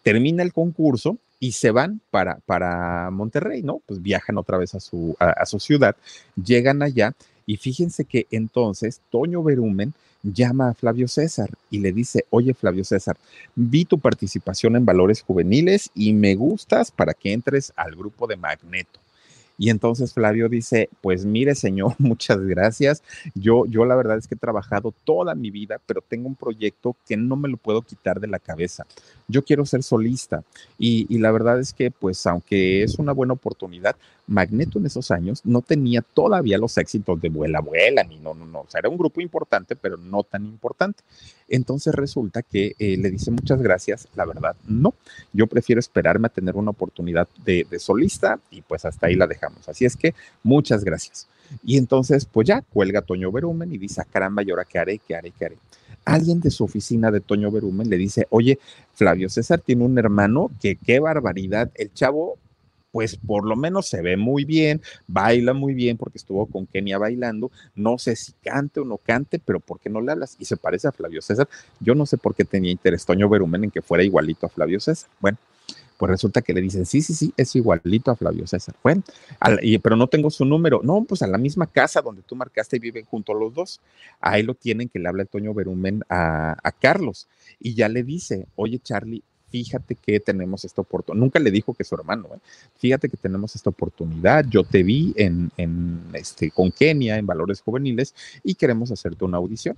Termina 0.03 0.43
el 0.43 0.53
concurso 0.53 1.17
y 1.39 1.51
se 1.51 1.71
van 1.71 2.01
para, 2.09 2.39
para 2.45 3.09
Monterrey, 3.11 3.61
¿no? 3.61 3.81
Pues 3.85 4.01
viajan 4.01 4.37
otra 4.37 4.57
vez 4.57 4.73
a 4.75 4.79
su, 4.79 5.15
a, 5.19 5.45
su 5.45 5.59
ciudad, 5.59 5.95
llegan 6.41 6.81
allá 6.81 7.13
y 7.45 7.57
fíjense 7.57 8.05
que 8.05 8.27
entonces 8.31 9.01
Toño 9.09 9.43
Berumen 9.43 9.93
llama 10.23 10.69
a 10.69 10.73
Flavio 10.73 11.07
César 11.07 11.49
y 11.69 11.79
le 11.79 11.91
dice, 11.91 12.25
oye 12.29 12.53
Flavio 12.53 12.83
César, 12.83 13.17
vi 13.55 13.85
tu 13.85 13.99
participación 13.99 14.75
en 14.75 14.85
Valores 14.85 15.21
Juveniles 15.21 15.89
y 15.95 16.13
me 16.13 16.35
gustas 16.35 16.91
para 16.91 17.13
que 17.13 17.33
entres 17.33 17.73
al 17.75 17.95
grupo 17.95 18.27
de 18.27 18.37
Magneto. 18.37 18.99
Y 19.61 19.69
entonces 19.69 20.11
Flavio 20.11 20.49
dice, 20.49 20.89
pues 21.01 21.23
mire 21.23 21.53
señor, 21.53 21.93
muchas 21.99 22.39
gracias. 22.39 23.03
Yo, 23.35 23.67
yo 23.67 23.85
la 23.85 23.95
verdad 23.95 24.17
es 24.17 24.27
que 24.27 24.33
he 24.33 24.37
trabajado 24.39 24.91
toda 25.05 25.35
mi 25.35 25.51
vida, 25.51 25.79
pero 25.85 26.01
tengo 26.01 26.27
un 26.27 26.35
proyecto 26.35 26.95
que 27.07 27.15
no 27.15 27.35
me 27.35 27.47
lo 27.47 27.57
puedo 27.57 27.83
quitar 27.83 28.19
de 28.19 28.25
la 28.25 28.39
cabeza. 28.39 28.87
Yo 29.27 29.43
quiero 29.43 29.63
ser 29.67 29.83
solista 29.83 30.43
y, 30.79 31.05
y 31.13 31.19
la 31.19 31.29
verdad 31.29 31.59
es 31.59 31.73
que 31.73 31.91
pues 31.91 32.25
aunque 32.25 32.81
es 32.81 32.97
una 32.97 33.11
buena 33.11 33.33
oportunidad, 33.33 33.95
Magneto 34.31 34.79
en 34.79 34.85
esos 34.85 35.11
años 35.11 35.41
no 35.43 35.61
tenía 35.61 36.01
todavía 36.01 36.57
los 36.57 36.77
éxitos 36.77 37.21
de 37.21 37.29
Vuela 37.29 37.59
Vuela, 37.59 38.03
ni 38.03 38.17
no, 38.17 38.33
no, 38.33 38.45
no, 38.45 38.61
o 38.61 38.65
sea, 38.69 38.79
era 38.79 38.89
un 38.89 38.97
grupo 38.97 39.21
importante, 39.21 39.75
pero 39.75 39.97
no 39.97 40.23
tan 40.23 40.45
importante. 40.45 41.03
Entonces 41.49 41.93
resulta 41.93 42.41
que 42.41 42.75
eh, 42.79 42.97
le 42.97 43.11
dice 43.11 43.29
muchas 43.29 43.61
gracias, 43.61 44.07
la 44.15 44.25
verdad, 44.25 44.55
no, 44.67 44.93
yo 45.33 45.47
prefiero 45.47 45.79
esperarme 45.79 46.27
a 46.27 46.29
tener 46.29 46.55
una 46.55 46.71
oportunidad 46.71 47.27
de, 47.43 47.67
de 47.69 47.79
solista 47.79 48.39
y 48.49 48.61
pues 48.61 48.85
hasta 48.85 49.07
ahí 49.07 49.15
la 49.15 49.27
dejamos. 49.27 49.67
Así 49.67 49.85
es 49.85 49.97
que 49.97 50.15
muchas 50.43 50.83
gracias. 50.83 51.27
Y 51.63 51.77
entonces, 51.77 52.25
pues 52.25 52.47
ya 52.47 52.61
cuelga 52.61 53.01
Toño 53.01 53.31
Berumen 53.31 53.73
y 53.73 53.77
dice, 53.77 53.99
ah, 53.99 54.07
caramba, 54.09 54.41
¿y 54.41 54.51
ahora 54.51 54.63
qué 54.63 54.79
haré? 54.79 54.99
¿Qué 54.99 55.15
haré? 55.15 55.31
¿Qué 55.31 55.45
haré? 55.45 55.57
alguien 56.05 56.39
de 56.39 56.49
su 56.49 56.63
oficina 56.63 57.11
de 57.11 57.21
Toño 57.21 57.51
Berumen 57.51 57.89
le 57.89 57.97
dice, 57.97 58.27
oye, 58.29 58.59
Flavio 58.93 59.29
César 59.29 59.59
tiene 59.59 59.83
un 59.83 59.97
hermano 59.97 60.49
que 60.59 60.75
qué 60.75 60.99
barbaridad, 60.99 61.71
el 61.75 61.93
chavo 61.93 62.37
pues 62.91 63.15
por 63.15 63.45
lo 63.45 63.55
menos 63.55 63.87
se 63.87 64.01
ve 64.01 64.17
muy 64.17 64.45
bien, 64.45 64.81
baila 65.07 65.53
muy 65.53 65.73
bien 65.73 65.97
porque 65.97 66.17
estuvo 66.17 66.45
con 66.45 66.65
Kenia 66.65 66.97
bailando, 66.97 67.51
no 67.75 67.97
sé 67.97 68.15
si 68.15 68.33
cante 68.43 68.79
o 68.79 68.85
no 68.85 68.97
cante, 68.97 69.39
pero 69.39 69.59
¿por 69.59 69.79
qué 69.79 69.89
no 69.89 70.01
le 70.01 70.11
hablas? 70.11 70.35
Y 70.39 70.45
se 70.45 70.57
parece 70.57 70.87
a 70.87 70.91
Flavio 70.91 71.21
César. 71.21 71.47
Yo 71.79 71.95
no 71.95 72.05
sé 72.05 72.17
por 72.17 72.35
qué 72.35 72.45
tenía 72.45 72.71
interés 72.71 73.05
Toño 73.05 73.29
Berumen 73.29 73.65
en 73.65 73.71
que 73.71 73.81
fuera 73.81 74.03
igualito 74.03 74.45
a 74.45 74.49
Flavio 74.49 74.79
César. 74.79 75.09
Bueno, 75.19 75.37
pues 76.01 76.09
resulta 76.09 76.41
que 76.41 76.53
le 76.53 76.61
dicen, 76.61 76.87
sí, 76.87 77.03
sí, 77.03 77.13
sí, 77.13 77.31
es 77.37 77.55
igualito 77.55 78.09
a 78.09 78.15
Flavio 78.15 78.47
César. 78.47 78.73
Bueno, 78.81 79.03
pero 79.83 79.95
no 79.95 80.07
tengo 80.07 80.31
su 80.31 80.45
número. 80.45 80.81
No, 80.83 81.03
pues 81.03 81.21
a 81.21 81.27
la 81.27 81.37
misma 81.37 81.67
casa 81.67 82.01
donde 82.01 82.23
tú 82.23 82.35
marcaste 82.35 82.77
y 82.77 82.79
viven 82.79 83.05
juntos 83.05 83.35
los 83.39 83.53
dos. 83.53 83.81
Ahí 84.19 84.41
lo 84.41 84.55
tienen 84.55 84.89
que 84.89 84.97
le 84.97 85.07
habla 85.07 85.25
Toño 85.25 85.53
Berumen 85.53 86.03
a, 86.09 86.57
a 86.63 86.71
Carlos 86.71 87.27
y 87.59 87.75
ya 87.75 87.87
le 87.87 88.01
dice, 88.01 88.47
oye 88.55 88.79
Charlie, 88.79 89.23
fíjate 89.51 89.95
que 89.95 90.19
tenemos 90.19 90.65
esta 90.65 90.81
oportunidad. 90.81 91.21
Nunca 91.21 91.39
le 91.39 91.51
dijo 91.51 91.73
que 91.73 91.83
su 91.83 91.95
hermano, 91.95 92.29
¿eh? 92.33 92.39
fíjate 92.77 93.09
que 93.09 93.17
tenemos 93.17 93.55
esta 93.55 93.69
oportunidad. 93.69 94.45
Yo 94.49 94.63
te 94.63 94.81
vi 94.81 95.13
en, 95.17 95.51
en, 95.57 96.01
este, 96.13 96.49
con 96.51 96.71
Kenia 96.71 97.17
en 97.17 97.25
Valores 97.25 97.61
Juveniles 97.61 98.15
y 98.43 98.55
queremos 98.55 98.91
hacerte 98.91 99.25
una 99.25 99.37
audición. 99.37 99.75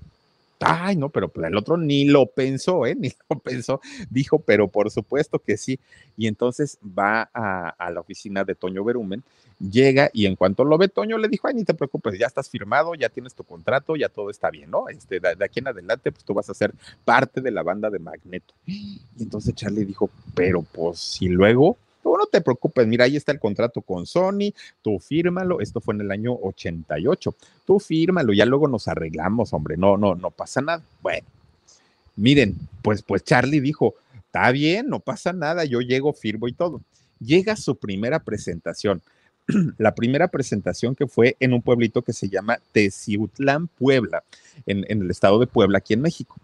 Ay, 0.60 0.96
no, 0.96 1.10
pero 1.10 1.32
el 1.44 1.58
otro 1.58 1.78
ni 1.78 2.06
lo 2.06 2.28
pensó, 2.28 2.86
¿eh? 2.86 2.96
Ni 3.00 3.12
lo 3.30 3.40
pensó. 3.40 3.82
Dijo, 4.10 4.40
pero 4.40 4.68
por 4.68 4.90
supuesto 4.92 5.40
que 5.40 5.58
sí. 5.58 5.80
Y 6.18 6.28
entonces 6.28 6.78
va 6.84 7.30
a, 7.34 7.92
la 7.92 8.00
oficina 8.00 8.44
de 8.44 8.56
Toño 8.56 8.84
Berumen, 8.84 9.24
llega 9.60 10.10
y 10.14 10.26
en 10.26 10.36
cuanto 10.36 10.64
lo 10.64 10.78
ve 10.78 10.88
Toño 10.88 11.18
le 11.18 11.28
dijo, 11.28 11.48
ay, 11.48 11.56
ni 11.56 11.64
te 11.64 11.74
preocupes, 11.74 12.18
ya 12.18 12.28
estás 12.28 12.50
firmado, 12.50 12.96
ya 12.96 13.10
tienes 13.10 13.36
tu 13.36 13.44
contrato, 13.44 13.96
ya 13.96 14.10
todo 14.10 14.30
está 14.30 14.50
bien, 14.50 14.72
¿no? 14.72 14.90
Este, 14.90 15.20
de, 15.20 15.36
de 15.36 15.46
aquí 15.46 15.60
en 15.60 15.68
adelante, 15.68 16.12
pues 16.12 16.24
tú 16.24 16.34
vas 16.34 16.50
a 16.50 16.54
ser 16.54 16.74
parte 17.04 17.42
de 17.42 17.52
la 17.52 17.64
banda 17.64 17.90
de 17.90 18.00
Magneto. 18.00 18.54
Y 18.66 19.02
entonces 19.20 19.54
Charlie 19.56 19.86
dijo, 19.86 20.10
pero 20.34 20.62
pues 20.62 21.00
si 21.00 21.28
luego 21.28 21.78
no 22.04 22.26
te 22.26 22.42
preocupes, 22.42 22.86
mira, 22.88 23.06
ahí 23.06 23.16
está 23.16 23.32
el 23.32 23.40
contrato 23.40 23.82
con 23.82 24.06
Sony, 24.06 24.54
tú 24.82 25.00
fírmalo, 25.00 25.60
esto 25.62 25.80
fue 25.82 25.96
en 25.96 26.02
el 26.02 26.12
año 26.12 26.34
88, 26.34 27.36
tú 27.66 27.80
fírmalo, 27.80 28.34
ya 28.34 28.46
luego 28.46 28.68
nos 28.68 28.88
arreglamos, 28.88 29.54
hombre, 29.54 29.78
no, 29.78 29.98
no, 29.98 30.16
no 30.16 30.32
pasa 30.32 30.62
nada. 30.62 30.84
Bueno, 31.02 31.28
miren, 32.16 32.56
pues, 32.82 33.02
pues 33.02 33.24
Charlie 33.24 33.60
dijo, 33.60 33.96
está 34.26 34.52
bien, 34.52 34.90
no 34.90 35.00
pasa 35.00 35.34
nada, 35.34 35.66
yo 35.66 35.82
llego, 35.82 36.14
firmo 36.14 36.48
y 36.48 36.54
todo. 36.54 36.82
Llega 37.20 37.56
su 37.56 37.76
primera 37.76 38.20
presentación. 38.20 39.02
La 39.78 39.94
primera 39.94 40.28
presentación 40.28 40.96
que 40.96 41.08
fue 41.08 41.36
en 41.40 41.54
un 41.54 41.62
pueblito 41.62 42.02
que 42.02 42.14
se 42.14 42.30
llama 42.30 42.60
Teciutlán, 42.72 43.68
Puebla, 43.68 44.24
en, 44.66 44.86
en 44.90 45.02
el 45.02 45.12
estado 45.12 45.40
de 45.40 45.48
Puebla, 45.48 45.80
aquí 45.80 45.94
en 45.94 46.02
México. 46.02 46.36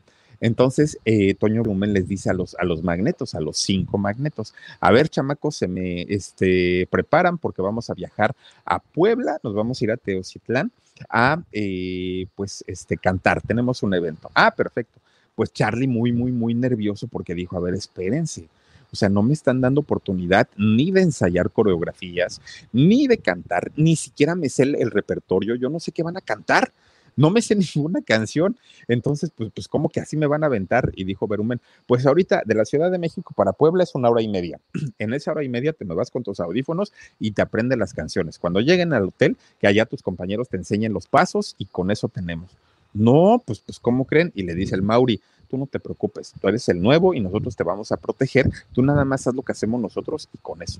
Entonces, 0.41 0.97
eh, 1.05 1.33
Toño 1.33 1.63
Blumen 1.63 1.93
les 1.93 2.07
dice 2.07 2.29
a 2.29 2.33
los, 2.33 2.55
a 2.55 2.65
los 2.65 2.83
magnetos, 2.83 3.35
a 3.35 3.41
los 3.41 3.57
cinco 3.57 3.97
magnetos, 3.97 4.53
a 4.79 4.91
ver, 4.91 5.09
chamacos, 5.09 5.55
se 5.55 5.67
me 5.67 6.03
este, 6.03 6.87
preparan 6.89 7.37
porque 7.37 7.61
vamos 7.61 7.89
a 7.89 7.93
viajar 7.93 8.35
a 8.65 8.79
Puebla, 8.79 9.39
nos 9.43 9.53
vamos 9.53 9.81
a 9.81 9.83
ir 9.83 9.91
a 9.91 9.97
Teocitlán 9.97 10.71
a, 11.09 11.41
eh, 11.51 12.27
pues, 12.35 12.63
este, 12.67 12.97
cantar, 12.97 13.41
tenemos 13.41 13.83
un 13.83 13.93
evento. 13.93 14.29
Ah, 14.33 14.53
perfecto. 14.55 14.99
Pues 15.35 15.53
Charlie 15.53 15.87
muy, 15.87 16.11
muy, 16.11 16.31
muy 16.31 16.53
nervioso 16.53 17.07
porque 17.07 17.33
dijo, 17.33 17.55
a 17.55 17.61
ver, 17.61 17.73
espérense. 17.73 18.49
O 18.91 18.95
sea, 18.95 19.07
no 19.07 19.21
me 19.21 19.33
están 19.33 19.61
dando 19.61 19.81
oportunidad 19.81 20.47
ni 20.57 20.91
de 20.91 21.01
ensayar 21.01 21.51
coreografías, 21.51 22.41
ni 22.73 23.07
de 23.07 23.19
cantar, 23.19 23.71
ni 23.75 23.95
siquiera 23.95 24.35
me 24.35 24.49
sé 24.49 24.63
el 24.63 24.91
repertorio. 24.91 25.55
Yo 25.55 25.69
no 25.69 25.79
sé 25.79 25.91
qué 25.91 26.01
van 26.01 26.17
a 26.17 26.21
cantar 26.21 26.73
no 27.19 27.29
me 27.29 27.41
sé 27.41 27.53
ninguna 27.75 28.01
canción, 28.01 28.57
entonces, 28.87 29.31
pues, 29.35 29.51
pues, 29.53 29.67
¿cómo 29.67 29.89
que 29.89 29.99
así 29.99 30.15
me 30.15 30.25
van 30.25 30.43
a 30.43 30.47
aventar? 30.47 30.91
Y 30.95 31.03
dijo 31.03 31.27
Berumen, 31.27 31.59
pues 31.85 32.05
ahorita 32.05 32.43
de 32.45 32.55
la 32.55 32.63
Ciudad 32.63 32.89
de 32.89 32.97
México 32.97 33.33
para 33.35 33.51
Puebla 33.51 33.83
es 33.83 33.93
una 33.93 34.09
hora 34.09 34.21
y 34.21 34.27
media. 34.27 34.59
En 34.99 35.13
esa 35.13 35.31
hora 35.31 35.43
y 35.43 35.49
media 35.49 35.73
te 35.73 35.85
me 35.85 35.95
vas 35.95 36.11
con 36.11 36.23
tus 36.23 36.39
audífonos 36.39 36.93
y 37.19 37.31
te 37.31 37.41
aprendes 37.41 37.77
las 37.77 37.93
canciones. 37.93 38.39
Cuando 38.39 38.59
lleguen 38.61 38.93
al 38.93 39.07
hotel, 39.07 39.37
que 39.59 39.67
allá 39.67 39.85
tus 39.85 40.01
compañeros 40.01 40.49
te 40.49 40.57
enseñen 40.57 40.93
los 40.93 41.07
pasos 41.07 41.55
y 41.57 41.65
con 41.65 41.91
eso 41.91 42.07
tenemos. 42.07 42.49
No, 42.93 43.41
pues, 43.45 43.59
pues, 43.59 43.79
¿cómo 43.79 44.05
creen? 44.05 44.31
Y 44.33 44.43
le 44.43 44.55
dice 44.55 44.75
el 44.75 44.81
Mauri, 44.81 45.21
tú 45.49 45.57
no 45.57 45.67
te 45.67 45.79
preocupes, 45.79 46.33
tú 46.39 46.47
eres 46.47 46.67
el 46.69 46.81
nuevo 46.81 47.13
y 47.13 47.19
nosotros 47.19 47.55
te 47.55 47.63
vamos 47.63 47.91
a 47.91 47.97
proteger, 47.97 48.49
tú 48.73 48.81
nada 48.81 49.03
más 49.03 49.27
haz 49.27 49.35
lo 49.35 49.41
que 49.41 49.51
hacemos 49.51 49.81
nosotros 49.81 50.29
y 50.33 50.37
con 50.37 50.61
eso. 50.61 50.79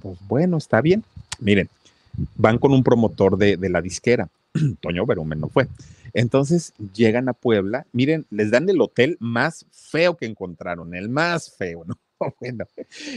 Pues 0.00 0.18
bueno, 0.28 0.56
está 0.56 0.80
bien. 0.80 1.04
Miren, 1.40 1.68
van 2.36 2.58
con 2.58 2.72
un 2.72 2.82
promotor 2.82 3.36
de, 3.36 3.56
de 3.56 3.68
la 3.68 3.80
disquera 3.82 4.28
Toño 4.80 5.06
Berumen 5.06 5.40
no 5.40 5.48
fue. 5.48 5.68
Entonces 6.12 6.72
llegan 6.94 7.28
a 7.28 7.32
Puebla, 7.32 7.86
miren, 7.92 8.26
les 8.30 8.50
dan 8.50 8.68
el 8.68 8.80
hotel 8.80 9.16
más 9.20 9.66
feo 9.72 10.16
que 10.16 10.26
encontraron, 10.26 10.94
el 10.94 11.08
más 11.08 11.50
feo, 11.50 11.84
¿no? 11.84 11.98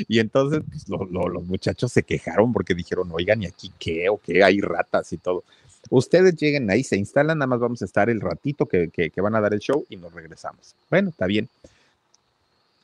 Y 0.07 0.19
entonces 0.19 0.61
pues, 0.67 0.89
los 0.89 1.45
muchachos 1.45 1.91
se 1.91 2.03
quejaron 2.03 2.51
porque 2.51 2.73
dijeron, 2.73 3.09
oigan, 3.11 3.43
¿y 3.43 3.45
aquí 3.45 3.71
qué? 3.79 4.09
¿O 4.09 4.17
qué? 4.17 4.43
Hay 4.43 4.59
ratas 4.59 5.13
y 5.13 5.17
todo. 5.17 5.43
Ustedes 5.89 6.35
lleguen 6.35 6.69
ahí, 6.69 6.83
se 6.83 6.97
instalan, 6.97 7.37
nada 7.37 7.47
más 7.47 7.59
vamos 7.59 7.81
a 7.81 7.85
estar 7.85 8.09
el 8.09 8.19
ratito 8.19 8.65
que, 8.65 8.89
que, 8.89 9.21
van 9.21 9.35
a 9.35 9.39
dar 9.39 9.53
el 9.53 9.59
show 9.59 9.85
y 9.89 9.95
nos 9.95 10.11
regresamos. 10.13 10.75
Bueno, 10.89 11.09
está 11.09 11.27
bien 11.27 11.47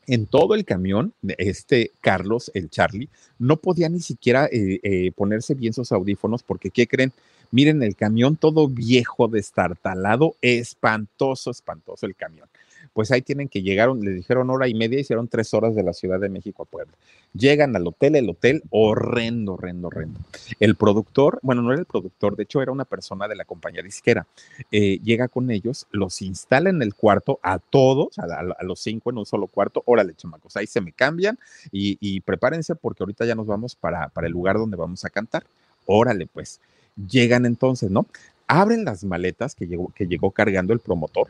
en 0.08 0.26
todo 0.26 0.56
el 0.56 0.66
camión, 0.66 1.13
este 1.38 1.92
Carlos, 2.02 2.52
el 2.54 2.70
Charlie, 2.70 3.10
no 3.39 3.58
podía 3.58 3.89
ni 3.89 4.00
siquiera 4.00 4.46
eh, 4.46 4.80
eh, 4.84 5.12
ponerse 5.16 5.54
bien 5.54 5.74
sus 5.74 5.92
audífonos 5.92 6.44
porque, 6.44 6.70
¿qué 6.70 6.88
creen? 6.88 7.12
Miren 7.52 7.84
el 7.84 7.96
camión 7.96 8.36
todo 8.36 8.68
viejo, 8.68 9.28
destartalado, 9.28 10.36
espantoso, 10.42 11.52
espantoso 11.52 12.06
el 12.06 12.16
camión. 12.16 12.48
Pues 12.94 13.12
ahí 13.12 13.22
tienen 13.22 13.50
que 13.50 13.62
llegaron, 13.62 14.02
les 14.02 14.16
dijeron 14.16 14.50
hora 14.50 14.68
y 14.68 14.74
media, 14.74 15.00
hicieron 15.00 15.28
tres 15.28 15.54
horas 15.54 15.76
de 15.76 15.84
la 15.84 15.94
Ciudad 15.94 16.20
de 16.20 16.30
México 16.30 16.64
a 16.64 16.66
Puebla. 16.66 16.94
Llegan 17.34 17.76
al 17.76 17.88
hotel, 17.88 18.16
el 18.16 18.30
hotel 18.30 18.64
horrendo, 18.70 19.54
horrendo, 19.54 19.88
horrendo. 19.88 20.20
El 20.60 20.76
productor, 20.76 21.40
bueno, 21.42 21.64
no 21.64 21.72
era 21.72 21.80
el 21.80 21.86
productor, 21.86 22.36
de 22.36 22.44
hecho 22.44 22.62
era 22.62 22.72
una 22.72 22.86
persona 22.86 23.28
de 23.28 23.36
la 23.36 23.46
compañía 23.46 23.82
disquera. 23.82 24.28
Eh, 24.72 25.00
llega 25.04 25.28
con 25.28 25.50
ellos, 25.50 25.88
los 25.92 26.22
instala 26.22 26.70
en 26.70 26.82
el 26.82 26.94
cuarto 26.94 27.40
a 27.42 27.58
todos, 27.58 28.20
a, 28.20 28.64
los 28.64 28.80
cinco 28.80 29.10
en 29.10 29.18
un 29.18 29.26
solo 29.26 29.48
cuarto. 29.48 29.82
Órale, 29.86 30.14
chamacos, 30.14 30.56
ahí 30.56 30.68
se 30.68 30.82
me 30.82 30.92
cambian 30.92 31.40
y, 31.72 32.20
prepárense 32.22 32.76
porque 32.76 33.04
ahorita 33.04 33.26
ya 33.26 33.36
nos 33.36 33.48
vamos 33.48 33.76
para, 33.76 34.10
para 34.10 34.28
el 34.28 34.34
lugar 34.34 34.58
donde 34.58 34.78
vamos 34.78 35.04
a 35.04 35.10
cantar. 35.10 35.44
Órale, 35.86 36.28
pues 36.28 36.62
Llegan 36.96 37.46
entonces, 37.46 37.90
¿no? 37.90 38.06
Abren 38.48 38.86
las 38.86 39.04
maletas 39.04 39.56
que 39.56 39.66
llegó, 39.66 39.92
que 39.96 40.06
llegó 40.06 40.32
cargando 40.32 40.74
el 40.74 40.80
promotor 40.80 41.30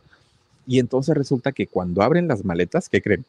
y 0.65 0.79
entonces 0.79 1.15
resulta 1.15 1.51
que 1.51 1.67
cuando 1.67 2.01
abren 2.01 2.27
las 2.27 2.45
maletas, 2.45 2.89
¿qué 2.89 3.01
creen? 3.01 3.25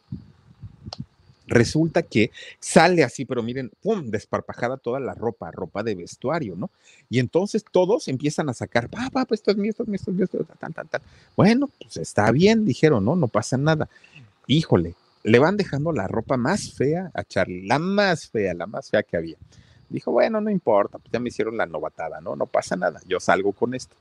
Resulta 1.47 2.03
que 2.03 2.31
sale 2.59 3.05
así, 3.05 3.27
pero 3.27 3.42
miren, 3.42 3.70
¡pum!, 3.83 4.07
desparpajada 4.07 4.79
toda 4.79 4.99
la 4.99 5.14
ropa, 5.14 5.51
ropa 5.51 5.83
de 5.83 5.94
vestuario, 5.94 6.57
¿no? 6.57 6.70
Y 7.11 7.18
entonces 7.18 7.64
todos 7.70 8.09
empiezan 8.09 8.49
a 8.49 8.55
sacar, 8.55 8.88
papá, 8.88 9.27
pues 9.27 9.40
esto 9.40 9.51
es 9.51 9.59
mío, 9.59 9.70
esto 9.70 9.83
es 9.83 9.88
mío, 9.88 9.97
esto 9.97 10.11
es 10.11 10.16
mío, 10.16 10.47
tan, 10.59 10.73
tan, 10.73 10.88
tan. 10.88 11.03
Bueno, 11.37 11.68
pues 11.79 11.99
está 11.99 12.31
bien, 12.31 12.64
dijeron, 12.64 13.05
¿no? 13.05 13.14
No 13.14 13.29
pasa 13.29 13.59
nada. 13.59 13.88
Híjole, 14.47 14.94
le 15.23 15.38
van 15.38 15.59
dejando 15.59 15.92
la 15.92 16.07
ropa 16.07 16.38
más 16.38 16.73
fea 16.73 17.11
a 17.12 17.25
Charlie, 17.25 17.66
la 17.66 17.79
más 17.79 18.29
fea, 18.29 18.55
la 18.55 18.66
más 18.66 18.88
fea 18.88 19.03
que 19.03 19.16
había. 19.16 19.37
Dijo, 19.90 20.12
bueno, 20.12 20.40
no 20.40 20.51
importa, 20.51 20.99
pues 20.99 21.12
ya 21.12 21.20
me 21.20 21.29
hicieron 21.29 21.59
la 21.59 21.66
novatada, 21.66 22.23
¿no? 22.23 22.37
No 22.37 22.47
pasa 22.47 22.75
nada, 22.75 23.01
yo 23.07 23.20
salgo 23.20 23.53
con 23.53 23.75
esto. 23.75 23.94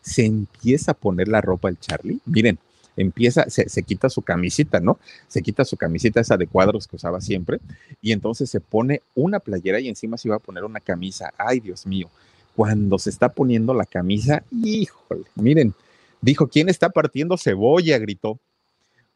Se 0.00 0.24
empieza 0.24 0.92
a 0.92 0.94
poner 0.94 1.28
la 1.28 1.42
ropa 1.42 1.68
el 1.68 1.78
Charlie. 1.78 2.20
Miren, 2.24 2.58
empieza, 2.96 3.48
se, 3.50 3.68
se, 3.68 3.82
quita 3.82 4.08
su 4.08 4.22
camisita, 4.22 4.80
¿no? 4.80 4.98
Se 5.28 5.42
quita 5.42 5.64
su 5.64 5.76
camisita 5.76 6.20
esa 6.20 6.36
de 6.36 6.46
cuadros 6.46 6.86
que 6.86 6.96
usaba 6.96 7.20
siempre 7.20 7.60
y 8.00 8.12
entonces 8.12 8.50
se 8.50 8.60
pone 8.60 9.02
una 9.14 9.40
playera 9.40 9.80
y 9.80 9.88
encima 9.88 10.16
se 10.16 10.28
iba 10.28 10.36
a 10.36 10.40
poner 10.40 10.64
una 10.64 10.80
camisa. 10.80 11.32
Ay, 11.38 11.60
Dios 11.60 11.86
mío, 11.86 12.08
cuando 12.54 12.98
se 12.98 13.10
está 13.10 13.28
poniendo 13.28 13.74
la 13.74 13.84
camisa, 13.84 14.42
híjole, 14.50 15.24
miren, 15.34 15.74
dijo, 16.20 16.48
¿quién 16.48 16.68
está 16.68 16.88
partiendo 16.88 17.36
cebolla? 17.36 17.98
gritó 17.98 18.40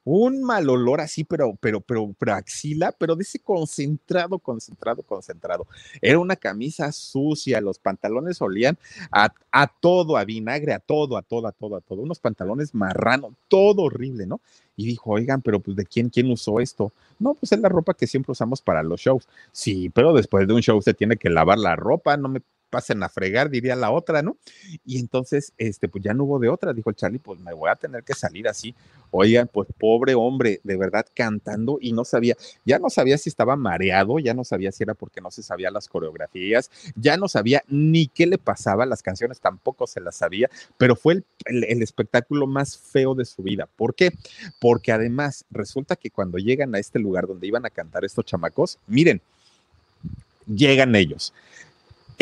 un 0.05 0.43
mal 0.43 0.69
olor 0.69 1.01
así, 1.01 1.25
pero, 1.25 1.57
pero, 1.61 1.81
pero, 1.81 2.15
pero 2.19 2.35
axila, 2.35 2.93
pero 2.93 3.17
de 3.17 3.23
ese 3.23 3.39
concentrado, 3.39 4.39
concentrado, 4.39 5.03
concentrado. 5.03 5.67
Era 6.01 6.19
una 6.19 6.37
camisa 6.37 6.91
sucia, 6.93 7.61
los 7.61 7.79
pantalones 7.79 8.41
olían 8.41 8.79
a, 9.13 9.33
a, 9.53 9.67
todo, 9.67 10.17
a 10.17 10.25
vinagre, 10.25 10.73
a 10.73 10.79
todo, 10.79 11.17
a 11.17 11.23
todo, 11.23 11.47
a 11.47 11.53
todo, 11.53 11.77
a 11.77 11.81
todo. 11.81 12.03
Unos 12.03 12.19
pantalones 12.19 12.75
marranos, 12.75 13.35
todo 13.49 13.83
horrible, 13.83 14.27
¿no? 14.27 14.41
Y 14.77 14.87
dijo, 14.87 15.11
oigan, 15.11 15.43
pero 15.43 15.61
pues 15.61 15.77
de 15.77 15.85
quién, 15.85 16.09
quién 16.09 16.31
usó 16.31 16.61
esto? 16.61 16.93
No, 17.19 17.35
pues 17.35 17.53
es 17.53 17.61
la 17.61 17.69
ropa 17.69 17.95
que 17.95 18.07
siempre 18.07 18.33
usamos 18.33 18.63
para 18.63 18.83
los 18.83 19.01
shows. 19.01 19.29
Sí, 19.53 19.91
pero 19.91 20.15
después 20.15 20.49
de 20.49 20.55
un 20.55 20.63
show 20.63 20.81
se 20.81 20.95
tiene 20.95 21.17
que 21.17 21.29
lavar 21.29 21.59
la 21.59 21.77
ropa, 21.77 22.17
no 22.17 22.29
me 22.29 22.41
pasen 22.71 23.03
a 23.03 23.09
fregar, 23.09 23.51
diría 23.51 23.77
la 23.77 23.91
otra, 23.91 24.23
¿no? 24.23 24.37
Y 24.87 24.99
entonces, 24.99 25.53
este, 25.59 25.89
pues 25.89 26.03
ya 26.03 26.15
no 26.15 26.25
hubo 26.25 26.39
de 26.39 26.49
otra, 26.49 26.73
dijo 26.73 26.91
el 26.91 26.97
Charlie, 26.97 27.19
pues 27.19 27.41
me 27.41 27.53
voy 27.53 27.69
a 27.69 27.77
tener 27.77 28.05
que 28.05 28.15
salir 28.15 28.49
así. 28.49 28.75
Oigan, 29.11 29.49
pues 29.53 29.69
pobre 29.79 30.15
hombre, 30.15 30.61
de 30.63 30.77
verdad 30.77 31.05
cantando 31.13 31.79
y 31.81 31.93
no 31.93 32.05
sabía, 32.05 32.37
ya 32.65 32.79
no 32.79 32.89
sabía 32.91 33.19
si 33.19 33.29
estaba 33.29 33.57
mareado, 33.57 34.21
ya 34.21 34.35
no 34.35 34.45
sabía 34.45 34.71
si 34.71 34.85
era 34.85 34.95
porque 34.95 35.21
no 35.21 35.33
se 35.33 35.43
sabía 35.43 35.71
las 35.71 35.89
coreografías, 35.89 36.71
ya 36.95 37.17
no 37.17 37.29
sabía 37.29 37.63
ni 37.67 38.07
qué 38.07 38.27
le 38.27 38.39
pasaba, 38.39 38.87
las 38.87 39.03
canciones 39.03 39.41
tampoco 39.41 39.89
se 39.89 40.01
las 40.01 40.17
sabía, 40.17 40.49
pero 40.79 40.95
fue 40.95 41.15
el, 41.15 41.25
el, 41.47 41.65
el 41.65 41.83
espectáculo 41.83 42.47
más 42.47 42.79
feo 42.79 43.17
de 43.17 43.25
su 43.25 43.43
vida. 43.43 43.69
¿Por 43.77 43.97
qué? 43.97 44.13
Porque 44.61 44.93
además 44.93 45.45
resulta 45.51 45.97
que 45.97 46.11
cuando 46.11 46.39
llegan 46.39 46.75
a 46.75 46.79
este 46.79 47.01
lugar 47.01 47.27
donde 47.27 47.49
iban 47.49 47.67
a 47.67 47.71
cantar 47.71 48.05
estos 48.05 48.25
chamacos, 48.25 48.79
miren, 48.87 49.21
llegan 50.47 50.95
ellos. 50.95 51.33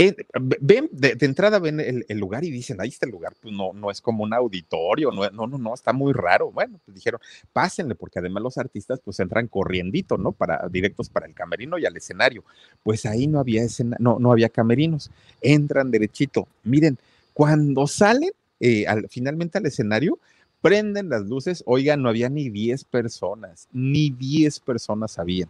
Eh, 0.01 0.15
ven, 0.61 0.89
de, 0.93 1.17
entrada 1.23 1.59
ven 1.59 1.81
el, 1.81 2.19
lugar 2.19 2.45
y 2.45 2.53
dicen, 2.53 2.81
ahí 2.81 2.89
está 2.89 3.05
el 3.05 3.11
lugar, 3.11 3.35
pues 3.43 3.53
no, 3.53 3.73
no 3.73 3.91
es 3.91 4.01
como 4.01 4.23
un 4.23 4.33
auditorio, 4.33 5.11
no, 5.11 5.29
no, 5.31 5.49
no, 5.49 5.59
no, 5.59 5.75
está 5.75 5.93
muy 5.93 6.13
raro. 6.13 6.53
Bueno, 6.53 6.79
pues 6.85 6.95
dijeron, 6.95 7.21
pásenle, 7.53 7.97
porque 7.97 8.21
además 8.21 8.45
los 8.45 8.59
artistas 8.59 9.01
pues 9.05 9.19
entran 9.19 9.49
corriendito, 9.49 10.17
¿no? 10.17 10.31
Para, 10.31 10.69
directos 10.69 11.09
para 11.11 11.27
el 11.27 11.35
camerino 11.35 11.79
y 11.79 11.85
al 11.85 11.97
escenario. 11.97 12.45
Pues 12.85 13.07
ahí 13.07 13.27
no 13.27 13.41
había 13.41 13.65
escena, 13.65 13.97
no, 13.99 14.21
no 14.21 14.31
había 14.31 14.49
camerinos, 14.49 15.11
entran 15.41 15.91
derechito. 15.91 16.47
Miren, 16.63 16.97
cuando 17.35 17.89
salen 17.89 18.31
eh, 18.61 18.87
al, 18.87 19.09
finalmente 19.09 19.59
al 19.59 19.67
escenario, 19.67 20.21
prenden 20.63 21.09
las 21.09 21.23
luces, 21.23 21.65
oigan, 21.67 22.03
no 22.03 22.09
había 22.09 22.29
ni 22.29 22.51
10 22.51 22.85
personas, 22.85 23.67
ni 23.73 24.11
10 24.11 24.61
personas 24.61 25.19
habían. 25.19 25.49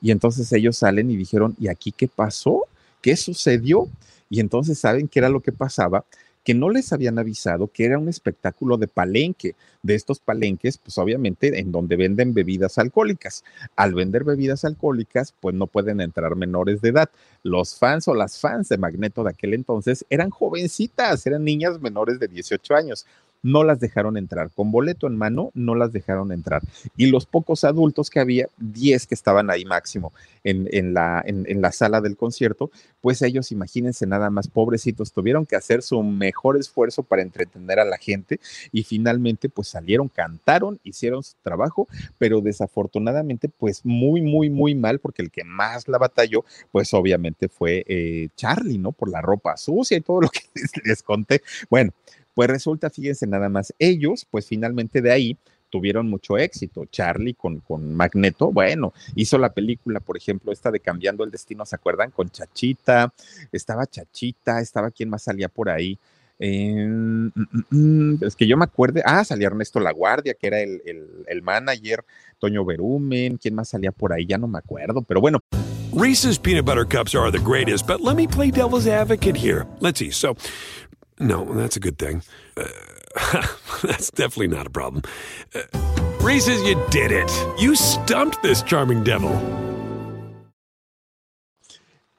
Y 0.00 0.10
entonces 0.10 0.50
ellos 0.54 0.78
salen 0.78 1.10
y 1.10 1.18
dijeron, 1.18 1.54
¿y 1.60 1.68
aquí 1.68 1.92
qué 1.92 2.08
pasó? 2.08 2.64
¿Qué 3.00 3.16
sucedió? 3.16 3.88
Y 4.28 4.40
entonces 4.40 4.78
saben 4.78 5.08
qué 5.08 5.18
era 5.18 5.28
lo 5.28 5.40
que 5.40 5.52
pasaba, 5.52 6.04
que 6.44 6.54
no 6.54 6.70
les 6.70 6.92
habían 6.92 7.18
avisado 7.18 7.68
que 7.68 7.84
era 7.84 7.98
un 7.98 8.08
espectáculo 8.08 8.78
de 8.78 8.88
palenque, 8.88 9.54
de 9.82 9.94
estos 9.94 10.20
palenques, 10.20 10.78
pues 10.78 10.96
obviamente 10.98 11.58
en 11.58 11.72
donde 11.72 11.96
venden 11.96 12.34
bebidas 12.34 12.78
alcohólicas. 12.78 13.44
Al 13.76 13.94
vender 13.94 14.24
bebidas 14.24 14.64
alcohólicas, 14.64 15.34
pues 15.40 15.54
no 15.54 15.66
pueden 15.66 16.00
entrar 16.00 16.36
menores 16.36 16.80
de 16.80 16.90
edad. 16.90 17.10
Los 17.42 17.76
fans 17.76 18.08
o 18.08 18.14
las 18.14 18.38
fans 18.38 18.68
de 18.68 18.78
Magneto 18.78 19.22
de 19.24 19.30
aquel 19.30 19.54
entonces 19.54 20.04
eran 20.10 20.30
jovencitas, 20.30 21.26
eran 21.26 21.44
niñas 21.44 21.80
menores 21.80 22.18
de 22.18 22.28
18 22.28 22.74
años 22.74 23.06
no 23.42 23.64
las 23.64 23.80
dejaron 23.80 24.16
entrar. 24.16 24.50
Con 24.50 24.70
boleto 24.70 25.06
en 25.06 25.16
mano, 25.16 25.50
no 25.54 25.74
las 25.74 25.92
dejaron 25.92 26.32
entrar. 26.32 26.62
Y 26.96 27.06
los 27.06 27.26
pocos 27.26 27.64
adultos 27.64 28.10
que 28.10 28.20
había, 28.20 28.48
10 28.58 29.06
que 29.06 29.14
estaban 29.14 29.50
ahí 29.50 29.64
máximo 29.64 30.12
en, 30.44 30.68
en 30.72 30.94
la, 30.94 31.22
en, 31.24 31.60
la 31.60 31.72
sala 31.72 32.00
del 32.00 32.16
concierto, 32.16 32.70
pues 33.00 33.22
ellos, 33.22 33.52
imagínense 33.52 34.06
nada 34.06 34.30
más, 34.30 34.48
pobrecitos, 34.48 35.12
tuvieron 35.12 35.46
que 35.46 35.56
hacer 35.56 35.82
su 35.82 36.02
mejor 36.02 36.56
esfuerzo 36.58 37.02
para 37.02 37.22
entretener 37.22 37.78
a 37.78 37.84
la 37.84 37.98
gente 37.98 38.40
y 38.72 38.82
finalmente 38.82 39.48
pues 39.48 39.68
salieron, 39.68 40.08
cantaron, 40.08 40.78
hicieron 40.82 41.22
su 41.22 41.34
trabajo, 41.42 41.88
pero 42.18 42.40
desafortunadamente 42.40 43.48
pues 43.48 43.84
muy, 43.84 44.22
muy, 44.22 44.50
muy 44.50 44.74
mal, 44.74 44.98
porque 44.98 45.22
el 45.22 45.30
que 45.30 45.44
más 45.44 45.88
la 45.88 45.98
batalló, 45.98 46.44
pues 46.72 46.92
obviamente 46.94 47.48
fue 47.48 47.84
eh, 47.86 48.28
Charlie, 48.36 48.78
¿no? 48.78 48.92
Por 48.92 49.10
la 49.10 49.20
ropa 49.20 49.56
sucia 49.56 49.96
y 49.96 50.00
todo 50.00 50.22
lo 50.22 50.28
que 50.28 50.40
les 50.84 51.02
conté. 51.02 51.42
Bueno, 51.68 51.92
pues 52.40 52.48
resulta, 52.48 52.88
fíjense 52.88 53.26
nada 53.26 53.50
más, 53.50 53.74
ellos, 53.78 54.26
pues 54.30 54.46
finalmente 54.46 55.02
de 55.02 55.12
ahí 55.12 55.36
tuvieron 55.68 56.08
mucho 56.08 56.38
éxito. 56.38 56.86
Charlie 56.86 57.34
con, 57.34 57.60
con 57.60 57.94
Magneto, 57.94 58.50
bueno, 58.50 58.94
hizo 59.14 59.36
la 59.36 59.52
película, 59.52 60.00
por 60.00 60.16
ejemplo, 60.16 60.50
esta 60.50 60.70
de 60.70 60.80
Cambiando 60.80 61.22
el 61.22 61.30
Destino, 61.30 61.66
¿se 61.66 61.76
acuerdan? 61.76 62.10
Con 62.10 62.30
Chachita, 62.30 63.12
estaba 63.52 63.86
Chachita, 63.86 64.58
estaba 64.58 64.90
quien 64.90 65.10
más 65.10 65.22
salía 65.22 65.50
por 65.50 65.68
ahí. 65.68 65.98
Eh, 66.38 66.86
mm, 66.88 67.30
mm, 67.68 68.24
es 68.24 68.34
que 68.34 68.46
yo 68.46 68.56
me 68.56 68.64
acuerdo, 68.64 69.02
ah, 69.04 69.22
salía 69.22 69.48
Ernesto 69.48 69.78
La 69.78 69.92
Guardia, 69.92 70.32
que 70.32 70.46
era 70.46 70.60
el, 70.60 70.80
el, 70.86 71.06
el 71.26 71.42
manager, 71.42 72.06
Toño 72.38 72.64
Berumen, 72.64 73.36
¿quién 73.36 73.54
más 73.54 73.68
salía 73.68 73.92
por 73.92 74.14
ahí? 74.14 74.24
Ya 74.24 74.38
no 74.38 74.48
me 74.48 74.56
acuerdo, 74.56 75.02
pero 75.02 75.20
bueno. 75.20 75.40
Reese's 75.92 76.38
peanut 76.38 76.64
butter 76.64 76.84
cups 76.84 77.16
are 77.16 77.32
the 77.32 77.40
greatest, 77.40 77.84
but 77.84 78.00
let 78.00 78.14
me 78.14 78.28
play 78.28 78.52
devil's 78.52 78.86
advocate 78.86 79.36
here. 79.36 79.66
Let's 79.80 79.98
see. 79.98 80.12
So, 80.12 80.36
no, 81.20 81.44
that's 81.54 81.76
a 81.76 81.80
good 81.80 81.98
thing. 81.98 82.22
Uh, 82.56 82.64
that's 83.82 84.10
definitely 84.10 84.48
not 84.48 84.66
a 84.66 84.70
problem. 84.70 85.02
Uh, 85.54 85.62
Reese's, 86.20 86.62
you 86.62 86.82
did 86.90 87.12
it. 87.12 87.30
You 87.58 87.76
stumped 87.76 88.42
this 88.42 88.62
charming 88.62 89.04
devil. 89.04 89.30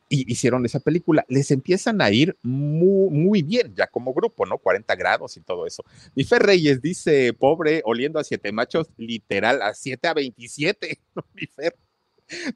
Y 0.10 0.26
hicieron 0.28 0.66
esa 0.66 0.80
película. 0.82 1.26
Les 1.30 1.52
empiezan 1.52 2.02
a 2.02 2.12
ir 2.12 2.38
muy, 2.44 3.10
muy 3.10 3.42
bien, 3.42 3.74
ya 3.76 3.88
como 3.88 4.14
grupo, 4.14 4.46
¿no? 4.46 4.58
40 4.58 4.94
grados 4.96 5.38
y 5.38 5.42
todo 5.42 5.66
eso. 5.66 5.84
Mi 6.16 6.24
Fer 6.24 6.44
Reyes 6.44 6.82
dice, 6.82 7.34
pobre, 7.34 7.82
oliendo 7.86 8.20
a 8.20 8.24
siete 8.24 8.52
machos, 8.52 8.90
literal, 8.98 9.62
a 9.62 9.74
7 9.74 10.08
a 10.10 10.14
27. 10.14 11.00
Mi 11.34 11.46
Fer. 11.56 11.76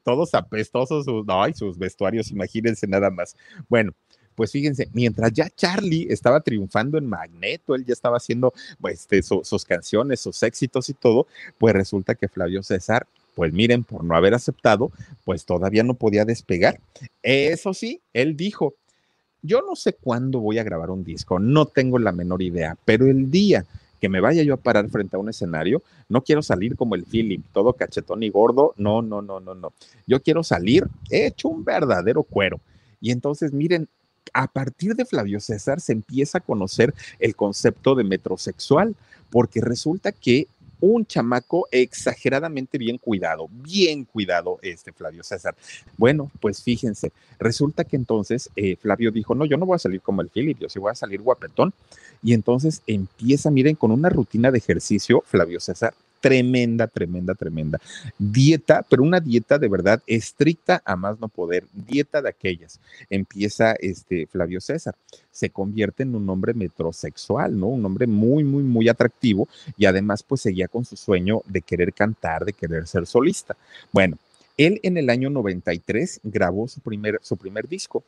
Todos 0.04 0.34
apestosos, 0.34 1.06
no, 1.06 1.48
y 1.48 1.54
sus 1.54 1.78
vestuarios, 1.78 2.30
imagínense 2.30 2.86
nada 2.86 3.10
más. 3.10 3.36
Bueno, 3.68 3.94
pues 4.36 4.52
fíjense, 4.52 4.88
mientras 4.92 5.32
ya 5.32 5.50
Charlie 5.50 6.06
estaba 6.10 6.40
triunfando 6.40 6.98
en 6.98 7.06
Magneto, 7.06 7.74
él 7.74 7.84
ya 7.84 7.92
estaba 7.92 8.18
haciendo 8.18 8.52
pues, 8.80 9.00
este, 9.00 9.22
su, 9.22 9.40
sus 9.42 9.64
canciones, 9.64 10.20
sus 10.20 10.42
éxitos 10.42 10.88
y 10.88 10.94
todo, 10.94 11.26
pues 11.58 11.74
resulta 11.74 12.14
que 12.14 12.28
Flavio 12.28 12.62
César, 12.62 13.06
pues 13.34 13.52
miren, 13.52 13.82
por 13.82 14.04
no 14.04 14.14
haber 14.14 14.34
aceptado, 14.34 14.92
pues 15.24 15.44
todavía 15.44 15.82
no 15.82 15.94
podía 15.94 16.24
despegar. 16.24 16.80
Eso 17.22 17.74
sí, 17.74 18.00
él 18.12 18.36
dijo, 18.36 18.74
yo 19.42 19.62
no 19.62 19.76
sé 19.76 19.94
cuándo 19.94 20.40
voy 20.40 20.58
a 20.58 20.64
grabar 20.64 20.90
un 20.90 21.04
disco, 21.04 21.38
no 21.38 21.66
tengo 21.66 21.98
la 21.98 22.12
menor 22.12 22.42
idea, 22.42 22.76
pero 22.84 23.06
el 23.06 23.30
día 23.30 23.64
que 24.00 24.08
me 24.08 24.20
vaya 24.20 24.42
yo 24.42 24.54
a 24.54 24.58
parar 24.58 24.88
frente 24.88 25.16
a 25.16 25.18
un 25.18 25.28
escenario, 25.28 25.82
no 26.08 26.22
quiero 26.22 26.42
salir 26.42 26.76
como 26.76 26.94
el 26.94 27.04
Philip, 27.04 27.44
todo 27.52 27.72
cachetón 27.72 28.22
y 28.22 28.30
gordo, 28.30 28.74
no, 28.76 29.02
no, 29.02 29.22
no, 29.22 29.40
no, 29.40 29.54
no. 29.54 29.72
Yo 30.06 30.22
quiero 30.22 30.42
salir 30.44 30.86
hecho 31.10 31.48
un 31.48 31.64
verdadero 31.64 32.22
cuero. 32.22 32.60
Y 33.00 33.10
entonces, 33.10 33.52
miren, 33.52 33.88
a 34.32 34.46
partir 34.46 34.94
de 34.94 35.04
Flavio 35.04 35.40
César 35.40 35.80
se 35.80 35.92
empieza 35.92 36.38
a 36.38 36.40
conocer 36.40 36.94
el 37.18 37.34
concepto 37.36 37.94
de 37.94 38.04
metrosexual, 38.04 38.94
porque 39.30 39.60
resulta 39.60 40.12
que 40.12 40.48
un 40.80 41.06
chamaco 41.06 41.68
exageradamente 41.70 42.78
bien 42.78 42.98
cuidado, 42.98 43.48
bien 43.50 44.04
cuidado 44.04 44.58
este 44.62 44.92
Flavio 44.92 45.22
César. 45.22 45.54
Bueno, 45.96 46.30
pues 46.40 46.62
fíjense, 46.62 47.12
resulta 47.38 47.84
que 47.84 47.96
entonces 47.96 48.50
eh, 48.56 48.76
Flavio 48.76 49.10
dijo, 49.10 49.34
no, 49.34 49.44
yo 49.46 49.56
no 49.56 49.66
voy 49.66 49.76
a 49.76 49.78
salir 49.78 50.00
como 50.00 50.20
el 50.20 50.28
Philip, 50.28 50.58
yo 50.58 50.68
sí 50.68 50.78
voy 50.78 50.90
a 50.90 50.94
salir 50.94 51.22
guapetón. 51.22 51.72
Y 52.22 52.32
entonces 52.32 52.82
empieza, 52.86 53.50
miren, 53.50 53.76
con 53.76 53.90
una 53.90 54.08
rutina 54.08 54.50
de 54.50 54.58
ejercicio, 54.58 55.22
Flavio 55.26 55.60
César, 55.60 55.94
tremenda, 56.26 56.88
tremenda, 56.88 57.34
tremenda. 57.34 57.80
Dieta, 58.18 58.84
pero 58.88 59.04
una 59.04 59.20
dieta 59.20 59.58
de 59.58 59.68
verdad 59.68 60.02
estricta 60.08 60.82
a 60.84 60.96
más 60.96 61.20
no 61.20 61.28
poder, 61.28 61.64
dieta 61.72 62.20
de 62.20 62.28
aquellas. 62.28 62.80
Empieza 63.08 63.74
este 63.78 64.26
Flavio 64.26 64.60
César, 64.60 64.96
se 65.30 65.50
convierte 65.50 66.02
en 66.02 66.16
un 66.16 66.28
hombre 66.28 66.52
metrosexual, 66.52 67.56
¿no? 67.58 67.68
Un 67.68 67.84
hombre 67.84 68.08
muy, 68.08 68.42
muy, 68.42 68.64
muy 68.64 68.88
atractivo 68.88 69.48
y 69.76 69.86
además 69.86 70.24
pues 70.24 70.40
seguía 70.40 70.66
con 70.66 70.84
su 70.84 70.96
sueño 70.96 71.42
de 71.46 71.62
querer 71.62 71.92
cantar, 71.92 72.44
de 72.44 72.52
querer 72.52 72.88
ser 72.88 73.06
solista. 73.06 73.56
Bueno, 73.92 74.18
él 74.56 74.80
en 74.82 74.96
el 74.96 75.10
año 75.10 75.30
93 75.30 76.20
grabó 76.24 76.66
su 76.66 76.80
primer, 76.80 77.20
su 77.22 77.36
primer 77.36 77.68
disco. 77.68 78.02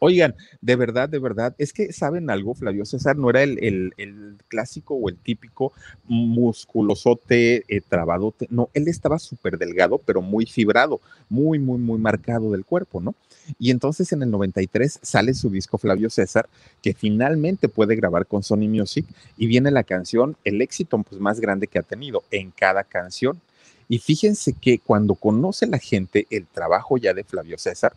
Oigan, 0.00 0.36
de 0.60 0.76
verdad, 0.76 1.08
de 1.08 1.18
verdad, 1.18 1.56
es 1.58 1.72
que 1.72 1.92
saben 1.92 2.30
algo, 2.30 2.54
Flavio 2.54 2.84
César 2.84 3.16
no 3.16 3.30
era 3.30 3.42
el, 3.42 3.58
el, 3.64 3.92
el 3.96 4.36
clásico 4.46 4.94
o 4.94 5.08
el 5.08 5.16
típico 5.16 5.72
musculosote, 6.06 7.64
eh, 7.66 7.80
trabadote, 7.80 8.46
no, 8.48 8.70
él 8.74 8.86
estaba 8.86 9.18
súper 9.18 9.58
delgado, 9.58 9.98
pero 9.98 10.22
muy 10.22 10.46
fibrado, 10.46 11.00
muy, 11.28 11.58
muy, 11.58 11.78
muy 11.78 11.98
marcado 11.98 12.52
del 12.52 12.64
cuerpo, 12.64 13.00
¿no? 13.00 13.16
Y 13.58 13.72
entonces 13.72 14.12
en 14.12 14.22
el 14.22 14.30
93 14.30 15.00
sale 15.02 15.34
su 15.34 15.50
disco 15.50 15.78
Flavio 15.78 16.10
César, 16.10 16.48
que 16.80 16.94
finalmente 16.94 17.68
puede 17.68 17.96
grabar 17.96 18.26
con 18.26 18.44
Sony 18.44 18.68
Music, 18.68 19.04
y 19.36 19.48
viene 19.48 19.72
la 19.72 19.82
canción, 19.82 20.36
el 20.44 20.62
éxito 20.62 21.02
pues, 21.02 21.20
más 21.20 21.40
grande 21.40 21.66
que 21.66 21.80
ha 21.80 21.82
tenido 21.82 22.22
en 22.30 22.52
cada 22.52 22.84
canción. 22.84 23.40
Y 23.88 23.98
fíjense 23.98 24.52
que 24.52 24.78
cuando 24.78 25.14
conoce 25.14 25.66
la 25.66 25.78
gente 25.78 26.26
el 26.30 26.46
trabajo 26.46 26.98
ya 26.98 27.14
de 27.14 27.24
Flavio 27.24 27.58
César, 27.58 27.94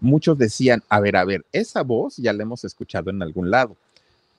muchos 0.00 0.38
decían, 0.38 0.82
a 0.88 1.00
ver, 1.00 1.16
a 1.16 1.24
ver, 1.24 1.44
esa 1.52 1.82
voz 1.82 2.16
ya 2.16 2.32
la 2.32 2.42
hemos 2.42 2.64
escuchado 2.64 3.10
en 3.10 3.22
algún 3.22 3.50
lado. 3.50 3.76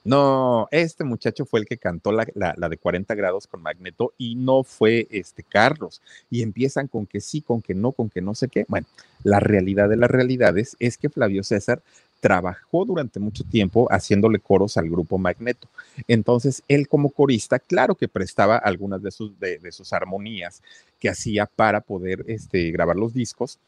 No, 0.04 0.66
este 0.72 1.04
muchacho 1.04 1.44
fue 1.44 1.60
el 1.60 1.66
que 1.66 1.76
cantó 1.76 2.10
la, 2.10 2.24
de 2.24 2.76
40 2.76 3.14
grados 3.14 3.46
con 3.46 3.62
Magneto 3.62 4.12
y 4.18 4.34
no 4.34 4.64
fue 4.64 5.06
este 5.10 5.44
Carlos. 5.44 6.02
Y 6.28 6.42
empiezan 6.42 6.88
con 6.88 7.06
que 7.06 7.20
sí, 7.20 7.40
con 7.40 7.62
que 7.62 7.74
no, 7.74 7.92
con 7.92 8.10
que 8.10 8.20
no 8.20 8.34
sé 8.34 8.48
qué. 8.48 8.64
Bueno, 8.68 8.86
la 9.22 9.38
realidad 9.38 9.88
de 9.88 9.96
las 9.96 10.10
realidades 10.10 10.76
es 10.80 10.98
que 10.98 11.08
Flavio 11.08 11.44
César 11.44 11.82
trabajó 12.18 12.84
durante 12.84 13.20
mucho 13.20 13.44
tiempo 13.44 13.88
haciéndole 13.90 14.40
coros 14.40 14.76
al 14.76 14.90
grupo 14.90 15.18
Magneto. 15.18 15.68
Entonces, 16.08 16.62
él 16.68 16.88
como 16.88 17.10
corista, 17.10 17.58
claro 17.60 17.94
que 17.94 18.08
prestaba 18.08 18.56
algunas 18.56 19.02
de 19.02 19.10
sus, 19.12 19.38
de, 19.38 19.58
de 19.58 19.72
sus 19.72 19.92
armonías 19.92 20.62
que 20.98 21.08
hacía 21.08 21.46
para 21.46 21.80
poder 21.80 22.24
este, 22.28 22.70
grabar 22.70 22.96
los 22.96 23.12
discos, 23.12 23.58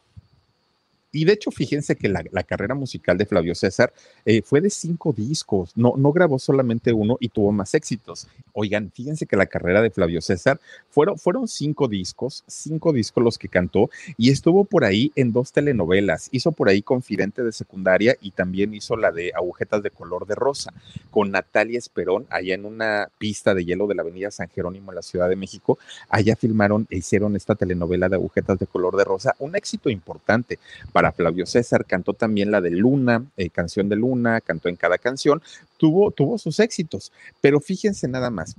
Y 1.15 1.25
de 1.25 1.33
hecho, 1.33 1.53
fíjense 1.53 1.95
que 1.95 2.09
la, 2.09 2.43
carrera 2.43 2.75
musical 2.75 3.17
de 3.17 3.25
Flavio 3.25 3.55
César 3.55 3.93
eh, 4.25 4.43
fue 4.43 4.61
de 4.61 4.69
cinco 4.69 5.12
discos, 5.12 5.71
no, 5.77 5.95
no 5.97 6.12
grabó 6.12 6.41
solamente 6.41 6.93
uno 6.93 7.17
y 7.21 7.29
tuvo 7.29 7.53
más 7.53 7.73
éxitos. 7.75 8.27
Oigan, 8.53 8.91
fíjense 8.93 9.25
que 9.25 9.37
la 9.37 9.47
carrera 9.47 9.81
de 9.81 9.91
Flavio 9.91 10.21
César 10.21 10.61
fueron, 10.91 11.17
fueron 11.17 11.47
cinco 11.47 11.87
discos, 11.87 12.43
cinco 12.49 12.93
discos 12.93 13.23
los 13.23 13.39
que 13.39 13.49
cantó 13.49 13.91
y 14.17 14.31
estuvo 14.31 14.65
por 14.65 14.85
ahí 14.85 15.12
en 15.15 15.33
dos 15.33 15.53
telenovelas. 15.53 16.29
Hizo 16.33 16.51
por 16.51 16.69
ahí 16.69 16.83
Confidente 16.83 17.45
de 17.45 17.53
Secundaria 17.53 18.17
y 18.21 18.33
también 18.33 18.75
hizo 18.75 18.97
la 18.97 19.12
de 19.12 19.31
Agujetas 19.37 19.85
de 19.85 19.91
Color 19.91 20.27
de 20.27 20.35
Rosa 20.35 20.73
con 21.11 21.31
Natalia 21.31 21.79
Esperón 21.79 22.27
allá 22.29 22.55
en 22.55 22.65
una 22.65 23.09
pista 23.19 23.55
de 23.55 23.65
hielo 23.65 23.87
de 23.87 23.95
la 23.95 24.03
Avenida 24.03 24.33
San 24.33 24.49
Jerónimo 24.49 24.91
en 24.91 24.97
la 24.97 25.03
Ciudad 25.03 25.29
de 25.29 25.37
México. 25.37 25.79
Allá 26.09 26.35
filmaron 26.35 26.89
e 26.91 26.97
hicieron 26.97 27.37
esta 27.37 27.55
telenovela 27.55 28.09
de 28.09 28.17
Agujetas 28.17 28.59
de 28.59 28.67
Color 28.67 28.97
de 28.97 29.05
Rosa, 29.05 29.37
un 29.39 29.55
éxito 29.55 29.91
importante 29.91 30.59
para 30.93 31.04
Flavio 31.13 31.47
César, 31.47 31.85
cantó 31.85 32.13
también 32.13 32.51
la 32.51 32.61
de 32.61 32.71
Luna, 32.71 33.25
eh, 33.37 33.51
canción 33.51 33.89
de 33.89 33.97
Luna, 33.97 34.41
cantó 34.41 34.69
en 34.69 34.77
cada 34.77 34.99
canción, 34.99 35.43
tuvo, 35.77 36.11
tuvo 36.11 36.39
sus 36.39 36.61
éxitos, 36.61 37.13
pero 37.41 37.61
fíjense 37.61 38.09
nada 38.09 38.31
más, 38.31 38.57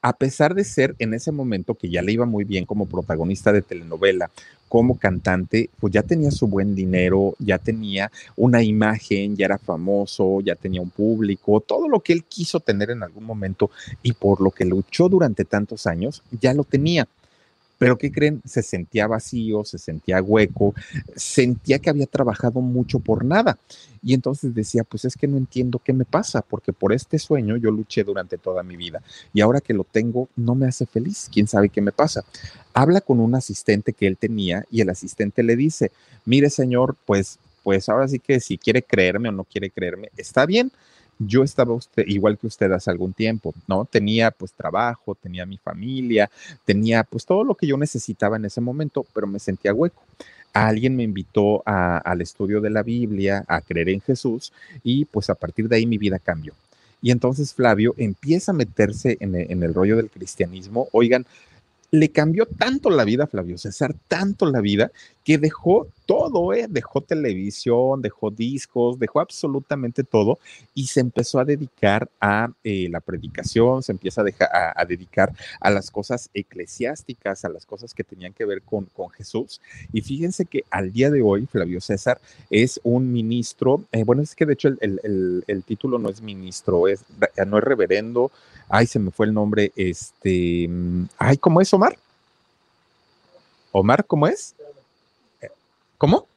a 0.00 0.12
pesar 0.12 0.54
de 0.54 0.64
ser 0.64 0.94
en 0.98 1.14
ese 1.14 1.32
momento 1.32 1.74
que 1.74 1.90
ya 1.90 2.02
le 2.02 2.12
iba 2.12 2.24
muy 2.24 2.44
bien 2.44 2.64
como 2.64 2.86
protagonista 2.86 3.52
de 3.52 3.62
telenovela, 3.62 4.30
como 4.68 4.98
cantante, 4.98 5.70
pues 5.80 5.92
ya 5.92 6.02
tenía 6.02 6.30
su 6.30 6.46
buen 6.46 6.74
dinero, 6.74 7.34
ya 7.38 7.58
tenía 7.58 8.12
una 8.36 8.62
imagen, 8.62 9.36
ya 9.36 9.46
era 9.46 9.58
famoso, 9.58 10.40
ya 10.40 10.54
tenía 10.54 10.82
un 10.82 10.90
público, 10.90 11.60
todo 11.60 11.88
lo 11.88 12.00
que 12.00 12.12
él 12.12 12.24
quiso 12.24 12.60
tener 12.60 12.90
en 12.90 13.02
algún 13.02 13.24
momento 13.24 13.70
y 14.02 14.12
por 14.12 14.40
lo 14.40 14.50
que 14.50 14.64
luchó 14.64 15.08
durante 15.08 15.44
tantos 15.44 15.86
años, 15.86 16.22
ya 16.40 16.54
lo 16.54 16.64
tenía. 16.64 17.08
Pero 17.78 17.96
¿qué 17.96 18.10
creen? 18.10 18.42
Se 18.44 18.62
sentía 18.62 19.06
vacío, 19.06 19.64
se 19.64 19.78
sentía 19.78 20.20
hueco, 20.20 20.74
sentía 21.16 21.78
que 21.78 21.90
había 21.90 22.06
trabajado 22.06 22.60
mucho 22.60 22.98
por 22.98 23.24
nada. 23.24 23.58
Y 24.02 24.14
entonces 24.14 24.54
decía, 24.54 24.84
pues 24.84 25.04
es 25.04 25.16
que 25.16 25.26
no 25.26 25.36
entiendo 25.36 25.80
qué 25.82 25.92
me 25.92 26.04
pasa, 26.04 26.42
porque 26.42 26.72
por 26.72 26.92
este 26.92 27.18
sueño 27.18 27.56
yo 27.56 27.70
luché 27.70 28.04
durante 28.04 28.38
toda 28.38 28.62
mi 28.62 28.76
vida 28.76 29.02
y 29.32 29.40
ahora 29.40 29.60
que 29.60 29.74
lo 29.74 29.84
tengo 29.84 30.28
no 30.36 30.54
me 30.54 30.66
hace 30.66 30.86
feliz, 30.86 31.28
quién 31.32 31.46
sabe 31.46 31.68
qué 31.68 31.80
me 31.80 31.92
pasa. 31.92 32.24
Habla 32.74 33.00
con 33.00 33.20
un 33.20 33.34
asistente 33.34 33.92
que 33.92 34.06
él 34.06 34.16
tenía 34.16 34.64
y 34.70 34.80
el 34.80 34.90
asistente 34.90 35.42
le 35.42 35.56
dice, 35.56 35.90
mire 36.24 36.50
señor, 36.50 36.96
pues, 37.06 37.38
pues 37.62 37.88
ahora 37.88 38.08
sí 38.08 38.18
que 38.18 38.40
si 38.40 38.56
quiere 38.56 38.82
creerme 38.82 39.28
o 39.28 39.32
no 39.32 39.44
quiere 39.44 39.70
creerme, 39.70 40.10
está 40.16 40.46
bien, 40.46 40.72
yo 41.18 41.42
estaba 41.42 41.76
igual 42.06 42.38
que 42.38 42.46
usted 42.46 42.70
hace 42.72 42.90
algún 42.90 43.12
tiempo, 43.12 43.54
¿no? 43.66 43.84
Tenía 43.84 44.30
pues 44.30 44.52
trabajo, 44.52 45.14
tenía 45.14 45.46
mi 45.46 45.58
familia, 45.58 46.30
tenía 46.64 47.04
pues 47.04 47.26
todo 47.26 47.44
lo 47.44 47.54
que 47.54 47.66
yo 47.66 47.76
necesitaba 47.76 48.36
en 48.36 48.44
ese 48.44 48.60
momento, 48.60 49.04
pero 49.12 49.26
me 49.26 49.38
sentía 49.38 49.74
hueco. 49.74 50.02
Alguien 50.52 50.96
me 50.96 51.02
invitó 51.02 51.62
al 51.66 52.20
estudio 52.20 52.60
de 52.60 52.70
la 52.70 52.82
Biblia, 52.82 53.44
a 53.48 53.60
creer 53.60 53.90
en 53.90 54.00
Jesús 54.00 54.52
y 54.82 55.04
pues 55.04 55.28
a 55.30 55.34
partir 55.34 55.68
de 55.68 55.76
ahí 55.76 55.86
mi 55.86 55.98
vida 55.98 56.18
cambió. 56.18 56.54
Y 57.00 57.10
entonces 57.10 57.54
Flavio 57.54 57.94
empieza 57.96 58.52
a 58.52 58.54
meterse 58.54 59.18
en 59.20 59.34
en 59.36 59.62
el 59.62 59.74
rollo 59.74 59.96
del 59.96 60.10
cristianismo. 60.10 60.88
Oigan, 60.92 61.26
le 61.90 62.10
cambió 62.10 62.46
tanto 62.46 62.90
la 62.90 63.04
vida 63.04 63.24
a 63.24 63.28
Flavio 63.28 63.56
César, 63.56 63.94
tanto 64.08 64.50
la 64.50 64.60
vida, 64.60 64.90
que 65.28 65.36
dejó 65.36 65.86
todo, 66.06 66.54
¿eh? 66.54 66.64
dejó 66.70 67.02
televisión, 67.02 68.00
dejó 68.00 68.30
discos, 68.30 68.98
dejó 68.98 69.20
absolutamente 69.20 70.02
todo 70.02 70.38
y 70.72 70.86
se 70.86 71.00
empezó 71.00 71.38
a 71.38 71.44
dedicar 71.44 72.08
a 72.18 72.50
eh, 72.64 72.88
la 72.90 73.00
predicación, 73.00 73.82
se 73.82 73.92
empieza 73.92 74.22
a, 74.22 74.84
dedicar 74.86 75.34
a 75.60 75.68
las 75.68 75.90
cosas 75.90 76.30
eclesiásticas, 76.32 77.44
a 77.44 77.50
las 77.50 77.66
cosas 77.66 77.92
que 77.92 78.04
tenían 78.04 78.32
que 78.32 78.46
ver 78.46 78.62
con, 78.62 78.86
con 78.86 79.10
Jesús. 79.10 79.60
Y 79.92 80.00
fíjense 80.00 80.46
que 80.46 80.64
al 80.70 80.92
día 80.92 81.10
de 81.10 81.20
hoy 81.20 81.44
Flavio 81.44 81.82
César 81.82 82.18
es 82.48 82.80
un 82.82 83.12
ministro, 83.12 83.84
eh, 83.92 84.04
bueno, 84.04 84.22
es 84.22 84.34
que 84.34 84.46
de 84.46 84.54
hecho 84.54 84.68
el, 84.80 85.44
el, 85.46 85.62
título 85.64 85.98
no 85.98 86.08
es 86.08 86.22
ministro, 86.22 86.88
es, 86.88 87.04
no 87.46 87.58
es 87.58 87.64
reverendo, 87.64 88.30
ay, 88.70 88.86
se 88.86 88.98
me 88.98 89.10
fue 89.10 89.26
el 89.26 89.34
nombre, 89.34 89.72
este, 89.76 90.70
ay, 91.18 91.36
¿cómo 91.36 91.60
es 91.60 91.74
Omar? 91.74 91.98
Omar, 93.72 94.06
¿cómo 94.06 94.26
es? 94.26 94.54
¿Cómo? 95.98 96.28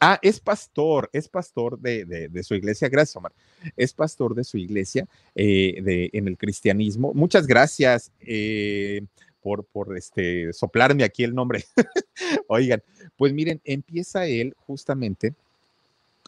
Ah, 0.00 0.18
es 0.22 0.40
pastor, 0.40 1.08
es 1.12 1.28
pastor 1.28 1.78
de, 1.78 2.42
su 2.42 2.54
iglesia. 2.54 2.88
Gracias, 2.88 3.16
Omar. 3.16 3.32
Es 3.76 3.92
pastor 3.92 4.34
de 4.34 4.44
su 4.44 4.58
iglesia 4.58 5.06
eh, 5.34 5.80
de, 5.82 6.10
en 6.12 6.26
el 6.26 6.36
cristianismo. 6.36 7.12
Muchas 7.14 7.46
gracias 7.46 8.10
eh, 8.20 9.02
por, 9.40 9.64
por 9.64 9.96
este, 9.96 10.52
soplarme 10.52 11.04
aquí 11.04 11.22
el 11.22 11.34
nombre. 11.34 11.64
Oigan, 12.48 12.82
pues 13.16 13.32
miren, 13.32 13.60
empieza 13.64 14.26
él 14.26 14.54
justamente 14.66 15.34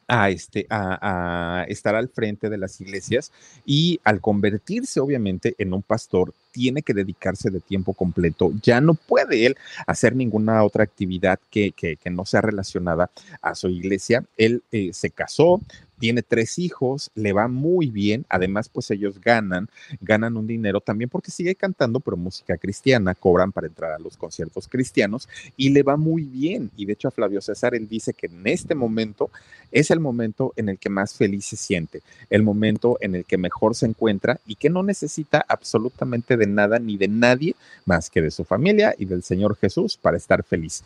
a, 0.08 0.30
este, 0.30 0.66
a, 0.70 1.64
estar 1.68 1.94
al 1.94 2.08
frente 2.08 2.50
de 2.50 2.58
las 2.58 2.80
iglesias 2.80 3.32
y 3.64 4.00
al 4.04 4.20
convertirse 4.20 5.00
obviamente 5.00 5.54
en 5.58 5.72
un 5.72 5.82
pastor, 5.82 6.34
tiene 6.52 6.82
que 6.82 6.92
dedicarse 6.92 7.50
de 7.50 7.60
tiempo 7.60 7.94
completo. 7.94 8.52
Ya 8.62 8.80
no 8.80 8.94
puede 8.94 9.46
él 9.46 9.56
hacer 9.86 10.14
ninguna 10.14 10.62
otra 10.64 10.84
actividad 10.84 11.38
que, 11.50 11.72
que, 11.72 11.98
no 12.10 12.26
sea 12.26 12.42
relacionada 12.42 13.10
a 13.40 13.54
su 13.54 13.68
iglesia. 13.68 14.24
Él 14.36 14.62
eh, 14.70 14.90
se 14.92 15.10
casó, 15.10 15.60
tiene 16.02 16.24
tres 16.24 16.58
hijos, 16.58 17.12
le 17.14 17.32
va 17.32 17.46
muy 17.46 17.88
bien, 17.88 18.26
además 18.28 18.68
pues 18.68 18.90
ellos 18.90 19.20
ganan, 19.20 19.68
ganan 20.00 20.36
un 20.36 20.48
dinero 20.48 20.80
también 20.80 21.08
porque 21.08 21.30
sigue 21.30 21.54
cantando, 21.54 22.00
pero 22.00 22.16
música 22.16 22.56
cristiana, 22.56 23.14
cobran 23.14 23.52
para 23.52 23.68
entrar 23.68 23.92
a 23.92 24.00
los 24.00 24.16
conciertos 24.16 24.66
cristianos 24.66 25.28
y 25.56 25.68
le 25.68 25.84
va 25.84 25.96
muy 25.96 26.24
bien. 26.24 26.72
Y 26.76 26.86
de 26.86 26.94
hecho 26.94 27.06
a 27.06 27.12
Flavio 27.12 27.40
César 27.40 27.76
él 27.76 27.86
dice 27.86 28.14
que 28.14 28.26
en 28.26 28.44
este 28.48 28.74
momento 28.74 29.30
es 29.70 29.92
el 29.92 30.00
momento 30.00 30.52
en 30.56 30.70
el 30.70 30.78
que 30.78 30.90
más 30.90 31.14
feliz 31.14 31.44
se 31.44 31.56
siente, 31.56 32.02
el 32.30 32.42
momento 32.42 32.98
en 33.00 33.14
el 33.14 33.24
que 33.24 33.38
mejor 33.38 33.76
se 33.76 33.86
encuentra 33.86 34.40
y 34.44 34.56
que 34.56 34.70
no 34.70 34.82
necesita 34.82 35.44
absolutamente 35.48 36.36
de 36.36 36.48
nada 36.48 36.80
ni 36.80 36.96
de 36.96 37.06
nadie 37.06 37.54
más 37.86 38.10
que 38.10 38.22
de 38.22 38.32
su 38.32 38.44
familia 38.44 38.92
y 38.98 39.04
del 39.04 39.22
Señor 39.22 39.56
Jesús 39.56 39.96
para 39.96 40.16
estar 40.16 40.42
feliz. 40.42 40.82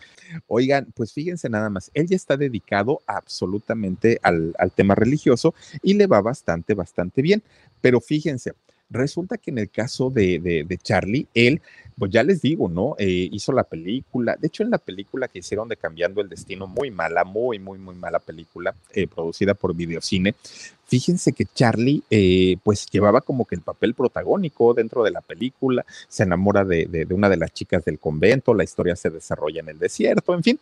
Oigan, 0.47 0.89
pues 0.95 1.15
fíjense 1.15 1.49
nada 1.49 1.71
más, 1.71 1.91
él 1.95 2.07
ya 2.07 2.17
está 2.17 2.37
dedicado 2.37 3.01
absolutamente 3.07 4.21
al, 4.23 4.55
al 4.59 4.73
tema 4.73 4.95
religioso 4.95 5.06
religioso 5.07 5.55
y 5.83 5.95
le 5.95 6.07
va 6.07 6.21
bastante, 6.21 6.75
bastante 6.75 7.23
bien. 7.23 7.43
Pero 7.81 8.01
fíjense, 8.01 8.53
resulta 8.91 9.37
que 9.39 9.51
en 9.51 9.59
el 9.59 9.71
caso 9.71 10.11
de, 10.11 10.39
de, 10.67 10.79
Charlie, 10.79 11.27
él, 11.35 11.61
pues 11.99 12.11
ya 12.13 12.23
les 12.23 12.43
digo, 12.43 12.69
¿no? 12.69 12.95
Eh, 12.99 13.29
hizo 13.33 13.53
la 13.53 13.65
película, 13.65 14.37
de 14.39 14.47
hecho 14.47 14.63
en 14.63 14.71
la 14.71 14.79
película 14.79 15.29
que 15.29 15.41
hicieron 15.41 15.69
de 15.69 15.77
Cambiando 15.77 16.21
el 16.21 16.29
Destino, 16.29 16.67
muy 16.67 16.91
mala, 16.91 17.25
muy, 17.25 17.59
muy, 17.59 17.79
muy 17.79 17.95
mala 17.95 18.19
película, 18.19 18.75
eh, 18.93 19.07
producida 19.07 19.55
por 19.55 19.75
Videocine, 19.75 20.35
fíjense 20.87 21.33
que 21.33 21.47
Charlie, 21.47 22.03
eh, 22.11 22.59
pues 22.63 22.87
llevaba 22.91 23.21
como 23.23 23.45
que 23.45 23.57
el 23.57 23.63
papel 23.63 23.95
protagónico 23.95 24.75
dentro 24.75 25.03
de 25.03 25.11
la 25.11 25.21
película, 25.21 25.85
se 26.09 26.23
enamora 26.23 26.65
de, 26.65 26.87
de, 26.87 27.13
una 27.15 27.29
de 27.29 27.39
las 27.39 27.53
chicas 27.53 27.85
del 27.85 27.99
convento, 27.99 28.55
la 28.55 28.65
historia 28.65 28.95
se 28.95 29.11
desarrolla 29.11 29.61
en 29.61 29.71
el 29.71 29.79
desierto, 29.79 30.35
en 30.35 30.43
fin, 30.45 30.61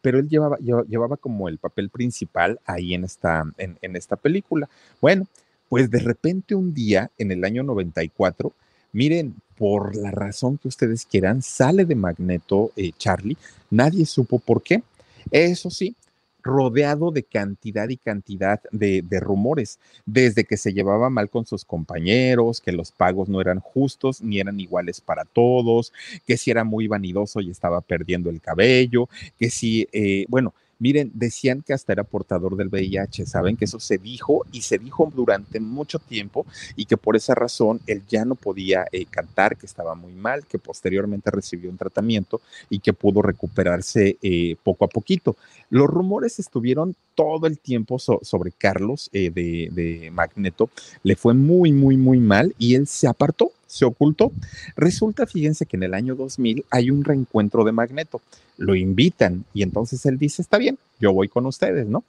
pero 0.00 0.18
él 0.18 0.28
llevaba, 0.28 0.56
llevaba 0.58 1.16
como 1.16 1.48
el 1.48 1.58
papel 1.58 1.90
principal 1.90 2.58
ahí 2.64 2.94
en 2.94 3.04
esta, 3.04 3.44
en, 3.58 3.76
en 3.82 3.96
esta 3.96 4.16
película. 4.16 4.68
Bueno, 5.00 5.26
pues 5.74 5.90
de 5.90 5.98
repente 5.98 6.54
un 6.54 6.72
día, 6.72 7.10
en 7.18 7.32
el 7.32 7.44
año 7.44 7.64
94, 7.64 8.52
miren, 8.92 9.34
por 9.58 9.96
la 9.96 10.12
razón 10.12 10.56
que 10.56 10.68
ustedes 10.68 11.04
quieran, 11.04 11.42
sale 11.42 11.84
de 11.84 11.96
Magneto 11.96 12.70
eh, 12.76 12.92
Charlie, 12.96 13.36
nadie 13.72 14.06
supo 14.06 14.38
por 14.38 14.62
qué. 14.62 14.84
Eso 15.32 15.70
sí, 15.70 15.96
rodeado 16.44 17.10
de 17.10 17.24
cantidad 17.24 17.88
y 17.88 17.96
cantidad 17.96 18.60
de, 18.70 19.02
rumores, 19.18 19.80
desde 20.06 20.44
que 20.44 20.56
se 20.56 20.72
llevaba 20.72 21.10
mal 21.10 21.28
con 21.28 21.44
sus 21.44 21.64
compañeros, 21.64 22.60
que 22.60 22.70
los 22.70 22.92
pagos 22.92 23.28
no 23.28 23.40
eran 23.40 23.58
justos 23.58 24.22
ni 24.22 24.38
eran 24.38 24.60
iguales 24.60 25.00
para 25.00 25.24
todos, 25.24 25.92
que 26.24 26.36
si 26.36 26.52
era 26.52 26.62
muy 26.62 26.86
vanidoso 26.86 27.40
y 27.40 27.50
estaba 27.50 27.80
perdiendo 27.80 28.30
el 28.30 28.40
cabello, 28.40 29.08
que 29.40 29.50
si, 29.50 29.88
eh, 29.90 30.24
bueno, 30.28 30.54
Miren, 30.78 31.10
decían 31.14 31.62
que 31.62 31.72
hasta 31.72 31.92
era 31.92 32.04
portador 32.04 32.56
del 32.56 32.68
VIH, 32.68 33.26
saben 33.26 33.56
que 33.56 33.64
eso 33.64 33.80
se 33.80 33.98
dijo 33.98 34.44
y 34.52 34.62
se 34.62 34.78
dijo 34.78 35.10
durante 35.14 35.60
mucho 35.60 35.98
tiempo 35.98 36.46
y 36.76 36.86
que 36.86 36.96
por 36.96 37.16
esa 37.16 37.34
razón 37.34 37.80
él 37.86 38.02
ya 38.08 38.24
no 38.24 38.34
podía 38.34 38.86
eh, 38.92 39.06
cantar, 39.06 39.56
que 39.56 39.66
estaba 39.66 39.94
muy 39.94 40.12
mal, 40.12 40.46
que 40.46 40.58
posteriormente 40.58 41.30
recibió 41.30 41.70
un 41.70 41.76
tratamiento 41.76 42.40
y 42.68 42.80
que 42.80 42.92
pudo 42.92 43.22
recuperarse 43.22 44.16
eh, 44.22 44.56
poco 44.62 44.84
a 44.84 44.88
poquito. 44.88 45.36
Los 45.70 45.88
rumores 45.88 46.38
estuvieron 46.38 46.94
todo 47.14 47.46
el 47.46 47.58
tiempo 47.58 47.98
sobre 47.98 48.52
Carlos 48.52 49.08
eh, 49.12 49.30
de, 49.30 49.68
de 49.72 50.10
Magneto, 50.10 50.70
le 51.02 51.16
fue 51.16 51.34
muy, 51.34 51.72
muy, 51.72 51.96
muy 51.96 52.18
mal 52.18 52.54
y 52.58 52.74
él 52.74 52.86
se 52.86 53.06
apartó 53.06 53.52
se 53.74 53.84
ocultó. 53.84 54.30
Resulta, 54.76 55.26
fíjense 55.26 55.66
que 55.66 55.76
en 55.76 55.82
el 55.82 55.94
año 55.94 56.14
2000 56.14 56.64
hay 56.70 56.90
un 56.90 57.02
reencuentro 57.02 57.64
de 57.64 57.72
Magneto. 57.72 58.22
Lo 58.56 58.76
invitan 58.76 59.44
y 59.52 59.64
entonces 59.64 60.06
él 60.06 60.16
dice, 60.16 60.42
está 60.42 60.58
bien, 60.58 60.78
yo 61.00 61.12
voy 61.12 61.28
con 61.28 61.44
ustedes, 61.44 61.88
¿no? 61.88 62.04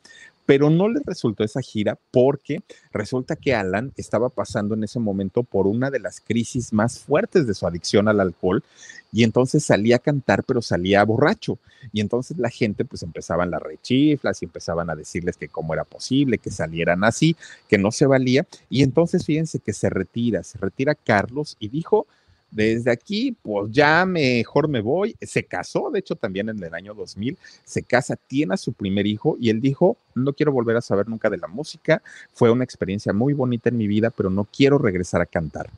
Pero 0.46 0.70
no 0.70 0.88
le 0.88 1.02
resultó 1.06 1.44
esa 1.44 1.62
gira 1.62 1.98
porque 2.12 2.62
resulta 2.92 3.36
que 3.36 3.56
Alan 3.56 3.92
estaba 3.96 4.30
pasando 4.30 4.76
en 4.76 4.84
ese 4.84 5.00
momento 5.00 5.44
por 5.44 5.68
una 5.68 5.90
de 5.90 6.00
las 6.00 6.22
crisis 6.22 6.72
más 6.72 7.00
fuertes 7.00 7.48
de 7.48 7.54
su 7.54 7.66
adicción 7.66 8.08
al 8.08 8.20
alcohol 8.20 8.64
y 9.12 9.24
entonces 9.24 9.64
salía 9.64 9.96
a 9.96 10.00
cantar, 10.00 10.44
pero 10.44 10.62
salía 10.62 11.04
borracho. 11.06 11.58
Y 11.94 12.02
entonces 12.02 12.38
la 12.38 12.50
gente 12.50 12.84
pues 12.84 13.02
empezaban 13.02 13.50
las 13.50 13.62
rechiflas 13.62 14.42
y 14.42 14.46
empezaban 14.46 14.90
a 14.90 14.96
decirles 14.96 15.38
que 15.38 15.48
cómo 15.48 15.74
era 15.74 15.86
posible 15.86 16.38
que 16.38 16.52
salieran 16.52 17.04
así, 17.04 17.36
que 17.70 17.78
no 17.78 17.92
se 17.92 18.06
valía. 18.06 18.46
Y 18.70 18.84
entonces 18.84 19.26
fíjense 19.26 19.60
que 19.60 19.74
se 19.74 19.90
retira, 19.90 20.44
se 20.44 20.58
retira 20.58 20.96
Carlos 20.96 21.56
y 21.60 21.70
dijo, 21.70 22.08
desde 22.56 22.90
aquí, 22.90 23.36
pues 23.42 23.70
ya 23.70 24.06
mejor 24.06 24.70
me 24.70 24.80
voy. 24.80 25.14
Se 25.22 25.44
casó, 25.44 25.92
de 25.92 26.00
hecho, 26.00 26.16
también 26.16 26.48
en 26.48 26.64
el 26.64 26.74
año 26.74 26.94
2000, 26.94 27.38
se 27.66 27.84
casa, 27.84 28.16
tiene 28.16 28.54
a 28.54 28.58
su 28.58 28.72
primer 28.72 29.06
hijo 29.06 29.36
y 29.42 29.50
él 29.50 29.60
dijo, 29.60 29.98
no 30.16 30.32
quiero 30.32 30.54
volver 30.54 30.78
a 30.78 30.82
saber 30.82 31.10
nunca 31.10 31.30
de 31.30 31.38
la 31.38 31.48
música, 31.48 32.02
fue 32.34 32.50
una 32.50 32.64
experiencia 32.64 33.12
muy 33.12 33.34
bonita 33.34 33.68
en 33.68 33.78
mi 33.78 33.88
vida, 33.88 34.10
pero 34.10 34.30
no 34.30 34.46
quiero 34.46 34.78
regresar 34.78 35.20
a 35.20 35.26
cantar. 35.26 35.70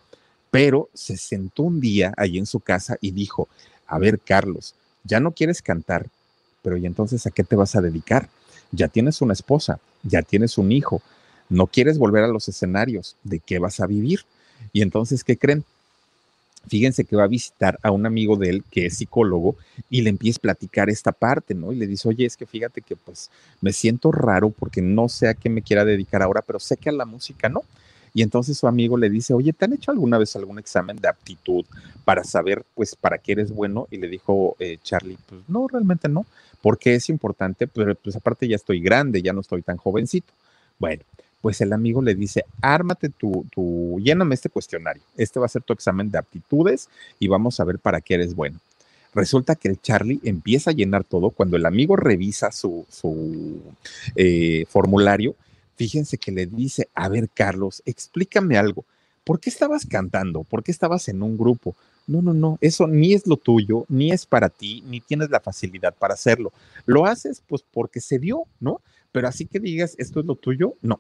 Pero 0.52 0.90
se 0.94 1.18
sentó 1.18 1.64
un 1.64 1.82
día 1.82 2.14
ahí 2.16 2.38
en 2.38 2.46
su 2.46 2.60
casa 2.60 2.98
y 3.02 3.10
dijo, 3.10 3.50
a 3.88 3.98
ver, 3.98 4.20
Carlos, 4.20 4.76
ya 5.04 5.20
no 5.20 5.32
quieres 5.32 5.64
cantar, 5.64 6.06
pero 6.62 6.78
¿y 6.78 6.86
entonces 6.86 7.26
a 7.26 7.32
qué 7.32 7.44
te 7.44 7.56
vas 7.56 7.76
a 7.76 7.82
dedicar? 7.82 8.30
Ya 8.72 8.88
tienes 8.88 9.20
una 9.22 9.34
esposa, 9.34 9.80
ya 10.04 10.22
tienes 10.22 10.60
un 10.60 10.72
hijo, 10.72 11.02
no 11.50 11.66
quieres 11.66 11.98
volver 11.98 12.24
a 12.24 12.28
los 12.28 12.48
escenarios, 12.50 13.16
¿de 13.24 13.40
qué 13.40 13.58
vas 13.58 13.80
a 13.80 13.88
vivir? 13.88 14.22
Y 14.74 14.84
entonces, 14.84 15.24
¿qué 15.24 15.38
creen? 15.38 15.64
Fíjense 16.68 17.06
que 17.06 17.16
va 17.16 17.24
a 17.24 17.28
visitar 17.28 17.80
a 17.82 17.92
un 17.92 18.06
amigo 18.06 18.36
de 18.36 18.50
él 18.50 18.64
que 18.70 18.86
es 18.88 18.98
psicólogo 18.98 19.56
y 19.90 20.02
le 20.02 20.10
empieza 20.10 20.38
a 20.38 20.42
platicar 20.42 20.90
esta 20.90 21.12
parte, 21.12 21.54
¿no? 21.54 21.72
Y 21.72 21.76
le 21.76 21.88
dice, 21.88 22.08
oye, 22.08 22.26
es 22.26 22.38
que 22.38 22.46
fíjate 22.46 22.82
que 22.82 22.96
pues 22.96 23.30
me 23.62 23.74
siento 23.74 24.12
raro 24.12 24.50
porque 24.50 24.82
no 24.82 25.10
sé 25.10 25.28
a 25.28 25.34
qué 25.34 25.50
me 25.50 25.62
quiera 25.62 25.86
dedicar 25.86 26.22
ahora, 26.22 26.42
pero 26.42 26.60
sé 26.60 26.78
que 26.78 26.90
a 26.90 26.94
la 26.94 27.06
música 27.06 27.50
no. 27.50 27.64
Y 28.14 28.24
entonces 28.24 28.58
su 28.58 28.68
amigo 28.68 28.98
le 28.98 29.10
dice, 29.10 29.34
oye, 29.34 29.54
¿te 29.54 29.66
han 29.66 29.74
hecho 29.74 29.92
alguna 29.92 30.18
vez 30.18 30.36
algún 30.36 30.58
examen 30.58 30.98
de 30.98 31.08
aptitud 31.08 31.66
para 32.04 32.24
saber, 32.24 32.64
pues, 32.74 32.96
para 32.96 33.20
qué 33.20 33.34
eres 33.34 33.52
bueno? 33.52 33.88
Y 33.92 33.98
le 33.98 34.08
dijo 34.08 34.56
eh, 34.60 34.80
Charlie, 34.82 35.18
pues 35.28 35.42
no, 35.48 35.68
realmente 35.68 36.10
no, 36.10 36.26
porque 36.62 36.96
es 36.96 37.10
importante, 37.10 37.68
pero 37.68 37.94
pues 37.96 38.16
aparte 38.16 38.48
ya 38.48 38.56
estoy 38.56 38.82
grande, 38.82 39.22
ya 39.22 39.34
no 39.34 39.42
estoy 39.42 39.62
tan 39.62 39.78
jovencito. 39.78 40.34
Bueno, 40.80 41.04
pues 41.48 41.62
el 41.62 41.72
amigo 41.72 42.02
le 42.02 42.14
dice, 42.14 42.44
ármate 42.62 43.08
tu, 43.08 44.02
lléname 44.04 44.36
este 44.36 44.50
cuestionario, 44.50 45.02
este 45.16 45.40
va 45.40 45.46
a 45.46 45.48
ser 45.48 45.62
tu 45.62 45.72
examen 45.72 46.12
de 46.12 46.18
aptitudes 46.18 46.90
y 47.20 47.30
vamos 47.30 47.62
a 47.62 47.64
ver 47.64 47.80
para 47.80 48.02
qué 48.02 48.16
eres 48.16 48.36
bueno. 48.36 48.60
Resulta 49.14 49.56
que 49.56 49.70
el 49.70 49.82
Charlie 49.82 50.20
empieza 50.26 50.72
a 50.72 50.74
llenar 50.74 51.06
todo. 51.06 51.30
Cuando 51.30 51.56
el 51.56 51.66
amigo 51.66 51.96
revisa 51.96 52.52
su, 52.52 52.86
su 52.90 53.62
eh, 54.18 54.66
formulario, 54.68 55.38
fíjense 55.78 56.18
que 56.18 56.34
le 56.34 56.48
dice, 56.48 56.90
a 56.94 57.08
ver, 57.08 57.30
Carlos, 57.34 57.82
explícame 57.86 58.58
algo. 58.58 58.84
¿Por 59.24 59.40
qué 59.40 59.50
estabas 59.50 59.86
cantando? 59.86 60.44
¿Por 60.44 60.66
qué 60.66 60.74
estabas 60.74 61.08
en 61.08 61.24
un 61.24 61.38
grupo? 61.38 61.78
No, 62.08 62.22
no, 62.22 62.34
no, 62.34 62.58
eso 62.60 62.88
ni 62.88 63.14
es 63.14 63.26
lo 63.26 63.38
tuyo, 63.38 63.86
ni 63.88 64.12
es 64.12 64.26
para 64.26 64.50
ti, 64.50 64.84
ni 64.86 65.00
tienes 65.00 65.30
la 65.30 65.40
facilidad 65.40 65.96
para 65.96 66.16
hacerlo. 66.16 66.52
Lo 66.86 67.06
haces 67.06 67.42
pues 67.48 67.64
porque 67.72 68.02
se 68.02 68.20
dio, 68.20 68.44
¿no? 68.60 68.82
Pero 69.14 69.30
así 69.30 69.46
que 69.46 69.62
digas, 69.62 69.96
esto 69.98 70.20
es 70.20 70.26
lo 70.26 70.36
tuyo, 70.36 70.76
no. 70.82 71.00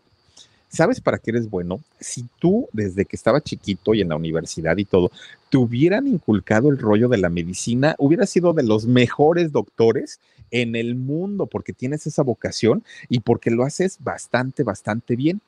¿Sabes 0.70 1.00
para 1.00 1.18
qué 1.18 1.32
eres 1.32 1.50
bueno? 1.50 1.80
Si 2.00 2.26
tú, 2.40 2.68
desde 2.74 3.06
que 3.06 3.16
estaba 3.16 3.42
chiquito 3.42 3.94
y 3.94 4.02
en 4.02 4.10
la 4.10 4.18
universidad 4.18 4.76
y 4.78 4.86
todo, 4.86 5.12
te 5.50 5.58
hubieran 5.58 6.08
inculcado 6.08 6.70
el 6.70 6.78
rollo 6.78 7.08
de 7.08 7.18
la 7.18 7.30
medicina, 7.30 7.96
hubieras 8.00 8.30
sido 8.30 8.54
de 8.54 8.64
los 8.64 8.86
mejores 8.86 9.52
doctores 9.52 10.20
en 10.52 10.76
el 10.76 10.96
mundo 10.96 11.46
porque 11.48 11.74
tienes 11.74 12.06
esa 12.08 12.24
vocación 12.24 12.84
y 13.10 13.20
porque 13.22 13.50
lo 13.50 13.64
haces 13.64 13.98
bastante, 14.02 14.64
bastante 14.64 15.16
bien. 15.16 15.42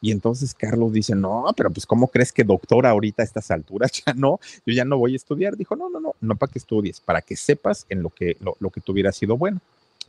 Y 0.00 0.10
entonces 0.10 0.54
Carlos 0.54 0.92
dice, 0.92 1.14
no, 1.14 1.46
pero 1.56 1.70
pues 1.70 1.86
¿cómo 1.86 2.08
crees 2.08 2.32
que 2.32 2.44
doctor 2.44 2.84
ahorita 2.84 3.22
a 3.22 3.24
estas 3.24 3.50
alturas? 3.50 3.90
Ya 4.06 4.12
no, 4.12 4.40
yo 4.66 4.74
ya 4.74 4.84
no 4.84 4.98
voy 4.98 5.14
a 5.14 5.16
estudiar. 5.16 5.56
Dijo, 5.56 5.76
no, 5.76 5.88
no, 5.88 6.00
no, 6.00 6.14
no 6.20 6.36
para 6.36 6.52
que 6.52 6.58
estudies, 6.58 7.00
para 7.00 7.22
que 7.22 7.36
sepas 7.36 7.86
en 7.88 8.02
lo 8.02 8.10
que, 8.10 8.36
lo, 8.40 8.56
lo 8.60 8.70
que 8.70 8.80
te 8.80 8.92
hubiera 8.92 9.12
sido 9.12 9.36
bueno. 9.36 9.60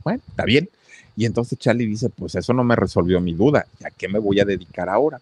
Bueno, 0.04 0.22
está 0.28 0.46
bien. 0.46 0.70
Y 1.16 1.26
entonces 1.26 1.58
Charlie 1.58 1.86
dice, 1.86 2.10
pues 2.10 2.36
eso 2.36 2.54
no 2.54 2.64
me 2.64 2.76
resolvió 2.76 3.22
mi 3.22 3.34
duda, 3.34 3.66
¿a 3.84 3.89
qué 3.89 4.08
me 4.08 4.20
voy 4.20 4.39
a 4.39 4.46
dedicar 4.46 4.89
ahora? 4.89 5.22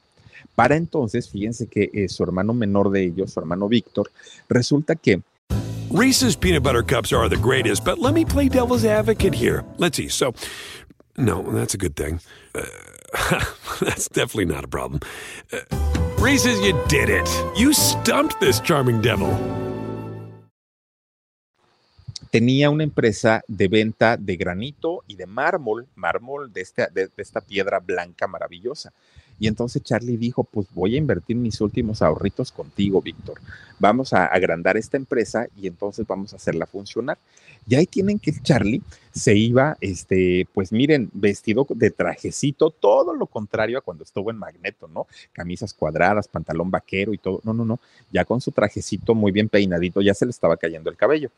Para 0.55 0.75
entonces, 0.75 1.29
fíjense 1.29 1.67
que 1.67 1.89
eh, 1.93 2.09
su 2.09 2.23
hermano 2.23 2.53
menor 2.53 2.91
de 2.91 3.03
ellos, 3.03 3.31
su 3.31 3.39
hermano 3.39 3.67
Víctor, 3.67 4.11
resulta 4.49 4.95
que 4.95 5.21
Reese's 5.89 6.35
peanut 6.35 6.63
butter 6.63 6.81
cups 6.81 7.13
are 7.13 7.29
the 7.29 7.37
greatest, 7.37 7.83
but 7.85 7.99
let 7.99 8.13
me 8.13 8.25
play 8.25 8.49
devil's 8.49 8.83
advocate 8.83 9.33
here. 9.33 9.63
Let's 9.77 9.97
see. 9.97 10.09
So, 10.09 10.33
no, 11.17 11.43
that's 11.51 11.75
a 11.75 11.77
good 11.77 11.95
thing. 11.95 12.19
Uh, 12.55 12.65
that's 13.81 14.07
definitely 14.09 14.45
not 14.45 14.63
a 14.63 14.67
problem. 14.67 15.01
Uh, 15.51 15.59
Reese's, 16.17 16.59
you 16.61 16.73
did 16.87 17.09
it. 17.09 17.29
You 17.55 17.73
stumped 17.73 18.39
this 18.39 18.59
charming 18.59 19.01
devil. 19.01 19.29
Tenía 22.33 22.71
una 22.71 22.83
empresa 22.83 23.43
de 23.47 23.67
venta 23.67 24.17
de 24.17 24.37
granito 24.37 25.03
y 25.07 25.17
de 25.17 25.27
mármol, 25.27 25.85
mármol 25.93 26.51
de 26.51 26.61
esta, 26.61 26.87
de, 26.87 27.05
de 27.05 27.21
esta 27.21 27.41
piedra 27.41 27.77
blanca 27.77 28.25
maravillosa. 28.25 28.91
Y 29.39 29.45
entonces 29.45 29.83
Charlie 29.83 30.17
dijo, 30.17 30.43
pues 30.43 30.65
voy 30.73 30.95
a 30.95 30.97
invertir 30.97 31.35
mis 31.35 31.61
últimos 31.61 32.01
ahorritos 32.01 32.51
contigo, 32.51 33.03
Víctor. 33.03 33.39
Vamos 33.77 34.13
a 34.13 34.25
agrandar 34.25 34.77
esta 34.77 34.97
empresa 34.97 35.45
y 35.55 35.67
entonces 35.67 36.07
vamos 36.07 36.33
a 36.33 36.37
hacerla 36.37 36.65
funcionar. 36.65 37.19
Y 37.67 37.75
ahí 37.75 37.85
tienen 37.85 38.19
que 38.19 38.33
Charlie 38.41 38.81
se 39.13 39.35
iba, 39.35 39.77
este, 39.79 40.47
pues 40.53 40.71
miren, 40.71 41.09
vestido 41.13 41.67
de 41.69 41.91
trajecito, 41.91 42.71
todo 42.71 43.13
lo 43.13 43.27
contrario 43.27 43.77
a 43.77 43.81
cuando 43.81 44.03
estuvo 44.03 44.31
en 44.31 44.37
Magneto, 44.37 44.87
¿no? 44.87 45.05
Camisas 45.33 45.73
cuadradas, 45.73 46.27
pantalón 46.27 46.71
vaquero 46.71 47.13
y 47.13 47.19
todo. 47.19 47.39
No, 47.43 47.53
no, 47.53 47.63
no. 47.63 47.79
Ya 48.11 48.25
con 48.25 48.41
su 48.41 48.51
trajecito 48.51 49.13
muy 49.13 49.31
bien 49.31 49.49
peinadito, 49.49 50.01
ya 50.01 50.15
se 50.15 50.25
le 50.25 50.31
estaba 50.31 50.57
cayendo 50.57 50.89
el 50.89 50.97
cabello. 50.97 51.29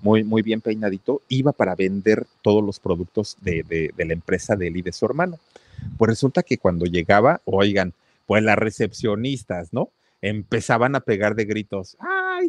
Muy, 0.00 0.22
muy 0.22 0.42
bien 0.42 0.60
peinadito, 0.60 1.22
iba 1.28 1.50
para 1.50 1.74
vender 1.74 2.24
todos 2.40 2.64
los 2.64 2.78
productos 2.78 3.36
de, 3.40 3.64
de, 3.64 3.90
de 3.96 4.04
la 4.04 4.12
empresa 4.12 4.54
de 4.54 4.68
él 4.68 4.76
y 4.76 4.82
de 4.82 4.92
su 4.92 5.04
hermano. 5.04 5.38
Pues 5.98 6.08
resulta 6.08 6.44
que 6.44 6.58
cuando 6.58 6.86
llegaba, 6.86 7.40
oigan, 7.44 7.94
pues 8.26 8.44
las 8.44 8.56
recepcionistas, 8.56 9.72
¿no? 9.72 9.90
Empezaban 10.22 10.94
a 10.94 11.00
pegar 11.00 11.34
de 11.34 11.44
gritos, 11.44 11.96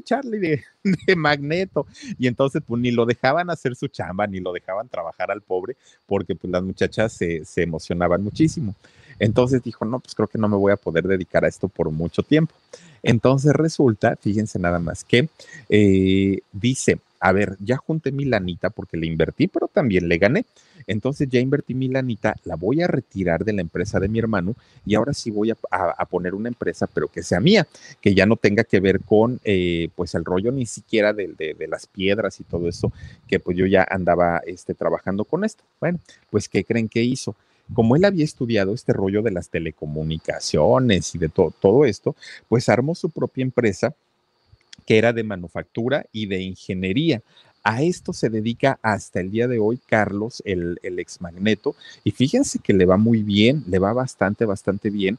Charlie 0.01 0.39
de, 0.39 1.15
Magneto. 1.15 1.85
Y 2.17 2.27
entonces, 2.27 2.61
pues 2.65 2.81
ni 2.81 2.91
lo 2.91 3.05
dejaban 3.05 3.49
hacer 3.49 3.75
su 3.75 3.87
chamba, 3.87 4.27
ni 4.27 4.39
lo 4.39 4.53
dejaban 4.53 4.87
trabajar 4.89 5.31
al 5.31 5.41
pobre, 5.41 5.75
porque 6.05 6.35
pues 6.35 6.51
las 6.51 6.63
muchachas 6.63 7.13
se, 7.13 7.45
se 7.45 7.63
emocionaban 7.63 8.23
muchísimo. 8.23 8.75
Entonces 9.19 9.63
dijo, 9.63 9.85
no, 9.85 9.99
pues 9.99 10.13
creo 10.15 10.27
que 10.27 10.37
no 10.37 10.47
me 10.47 10.57
voy 10.57 10.71
a 10.71 10.77
poder 10.77 11.07
dedicar 11.07 11.45
a 11.45 11.47
esto 11.47 11.67
por 11.67 11.89
mucho 11.91 12.23
tiempo. 12.23 12.53
Entonces 13.01 13.53
resulta, 13.53 14.15
fíjense 14.15 14.59
nada 14.59 14.79
más, 14.79 15.03
que 15.03 15.29
eh, 15.69 16.39
dice, 16.51 16.99
a 17.25 17.31
ver, 17.31 17.57
ya 17.59 17.77
junté 17.77 18.11
mi 18.11 18.23
lanita 18.23 18.69
porque 18.69 18.97
le 18.97 19.07
invertí, 19.07 19.47
pero 19.47 19.67
también 19.67 20.07
le 20.07 20.19
gané. 20.19 20.45
Entonces 20.85 21.27
ya 21.27 21.39
invertí 21.39 21.73
mi 21.73 21.87
lanita, 21.87 22.35
la 22.43 22.55
voy 22.55 22.83
a 22.83 22.87
retirar 22.87 23.43
de 23.43 23.53
la 23.53 23.61
empresa 23.61 23.99
de 23.99 24.07
mi 24.07 24.19
hermano 24.19 24.53
y 24.85 24.93
ahora 24.93 25.11
sí 25.11 25.31
voy 25.31 25.49
a, 25.49 26.05
poner 26.05 26.35
una 26.35 26.49
empresa, 26.49 26.85
pero 26.85 27.07
que 27.07 27.23
sea 27.23 27.39
mía, 27.39 27.67
que 27.99 28.13
ya 28.13 28.27
no 28.27 28.35
tenga 28.35 28.63
que 28.63 28.79
ver 28.79 28.99
con 29.01 29.39
eh, 29.43 29.89
pues 29.95 30.13
el 30.13 30.23
rollo 30.23 30.51
ni 30.51 30.67
siquiera 30.67 31.13
de, 31.13 31.29
de, 31.29 31.67
las 31.67 31.87
piedras 31.87 32.39
y 32.39 32.43
todo 32.43 32.69
eso, 32.69 32.93
que 33.27 33.39
pues 33.39 33.57
yo 33.57 33.65
ya 33.65 33.87
andaba 33.89 34.43
este, 34.45 34.75
trabajando 34.75 35.25
con 35.25 35.43
esto. 35.43 35.63
Bueno, 35.79 35.97
pues 36.29 36.47
¿qué 36.47 36.63
creen 36.63 36.87
que 36.87 37.01
hizo? 37.01 37.35
como 37.73 37.95
él 37.95 38.05
había 38.05 38.23
estudiado 38.23 38.75
este 38.75 38.93
rollo 38.93 39.23
de 39.23 39.31
las 39.31 39.49
telecomunicaciones 39.49 41.15
y 41.15 41.17
de 41.17 41.29
to 41.29 41.51
todo 41.59 41.85
esto, 41.85 42.15
pues 42.47 42.69
armó 42.69 42.93
su 42.93 43.09
propia 43.09 43.41
empresa 43.41 43.95
que 44.85 44.97
era 44.97 45.13
de 45.13 45.23
manufactura 45.23 46.05
y 46.11 46.27
de 46.27 46.41
ingeniería. 46.41 47.21
A 47.63 47.81
esto 47.81 48.13
se 48.13 48.29
dedica 48.29 48.77
hasta 48.83 49.19
el 49.19 49.31
día 49.31 49.47
de 49.47 49.57
hoy 49.57 49.79
Carlos, 49.87 50.43
el, 50.45 50.79
ex 50.83 51.19
magneto, 51.19 51.75
y 52.03 52.11
fíjense 52.11 52.59
que 52.59 52.73
le 52.73 52.85
va 52.85 52.97
muy 52.97 53.23
bien, 53.23 53.63
le 53.67 53.79
va 53.79 53.91
bastante, 53.91 54.45
bastante 54.45 54.91
bien 54.91 55.17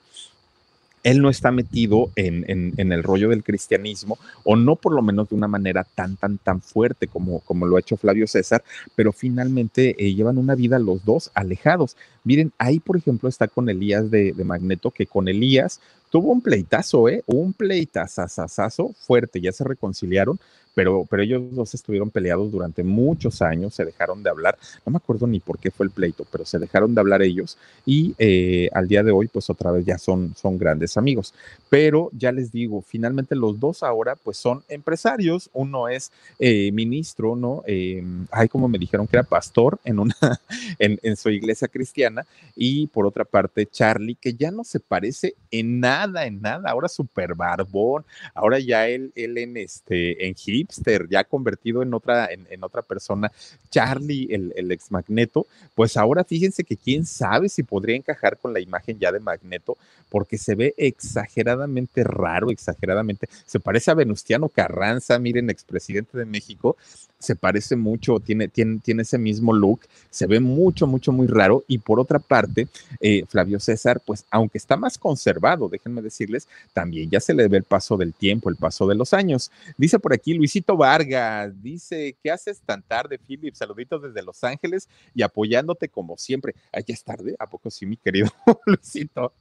él 1.03 1.23
no 1.23 1.31
está 1.31 1.53
metido 1.53 2.11
en, 2.17 2.75
el 2.77 3.03
rollo 3.05 3.29
del 3.29 3.45
cristianismo, 3.45 4.19
o 4.43 4.57
no 4.57 4.75
por 4.75 4.93
lo 4.93 5.03
menos 5.03 5.29
de 5.29 5.37
una 5.37 5.47
manera 5.47 5.85
tan, 5.85 6.17
tan, 6.17 6.37
tan 6.39 6.61
fuerte 6.61 7.07
como, 7.07 7.39
como 7.43 7.65
lo 7.65 7.77
ha 7.77 7.81
hecho 7.81 7.97
Flavio 7.97 8.27
César, 8.27 8.65
pero 8.97 9.13
finalmente 9.13 9.95
eh, 10.05 10.15
llevan 10.17 10.37
una 10.37 10.57
vida 10.57 10.81
los 10.81 11.05
dos 11.05 11.31
alejados. 11.35 11.97
Miren, 12.25 12.51
ahí 12.59 12.81
por 12.81 12.97
ejemplo 12.97 13.29
está 13.29 13.47
con 13.47 13.69
Elías 13.69 14.11
de 14.11 14.35
Magneto, 14.45 14.91
que 14.91 15.07
con 15.07 15.29
Elías 15.29 15.81
tuvo 16.11 16.33
un 16.33 16.41
pleitazo, 16.41 17.09
¿eh? 17.09 17.23
Un 17.27 17.53
pleitazazazazo 17.53 18.95
fuerte, 18.99 19.41
ya 19.41 19.53
se 19.53 19.65
reconciliaron, 19.65 20.39
pero, 20.77 21.07
pero 21.09 21.23
ellos 21.23 21.43
dos 21.53 21.73
estuvieron 21.73 22.11
peleados 22.11 22.53
durante 22.53 22.83
muchos 22.83 23.41
años, 23.41 23.75
se 23.75 23.87
dejaron 23.87 24.23
de 24.23 24.29
hablar, 24.29 24.59
no 24.85 24.93
me 24.93 24.99
acuerdo 24.99 25.27
ni 25.27 25.41
por 25.41 25.59
qué 25.59 25.71
fue 25.71 25.87
el 25.87 25.91
pleito, 25.91 26.27
pero 26.31 26.45
se 26.45 26.59
dejaron 26.59 26.95
de 26.95 27.01
hablar 27.01 27.23
ellos 27.23 27.57
y 27.87 28.15
eh, 28.19 28.69
al 28.75 28.87
día 28.87 29.03
de 29.03 29.11
hoy 29.11 29.27
pues 29.27 29.49
otra 29.49 29.71
vez 29.71 29.87
ya 29.87 29.97
son, 29.97 30.35
son 30.37 30.59
grandes 30.59 30.99
amigos. 30.99 31.33
Pero 31.71 32.11
ya 32.13 32.31
les 32.31 32.53
digo, 32.53 32.83
finalmente 32.83 33.35
los 33.35 33.59
dos 33.59 33.83
ahora 33.83 34.17
pues 34.17 34.37
son 34.37 34.65
empresarios, 34.69 35.49
uno 35.55 35.89
es 35.89 36.13
eh, 36.39 36.71
ministro, 36.73 37.37
¿no? 37.37 37.63
Eh, 37.67 38.05
ay, 38.31 38.49
como 38.49 38.69
me 38.69 38.79
dijeron 38.79 39.07
que 39.07 39.17
era 39.17 39.23
pastor 39.23 39.81
en, 39.83 39.99
una, 39.99 40.15
en, 40.79 41.01
en 41.03 41.17
su 41.17 41.31
iglesia 41.31 41.69
cristiana. 41.69 42.27
Y 42.55 42.87
por 42.89 43.07
otra 43.07 43.25
parte 43.25 43.67
Charlie, 43.67 44.15
que 44.15 44.35
ya 44.35 44.51
no 44.51 44.63
se 44.63 44.79
parece 44.81 45.37
en 45.51 45.81
nada, 45.81 46.27
en 46.27 46.43
nada, 46.43 46.71
ahora 46.71 46.89
súper 46.89 47.35
barbón, 47.35 48.05
ahora 48.35 48.59
ya 48.59 48.89
él, 48.89 49.13
él 49.15 49.39
en, 49.39 49.57
este, 49.57 50.27
en 50.27 50.35
hipster, 50.67 51.09
ya 51.09 51.25
convertido 51.25 51.83
en 51.83 51.95
otra, 51.95 52.29
en, 52.31 52.65
otra 52.65 52.83
persona, 52.83 53.31
Charlie, 53.71 54.29
el, 54.31 54.53
el, 54.57 54.73
ex 54.73 54.91
Magneto, 54.91 55.47
pues 55.75 55.97
ahora 55.97 56.25
fíjense 56.25 56.65
que 56.65 56.77
quién 56.77 57.07
sabe 57.07 57.49
si 57.49 57.63
podría 57.63 57.97
encajar 57.97 58.39
con 58.39 58.53
la 58.53 58.61
imagen 58.61 58.99
ya 58.99 59.13
de 59.13 59.21
Magneto, 59.21 59.77
porque 60.09 60.39
se 60.39 60.55
ve 60.55 60.75
exageradamente 60.77 62.05
raro, 62.05 62.51
exageradamente, 62.51 63.29
se 63.45 63.61
parece 63.61 63.91
a 63.91 63.95
Venustiano 63.95 64.49
Carranza, 64.49 65.19
miren, 65.19 65.51
expresidente 65.51 66.19
de 66.19 66.25
México, 66.25 66.77
se 67.19 67.37
parece 67.37 67.77
mucho, 67.77 68.21
tiene, 68.21 68.49
tiene, 68.49 68.79
tiene 68.79 69.03
ese 69.03 69.19
mismo 69.19 69.53
look, 69.53 69.81
se 70.11 70.27
ve 70.27 70.41
mucho, 70.41 70.87
mucho, 70.87 71.13
muy 71.13 71.27
raro. 71.27 71.65
Y 71.67 71.79
por 71.79 71.99
otra 71.99 72.19
parte, 72.19 72.69
eh, 73.01 73.25
Flavio 73.29 73.59
César, 73.61 74.01
pues 74.05 74.25
aunque 74.31 74.59
está 74.59 74.77
más 74.77 74.99
conservado, 74.99 75.69
déjenme 75.69 76.03
decirles, 76.03 76.49
también 76.73 77.11
ya 77.11 77.21
se 77.21 77.35
le 77.35 77.49
ve 77.49 77.59
el 77.59 77.65
paso 77.65 77.97
del 77.97 78.15
tiempo, 78.15 78.51
el 78.51 78.57
paso 78.57 78.87
de 78.87 78.95
los 78.95 79.13
años. 79.13 79.51
Dice 79.77 79.99
por 79.99 80.13
aquí 80.13 80.35
Luisito 80.35 80.77
Vargas, 80.77 81.53
dice, 81.63 82.17
¿qué 82.23 82.31
haces 82.31 82.61
tan 82.61 82.83
tarde, 82.83 83.19
Philip? 83.19 83.55
Saluditos 83.55 84.03
desde 84.03 84.23
Los 84.23 84.45
Ángeles 84.45 84.89
y 85.15 85.23
apoyándote 85.23 85.89
como 85.89 86.17
siempre. 86.17 86.55
Ay, 86.73 86.85
ya 86.87 86.95
es 86.95 87.03
tarde, 87.03 87.35
¿a 87.39 87.47
poco 87.47 87.71
sí, 87.71 87.87
mi 87.87 87.97
querido 87.97 88.29
Luisito? 88.67 89.33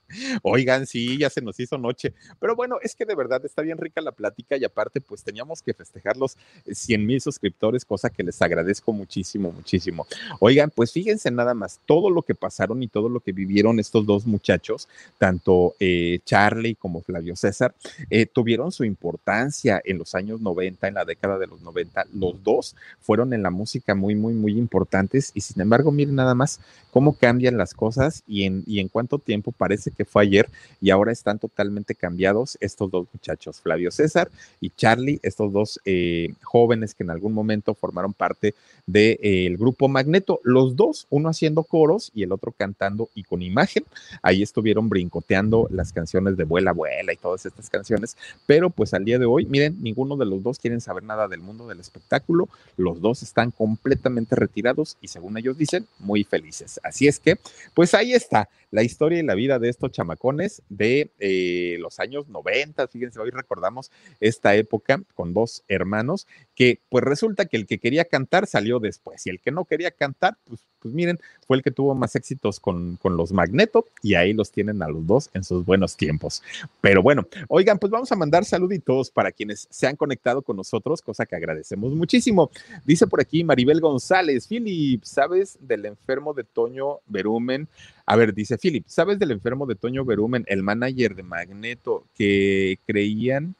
Oigan, 0.43 0.85
sí, 0.87 1.17
ya 1.17 1.29
se 1.29 1.41
nos 1.41 1.59
hizo 1.59 1.77
noche. 1.77 2.13
Pero 2.39 2.55
bueno, 2.55 2.77
es 2.81 2.95
que 2.95 3.05
de 3.05 3.15
verdad 3.15 3.43
está 3.45 3.61
bien 3.61 3.77
rica 3.77 4.01
la 4.01 4.11
plática 4.11 4.57
y 4.57 4.63
aparte, 4.63 5.01
pues 5.01 5.23
teníamos 5.23 5.61
que 5.61 5.73
festejar 5.73 6.17
los 6.17 6.37
100 6.71 7.05
mil 7.05 7.21
suscriptores 7.21 7.85
cosa 7.85 8.09
que 8.09 8.23
les 8.23 8.41
agradezco 8.41 8.91
muchísimo, 8.93 9.51
muchísimo. 9.51 10.07
Oigan, 10.39 10.71
pues 10.73 10.91
fíjense 10.91 11.31
nada 11.31 11.53
más, 11.53 11.79
todo 11.85 12.09
lo 12.09 12.21
que 12.21 12.35
pasaron 12.35 12.81
y 12.83 12.87
todo 12.87 13.09
lo 13.09 13.19
que 13.19 13.31
vivieron 13.31 13.79
estos 13.79 14.05
dos 14.05 14.25
muchachos, 14.25 14.87
tanto 15.17 15.75
eh, 15.79 16.19
Charlie 16.25 16.75
como 16.75 17.01
Flavio 17.01 17.35
César, 17.35 17.73
eh, 18.09 18.25
tuvieron 18.25 18.71
su 18.71 18.83
importancia 18.83 19.81
en 19.83 19.97
los 19.97 20.15
años 20.15 20.41
90, 20.41 20.87
en 20.87 20.93
la 20.93 21.05
década 21.05 21.37
de 21.37 21.47
los 21.47 21.61
90. 21.61 22.05
Los 22.13 22.43
dos 22.43 22.75
fueron 22.99 23.33
en 23.33 23.43
la 23.43 23.49
música 23.49 23.95
muy, 23.95 24.15
muy, 24.15 24.33
muy 24.33 24.57
importantes 24.57 25.31
y 25.33 25.41
sin 25.41 25.61
embargo, 25.61 25.91
miren 25.91 26.15
nada 26.15 26.35
más 26.35 26.59
cómo 26.91 27.17
cambian 27.17 27.57
las 27.57 27.73
cosas 27.73 28.23
y 28.27 28.43
en, 28.43 28.63
y 28.65 28.79
en 28.79 28.87
cuánto 28.87 29.19
tiempo 29.19 29.51
parece 29.51 29.91
que 29.91 30.04
fue 30.05 30.23
ayer 30.23 30.49
y 30.81 30.89
ahora 30.89 31.11
están 31.11 31.39
totalmente 31.39 31.95
cambiados 31.95 32.57
estos 32.59 32.91
dos 32.91 33.07
muchachos, 33.13 33.59
Flavio 33.61 33.91
César 33.91 34.29
y 34.61 34.69
Charlie, 34.69 35.19
estos 35.23 35.51
dos 35.51 35.79
eh, 35.85 36.33
jóvenes 36.43 36.93
que 36.93 37.03
en 37.03 37.09
algún 37.09 37.33
momento 37.33 37.73
formaron 37.73 38.13
parte 38.13 38.53
del 38.85 39.17
eh, 39.21 39.55
grupo 39.57 39.87
Magneto, 39.87 40.39
los 40.43 40.75
dos, 40.75 41.07
uno 41.09 41.29
haciendo 41.29 41.63
coros 41.63 42.11
y 42.13 42.23
el 42.23 42.31
otro 42.31 42.51
cantando 42.51 43.09
y 43.15 43.23
con 43.23 43.41
imagen. 43.41 43.83
Ahí 44.21 44.43
estuvieron 44.43 44.89
brincoteando 44.89 45.67
las 45.71 45.91
canciones 45.91 46.37
de 46.37 46.43
Vuela, 46.43 46.71
Vuela 46.71 47.13
y 47.13 47.17
todas 47.17 47.45
estas 47.45 47.69
canciones, 47.69 48.15
pero 48.45 48.69
pues 48.69 48.93
al 48.93 49.05
día 49.05 49.19
de 49.19 49.25
hoy, 49.25 49.45
miren, 49.45 49.81
ninguno 49.81 50.17
de 50.17 50.25
los 50.25 50.43
dos 50.43 50.59
quieren 50.59 50.81
saber 50.81 51.03
nada 51.03 51.27
del 51.27 51.39
mundo 51.39 51.67
del 51.67 51.79
espectáculo, 51.79 52.47
los 52.77 53.01
dos 53.01 53.23
están 53.23 53.51
completamente 53.51 54.35
retirados 54.35 54.97
y 55.01 55.07
según 55.07 55.37
ellos 55.37 55.57
dicen, 55.57 55.87
muy 55.99 56.23
felices. 56.23 56.79
Así 56.83 57.07
es 57.07 57.19
que, 57.19 57.37
pues 57.73 57.93
ahí 57.93 58.13
está 58.13 58.49
la 58.71 58.83
historia 58.83 59.19
y 59.19 59.23
la 59.23 59.35
vida 59.35 59.57
de 59.57 59.69
estos 59.69 59.84
chamacones 59.89 60.61
de 60.69 61.11
eh, 61.19 61.77
los 61.79 61.99
años 61.99 62.27
90. 62.27 62.87
Fíjense, 62.87 63.19
hoy 63.19 63.31
recordamos 63.31 63.91
esta 64.19 64.55
época 64.55 65.01
con 65.13 65.33
dos 65.33 65.63
hermanos 65.67 66.27
que 66.55 66.81
pues 66.89 67.03
resulta 67.03 67.45
que 67.45 67.57
el 67.57 67.65
que 67.67 67.79
quería 67.79 68.05
cantar 68.05 68.47
salió 68.47 68.79
después 68.79 69.25
y 69.27 69.29
el 69.29 69.39
que 69.39 69.51
no 69.51 69.65
quería 69.65 69.91
cantar, 69.91 70.37
pues, 70.45 70.61
pues 70.85 70.93
miren, 70.93 71.19
fue 71.47 71.57
el 71.57 71.63
que 71.63 71.71
tuvo 71.71 71.95
más 71.95 72.15
éxitos 72.15 72.59
con, 72.59 72.97
con 72.97 73.17
los 73.17 73.31
Magneto 73.31 73.87
y 74.03 74.13
ahí 74.13 74.33
los 74.33 74.51
tienen 74.51 74.83
a 74.83 74.87
los 74.87 75.07
dos 75.07 75.31
en 75.33 75.43
sus 75.43 75.65
buenos 75.65 75.97
tiempos. 75.97 76.43
Pero 76.79 77.01
bueno, 77.01 77.25
oigan, 77.47 77.79
pues 77.79 77.89
vamos 77.89 78.11
a 78.11 78.15
mandar 78.15 78.45
saluditos 78.45 79.09
para 79.09 79.31
quienes 79.31 79.67
se 79.71 79.87
han 79.87 79.95
conectado 79.95 80.43
con 80.43 80.57
nosotros, 80.57 81.01
cosa 81.01 81.25
que 81.25 81.35
agradecemos 81.35 81.95
muchísimo. 81.95 82.51
Dice 82.85 83.07
por 83.07 83.19
aquí 83.19 83.43
Maribel 83.43 83.81
González, 83.81 84.47
Philip, 84.47 85.03
¿sabes 85.03 85.57
del 85.59 85.87
enfermo 85.87 86.35
de 86.35 86.43
Toño 86.43 86.99
Berumen? 87.07 87.67
A 88.05 88.15
ver, 88.15 88.35
dice 88.35 88.59
Philip, 88.59 88.85
¿sabes 88.85 89.17
del 89.17 89.31
enfermo 89.31 89.65
de 89.65 89.73
Toño 89.73 90.05
Berumen, 90.05 90.45
el 90.45 90.61
manager 90.61 91.15
de 91.15 91.23
Magneto, 91.23 92.03
que 92.15 92.77
creían 92.85 93.55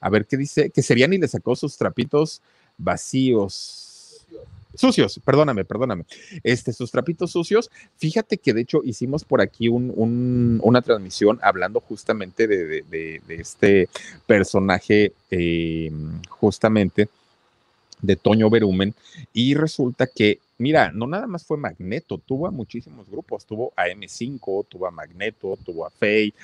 a 0.00 0.10
ver 0.10 0.26
qué 0.26 0.36
dice, 0.36 0.70
que 0.70 0.82
serían 0.82 1.12
y 1.12 1.18
le 1.18 1.26
sacó 1.26 1.56
sus 1.56 1.76
trapitos 1.76 2.40
vacíos. 2.78 4.24
Sucios, 4.76 5.20
perdóname, 5.24 5.64
perdóname. 5.64 6.04
Este, 6.42 6.72
sus 6.72 6.90
trapitos 6.90 7.32
sucios. 7.32 7.70
Fíjate 7.96 8.38
que 8.38 8.52
de 8.52 8.62
hecho 8.62 8.80
hicimos 8.84 9.24
por 9.24 9.40
aquí 9.40 9.68
un, 9.68 9.92
un, 9.94 10.60
una 10.62 10.82
transmisión 10.82 11.38
hablando 11.42 11.80
justamente 11.80 12.46
de 12.46 13.20
este 13.28 13.88
personaje, 14.26 15.12
eh, 15.30 15.90
justamente 16.28 17.08
de 18.02 18.16
Toño 18.16 18.50
Berumen, 18.50 18.94
y 19.32 19.54
resulta 19.54 20.06
que 20.06 20.40
mira, 20.58 20.90
no 20.92 21.06
nada 21.06 21.26
más 21.26 21.44
fue 21.44 21.56
Magneto, 21.56 22.18
tuvo 22.18 22.46
a 22.46 22.50
muchísimos 22.50 23.08
grupos, 23.08 23.44
tuvo 23.44 23.72
a 23.76 23.88
M5, 23.88 24.66
tuvo 24.68 24.86
a 24.86 24.90
Magneto, 24.90 25.58
tuvo 25.64 25.86
a 25.86 25.90
Faye, 25.90 26.34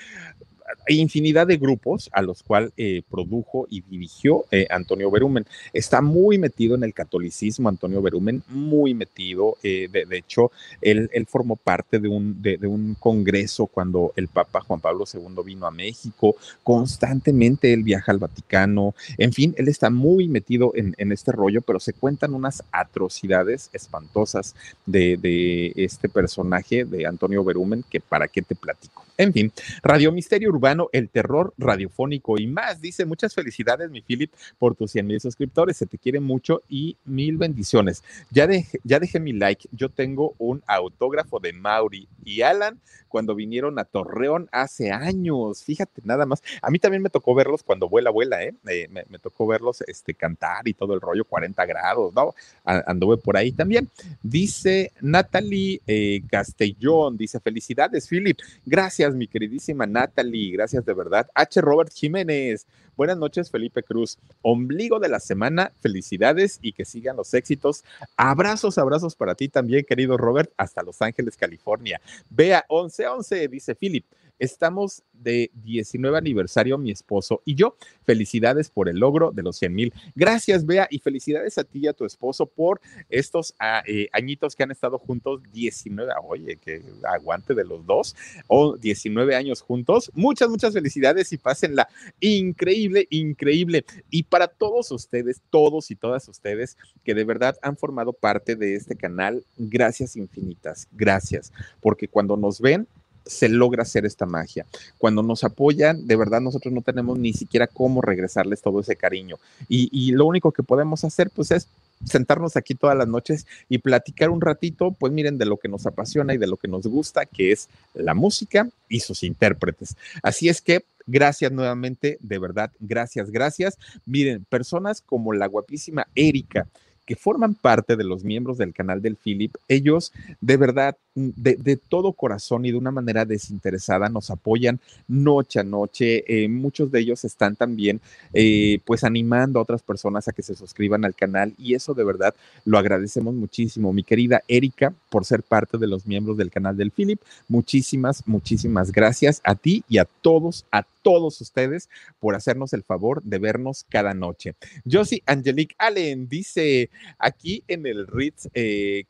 infinidad 0.88 1.46
de 1.46 1.56
grupos 1.56 2.10
a 2.12 2.22
los 2.22 2.42
cuales 2.42 2.72
eh, 2.76 3.02
produjo 3.10 3.66
y 3.70 3.82
dirigió 3.82 4.44
eh, 4.50 4.66
Antonio 4.70 5.10
Berumen. 5.10 5.46
Está 5.72 6.00
muy 6.00 6.38
metido 6.38 6.74
en 6.74 6.84
el 6.84 6.94
catolicismo, 6.94 7.68
Antonio 7.68 8.02
Berumen, 8.02 8.42
muy 8.48 8.94
metido. 8.94 9.56
Eh, 9.62 9.88
de, 9.90 10.16
hecho, 10.16 10.50
él, 10.80 11.08
él, 11.12 11.26
formó 11.26 11.56
parte 11.56 11.98
de 11.98 12.08
un, 12.08 12.42
de, 12.42 12.56
de, 12.56 12.66
un 12.66 12.94
congreso 12.94 13.66
cuando 13.66 14.12
el 14.16 14.28
Papa 14.28 14.60
Juan 14.60 14.80
Pablo 14.80 15.04
II 15.12 15.42
vino 15.44 15.66
a 15.66 15.70
México. 15.70 16.36
Constantemente 16.62 17.72
él 17.72 17.82
viaja 17.82 18.12
al 18.12 18.18
Vaticano. 18.18 18.94
En 19.18 19.32
fin, 19.32 19.54
él 19.56 19.68
está 19.68 19.90
muy 19.90 20.28
metido 20.28 20.72
en, 20.74 20.94
en 20.98 21.12
este 21.12 21.32
rollo, 21.32 21.62
pero 21.62 21.80
se 21.80 21.92
cuentan 21.92 22.34
unas 22.34 22.62
atrocidades 22.72 23.70
espantosas 23.72 24.54
de, 24.86 25.16
de 25.16 25.72
este 25.76 26.08
personaje 26.08 26.84
de 26.84 27.06
Antonio 27.06 27.44
Berumen 27.44 27.84
que 27.88 28.00
para 28.00 28.28
qué 28.28 28.42
te 28.42 28.54
platico. 28.54 29.04
En 29.18 29.32
fin, 29.32 29.52
Radio 29.82 30.10
Misterio 30.10 30.48
Urbano, 30.48 30.88
el 30.92 31.08
terror 31.08 31.52
radiofónico 31.58 32.38
y 32.38 32.46
más. 32.46 32.80
Dice, 32.80 33.04
muchas 33.04 33.34
felicidades, 33.34 33.90
mi 33.90 34.00
Philip, 34.00 34.32
por 34.58 34.74
tus 34.74 34.92
100 34.92 35.06
mil 35.06 35.20
suscriptores. 35.20 35.76
Se 35.76 35.86
te 35.86 35.98
quiere 35.98 36.20
mucho 36.20 36.62
y 36.68 36.96
mil 37.04 37.36
bendiciones. 37.36 38.02
Ya, 38.30 38.46
dejé, 38.46 38.80
ya 38.84 38.98
dejé 38.98 39.20
mi 39.20 39.32
like. 39.32 39.68
Yo 39.72 39.88
tengo 39.88 40.34
un 40.38 40.62
autógrafo 40.66 41.40
de 41.40 41.52
Mauri 41.52 42.08
y 42.24 42.42
Alan 42.42 42.80
cuando 43.08 43.34
vinieron 43.34 43.78
a 43.78 43.84
Torreón 43.84 44.48
hace 44.52 44.90
años. 44.90 45.62
Fíjate, 45.62 46.00
nada 46.04 46.24
más. 46.24 46.42
A 46.62 46.70
mí 46.70 46.78
también 46.78 47.02
me 47.02 47.10
tocó 47.10 47.34
verlos 47.34 47.62
cuando 47.62 47.88
vuela, 47.88 48.10
vuela, 48.10 48.42
¿eh? 48.42 48.54
Me, 48.62 48.88
me, 48.88 49.04
me 49.08 49.18
tocó 49.18 49.46
verlos 49.46 49.82
este, 49.86 50.14
cantar 50.14 50.66
y 50.66 50.74
todo 50.74 50.94
el 50.94 51.00
rollo, 51.00 51.24
40 51.24 51.66
grados, 51.66 52.14
¿no? 52.14 52.34
Anduve 52.64 53.18
por 53.18 53.36
ahí 53.36 53.52
también. 53.52 53.88
Dice 54.22 54.92
Natalie 55.00 55.80
eh, 55.86 56.22
Castellón, 56.30 57.16
dice, 57.16 57.40
felicidades, 57.40 58.08
Philip. 58.08 58.38
Gracias, 58.64 59.01
mi 59.10 59.26
queridísima 59.26 59.86
Natalie. 59.86 60.52
Gracias 60.52 60.84
de 60.84 60.94
verdad. 60.94 61.28
H. 61.34 61.60
Robert 61.60 61.92
Jiménez. 61.92 62.66
Buenas 62.96 63.16
noches, 63.16 63.50
Felipe 63.50 63.82
Cruz. 63.82 64.18
Ombligo 64.42 65.00
de 65.00 65.08
la 65.08 65.18
semana, 65.18 65.72
felicidades 65.80 66.58
y 66.62 66.72
que 66.72 66.84
sigan 66.84 67.16
los 67.16 67.34
éxitos. 67.34 67.84
Abrazos, 68.16 68.78
abrazos 68.78 69.16
para 69.16 69.34
ti 69.34 69.48
también, 69.48 69.84
querido 69.84 70.16
Robert, 70.16 70.52
hasta 70.56 70.82
Los 70.82 71.02
Ángeles, 71.02 71.36
California. 71.36 72.00
Vea 72.30 72.64
1111, 72.68 73.48
dice 73.48 73.74
Philip. 73.74 74.04
Estamos 74.42 75.04
de 75.12 75.52
19 75.62 76.18
aniversario 76.18 76.76
mi 76.76 76.90
esposo 76.90 77.42
y 77.44 77.54
yo. 77.54 77.76
Felicidades 78.04 78.70
por 78.70 78.88
el 78.88 78.98
logro 78.98 79.30
de 79.30 79.44
los 79.44 79.56
100 79.56 79.72
mil. 79.72 79.94
Gracias, 80.16 80.66
Bea, 80.66 80.88
y 80.90 80.98
felicidades 80.98 81.58
a 81.58 81.62
ti 81.62 81.78
y 81.84 81.86
a 81.86 81.92
tu 81.92 82.04
esposo 82.04 82.46
por 82.46 82.80
estos 83.08 83.52
uh, 83.60 83.86
eh, 83.86 84.08
añitos 84.12 84.56
que 84.56 84.64
han 84.64 84.72
estado 84.72 84.98
juntos, 84.98 85.42
19, 85.52 86.12
oye, 86.24 86.56
que 86.56 86.82
aguante 87.04 87.54
de 87.54 87.64
los 87.64 87.86
dos, 87.86 88.16
o 88.48 88.76
19 88.76 89.36
años 89.36 89.60
juntos. 89.60 90.10
Muchas, 90.12 90.48
muchas 90.48 90.72
felicidades 90.72 91.32
y 91.32 91.36
pásenla 91.36 91.88
increíble, 92.18 93.06
increíble. 93.10 93.84
Y 94.10 94.24
para 94.24 94.48
todos 94.48 94.90
ustedes, 94.90 95.40
todos 95.50 95.92
y 95.92 95.94
todas 95.94 96.26
ustedes 96.28 96.76
que 97.04 97.14
de 97.14 97.22
verdad 97.22 97.56
han 97.62 97.76
formado 97.76 98.12
parte 98.12 98.56
de 98.56 98.74
este 98.74 98.96
canal, 98.96 99.44
gracias 99.56 100.16
infinitas, 100.16 100.88
gracias, 100.90 101.52
porque 101.80 102.08
cuando 102.08 102.36
nos 102.36 102.60
ven, 102.60 102.88
se 103.24 103.48
logra 103.48 103.82
hacer 103.82 104.04
esta 104.04 104.26
magia. 104.26 104.66
Cuando 104.98 105.22
nos 105.22 105.44
apoyan, 105.44 106.06
de 106.06 106.16
verdad 106.16 106.40
nosotros 106.40 106.72
no 106.72 106.82
tenemos 106.82 107.18
ni 107.18 107.32
siquiera 107.32 107.66
cómo 107.66 108.00
regresarles 108.00 108.62
todo 108.62 108.80
ese 108.80 108.96
cariño. 108.96 109.36
Y, 109.68 110.12
lo 110.12 110.26
único 110.26 110.52
que 110.52 110.62
podemos 110.62 111.04
hacer, 111.04 111.30
pues 111.30 111.50
es 111.50 111.68
sentarnos 112.04 112.56
aquí 112.56 112.74
todas 112.74 112.96
las 112.96 113.06
noches 113.06 113.46
y 113.68 113.78
platicar 113.78 114.30
un 114.30 114.40
ratito, 114.40 114.90
pues 114.90 115.12
miren, 115.12 115.38
de 115.38 115.46
lo 115.46 115.56
que 115.56 115.68
nos 115.68 115.86
apasiona 115.86 116.34
y 116.34 116.38
de 116.38 116.48
lo 116.48 116.56
que 116.56 116.68
nos 116.68 116.86
gusta, 116.86 117.24
que 117.26 117.52
es 117.52 117.68
la 117.94 118.14
música 118.14 118.68
y 118.88 119.00
sus 119.00 119.22
intérpretes. 119.22 119.96
Así 120.22 120.48
es 120.48 120.60
que 120.60 120.84
Gracias 121.06 121.50
nuevamente, 121.50 122.18
de 122.20 122.38
verdad, 122.38 122.70
gracias, 122.78 123.30
gracias. 123.30 123.78
Miren, 124.06 124.44
personas 124.44 125.02
como 125.02 125.32
la 125.32 125.46
guapísima 125.46 126.06
Erika, 126.14 126.68
que 127.06 127.16
forman 127.16 127.54
parte 127.54 127.96
de 127.96 128.04
los 128.04 128.24
miembros 128.24 128.58
del 128.58 128.72
canal 128.72 129.02
del 129.02 129.16
Philip, 129.16 129.54
ellos 129.68 130.12
de 130.40 130.56
verdad 130.56 130.96
Mm, 131.14 131.30
de, 131.36 131.76
todo 131.76 132.14
corazón 132.14 132.64
y 132.64 132.70
de 132.70 132.78
una 132.78 132.90
manera 132.90 133.26
desinteresada 133.26 134.08
nos 134.08 134.30
apoyan 134.30 134.80
noche 135.08 135.60
a 135.60 135.62
noche. 135.62 136.24
Eh, 136.26 136.48
muchos 136.48 136.90
de 136.90 137.00
ellos 137.00 137.24
están 137.24 137.54
también 137.54 138.00
eh, 138.32 138.78
pues 138.86 139.04
animando 139.04 139.58
a 139.58 139.62
otras 139.62 139.82
personas 139.82 140.26
a 140.28 140.32
que 140.32 140.42
se 140.42 140.54
suscriban 140.54 141.04
al 141.04 141.14
canal 141.14 141.52
y 141.58 141.74
eso 141.74 141.92
de 141.92 142.04
verdad 142.04 142.34
lo 142.64 142.78
agradecemos 142.78 143.34
muchísimo. 143.34 143.92
Mi 143.92 144.04
querida 144.04 144.42
Erika 144.48 144.94
por 145.10 145.26
ser 145.26 145.42
parte 145.42 145.76
de 145.76 145.86
los 145.86 146.06
miembros 146.06 146.38
del 146.38 146.50
canal 146.50 146.78
del 146.78 146.92
Philip. 146.92 147.20
Muchísimas, 147.46 148.26
muchísimas 148.26 148.90
gracias 148.90 149.42
a 149.44 149.54
ti 149.54 149.84
y 149.88 149.98
a 149.98 150.06
todos, 150.06 150.64
a 150.70 150.82
todos 150.82 150.92
ustedes 151.40 151.88
por 152.18 152.34
hacernos 152.34 152.72
el 152.72 152.82
favor 152.82 153.22
de 153.22 153.38
vernos 153.38 153.84
cada 153.88 154.14
noche. 154.14 154.54
Josie 154.90 155.22
Angelique 155.26 155.74
Allen 155.78 156.28
dice 156.28 156.90
aquí 157.18 157.64
en 157.68 157.86
el 157.86 158.06
Ritz 158.06 158.48
eh, 158.54 159.04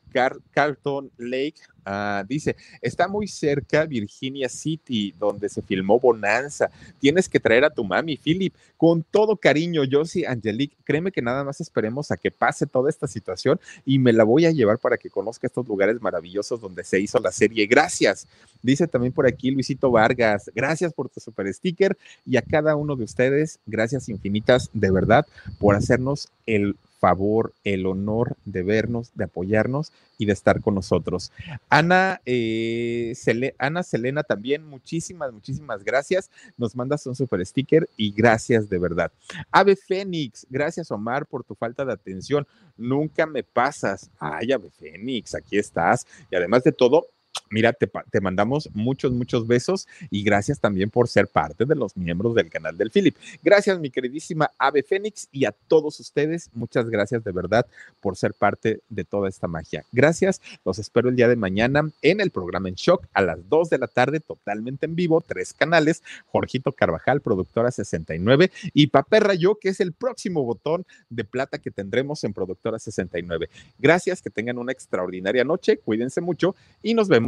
Carlton 0.51 1.11
Lake 1.17 1.61
Ah, 1.85 2.23
dice, 2.27 2.55
está 2.81 3.07
muy 3.07 3.27
cerca 3.27 3.85
Virginia 3.85 4.49
City, 4.49 5.13
donde 5.19 5.49
se 5.49 5.61
filmó 5.61 5.99
Bonanza. 5.99 6.69
Tienes 6.99 7.27
que 7.27 7.39
traer 7.39 7.65
a 7.65 7.69
tu 7.69 7.83
mami, 7.83 8.17
Philip, 8.17 8.53
con 8.77 9.03
todo 9.03 9.35
cariño, 9.35 9.81
Josie, 9.89 10.27
Angelique. 10.27 10.75
Créeme 10.83 11.11
que 11.11 11.21
nada 11.21 11.43
más 11.43 11.61
esperemos 11.61 12.11
a 12.11 12.17
que 12.17 12.31
pase 12.31 12.65
toda 12.65 12.89
esta 12.89 13.07
situación 13.07 13.59
y 13.85 13.99
me 13.99 14.13
la 14.13 14.23
voy 14.23 14.45
a 14.45 14.51
llevar 14.51 14.79
para 14.79 14.97
que 14.97 15.09
conozca 15.09 15.47
estos 15.47 15.67
lugares 15.67 16.01
maravillosos 16.01 16.61
donde 16.61 16.83
se 16.83 16.99
hizo 16.99 17.19
la 17.19 17.31
serie. 17.31 17.65
Gracias. 17.67 18.27
Dice 18.61 18.87
también 18.87 19.13
por 19.13 19.27
aquí 19.27 19.51
Luisito 19.51 19.91
Vargas, 19.91 20.49
gracias 20.55 20.93
por 20.93 21.09
tu 21.09 21.19
super 21.19 21.53
sticker 21.53 21.97
y 22.25 22.37
a 22.37 22.41
cada 22.41 22.75
uno 22.77 22.95
de 22.95 23.03
ustedes, 23.03 23.59
gracias 23.65 24.07
infinitas 24.07 24.69
de 24.73 24.89
verdad 24.89 25.25
por 25.59 25.75
hacernos 25.75 26.29
el 26.45 26.77
favor, 27.03 27.53
el 27.65 27.85
honor 27.85 28.37
de 28.45 28.63
vernos, 28.63 29.11
de 29.13 29.25
apoyarnos 29.25 29.91
y 30.17 30.25
de 30.25 30.31
estar 30.31 30.61
con 30.61 30.73
nosotros. 30.73 31.33
Ana, 31.67 32.21
eh, 32.25 33.13
Ana 33.57 33.83
Selena 33.83 34.23
también, 34.23 34.65
muchísimas, 34.65 35.33
muchísimas 35.33 35.83
gracias. 35.83 36.31
Nos 36.55 36.77
mandas 36.77 37.05
un 37.05 37.13
super 37.13 37.45
sticker 37.45 37.89
y 37.97 38.13
gracias 38.13 38.69
de 38.69 38.79
verdad. 38.79 39.11
Ave 39.51 39.75
Fénix, 39.75 40.47
gracias 40.49 40.91
Omar 40.91 41.25
por 41.25 41.43
tu 41.43 41.55
falta 41.55 41.83
de 41.83 41.91
atención. 41.91 42.47
Nunca 42.77 43.25
me 43.25 43.43
pasas. 43.43 44.09
Ay, 44.17 44.53
Ave 44.53 44.69
Fénix, 44.69 45.35
aquí 45.35 45.57
estás. 45.57 46.07
Y 46.31 46.37
además 46.37 46.63
de 46.63 46.71
todo, 46.71 47.07
Mira, 47.53 47.71
te, 47.71 48.19
mandamos 48.19 48.69
muchos, 48.73 49.11
muchos 49.11 49.45
besos 49.45 49.87
y 50.09 50.23
gracias 50.23 50.59
también 50.59 50.89
por 50.89 51.07
ser 51.07 51.27
parte 51.27 51.65
de 51.65 51.75
los 51.75 51.95
miembros 51.95 52.33
del 52.33 52.49
canal 52.49 52.77
del 52.77 52.89
Philip. 52.89 53.15
Gracias, 53.43 53.79
mi 53.79 53.91
queridísima 53.91 54.49
Ave 54.57 54.81
Fénix, 54.81 55.27
y 55.31 55.45
a 55.45 55.51
todos 55.51 55.99
ustedes, 55.99 56.49
muchas 56.53 56.89
gracias 56.89 57.23
de 57.23 57.31
verdad 57.31 57.67
por 58.01 58.17
ser 58.17 58.33
parte 58.33 58.81
de 58.89 59.03
toda 59.03 59.29
esta 59.29 59.47
magia. 59.47 59.85
Gracias, 59.91 60.41
los 60.65 60.79
espero 60.79 61.09
el 61.09 61.15
día 61.15 61.27
de 61.27 61.35
mañana 61.35 61.89
en 62.01 62.21
el 62.21 62.31
programa 62.31 62.69
En 62.69 62.75
Shock 62.75 63.05
a 63.13 63.21
las 63.21 63.47
2 63.49 63.69
de 63.69 63.77
la 63.77 63.87
tarde, 63.87 64.19
totalmente 64.19 64.87
en 64.87 64.95
vivo, 64.95 65.21
tres 65.21 65.53
canales, 65.53 66.01
Jorgito 66.31 66.71
Carvajal, 66.71 67.21
productora 67.21 67.69
69, 67.69 68.51
y 68.73 68.87
Paperra 68.87 69.35
Yo, 69.35 69.55
que 69.59 69.69
es 69.69 69.79
el 69.79 69.93
próximo 69.93 70.43
botón 70.43 70.85
de 71.09 71.23
plata 71.23 71.59
que 71.59 71.69
tendremos 71.71 72.23
en 72.23 72.33
productora 72.33 72.79
69. 72.79 73.49
Gracias, 73.77 74.21
que 74.23 74.31
tengan 74.31 74.57
una 74.57 74.71
extraordinaria 74.71 75.43
noche, 75.43 75.77
cuídense 75.77 76.19
mucho 76.19 76.55
y 76.81 76.95
nos 76.95 77.07
vemos 77.07 77.22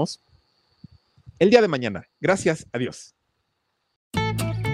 el 1.40 1.50
día 1.50 1.62
de 1.62 1.68
mañana. 1.68 2.08
Gracias, 2.22 2.68
adiós. 2.72 3.14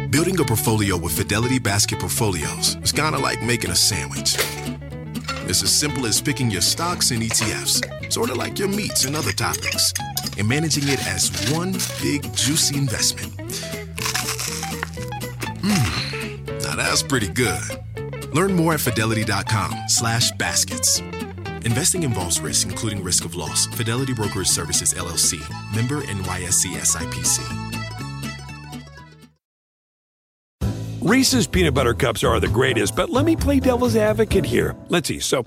Building 0.09 0.37
a 0.41 0.43
portfolio 0.43 0.97
with 0.97 1.13
Fidelity 1.13 1.59
Basket 1.59 1.97
Portfolios 1.99 2.75
is 2.83 2.91
kind 2.91 3.15
of 3.15 3.21
like 3.21 3.41
making 3.41 3.71
a 3.71 3.75
sandwich. 3.75 4.35
It's 5.47 5.63
as 5.63 5.71
simple 5.71 6.05
as 6.05 6.21
picking 6.21 6.51
your 6.51 6.61
stocks 6.61 7.11
and 7.11 7.23
ETFs, 7.23 7.81
sort 8.11 8.29
of 8.29 8.35
like 8.37 8.59
your 8.59 8.67
meats 8.67 9.05
and 9.05 9.15
other 9.15 9.31
toppings, 9.31 9.93
and 10.37 10.47
managing 10.47 10.87
it 10.87 10.99
as 11.07 11.31
one 11.51 11.71
big 12.01 12.21
juicy 12.35 12.77
investment. 12.77 13.31
Mmm, 15.61 16.63
now 16.63 16.75
that's 16.75 17.01
pretty 17.03 17.29
good. 17.29 17.61
Learn 18.33 18.53
more 18.53 18.73
at 18.73 18.81
fidelity.com/baskets. 18.81 21.01
Investing 21.65 22.03
involves 22.03 22.39
risk, 22.39 22.67
including 22.67 23.03
risk 23.03 23.25
of 23.25 23.35
loss. 23.35 23.67
Fidelity 23.67 24.13
Brokerage 24.13 24.47
Services 24.47 24.93
LLC, 24.93 25.39
member 25.75 26.01
NYSE 26.01 26.75
SIPC. 26.77 27.71
Reese's 31.01 31.47
peanut 31.47 31.73
butter 31.73 31.95
cups 31.95 32.23
are 32.23 32.39
the 32.39 32.47
greatest, 32.47 32.95
but 32.95 33.09
let 33.09 33.25
me 33.25 33.35
play 33.35 33.59
devil's 33.59 33.95
advocate 33.95 34.45
here. 34.45 34.75
Let's 34.89 35.07
see. 35.07 35.19
So, 35.19 35.45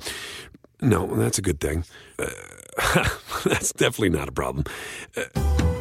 no, 0.80 1.06
that's 1.14 1.38
a 1.38 1.42
good 1.42 1.60
thing. 1.60 1.84
Uh, 2.18 2.26
that's 3.44 3.72
definitely 3.72 4.10
not 4.10 4.28
a 4.28 4.32
problem. 4.32 4.64
Uh, 5.16 5.22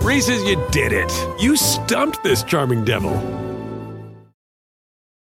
Reese's, 0.04 0.44
you 0.44 0.64
did 0.72 0.94
it. 0.94 1.12
You 1.42 1.56
stumped 1.56 2.24
this 2.24 2.44
charming 2.44 2.86
devil. 2.86 3.14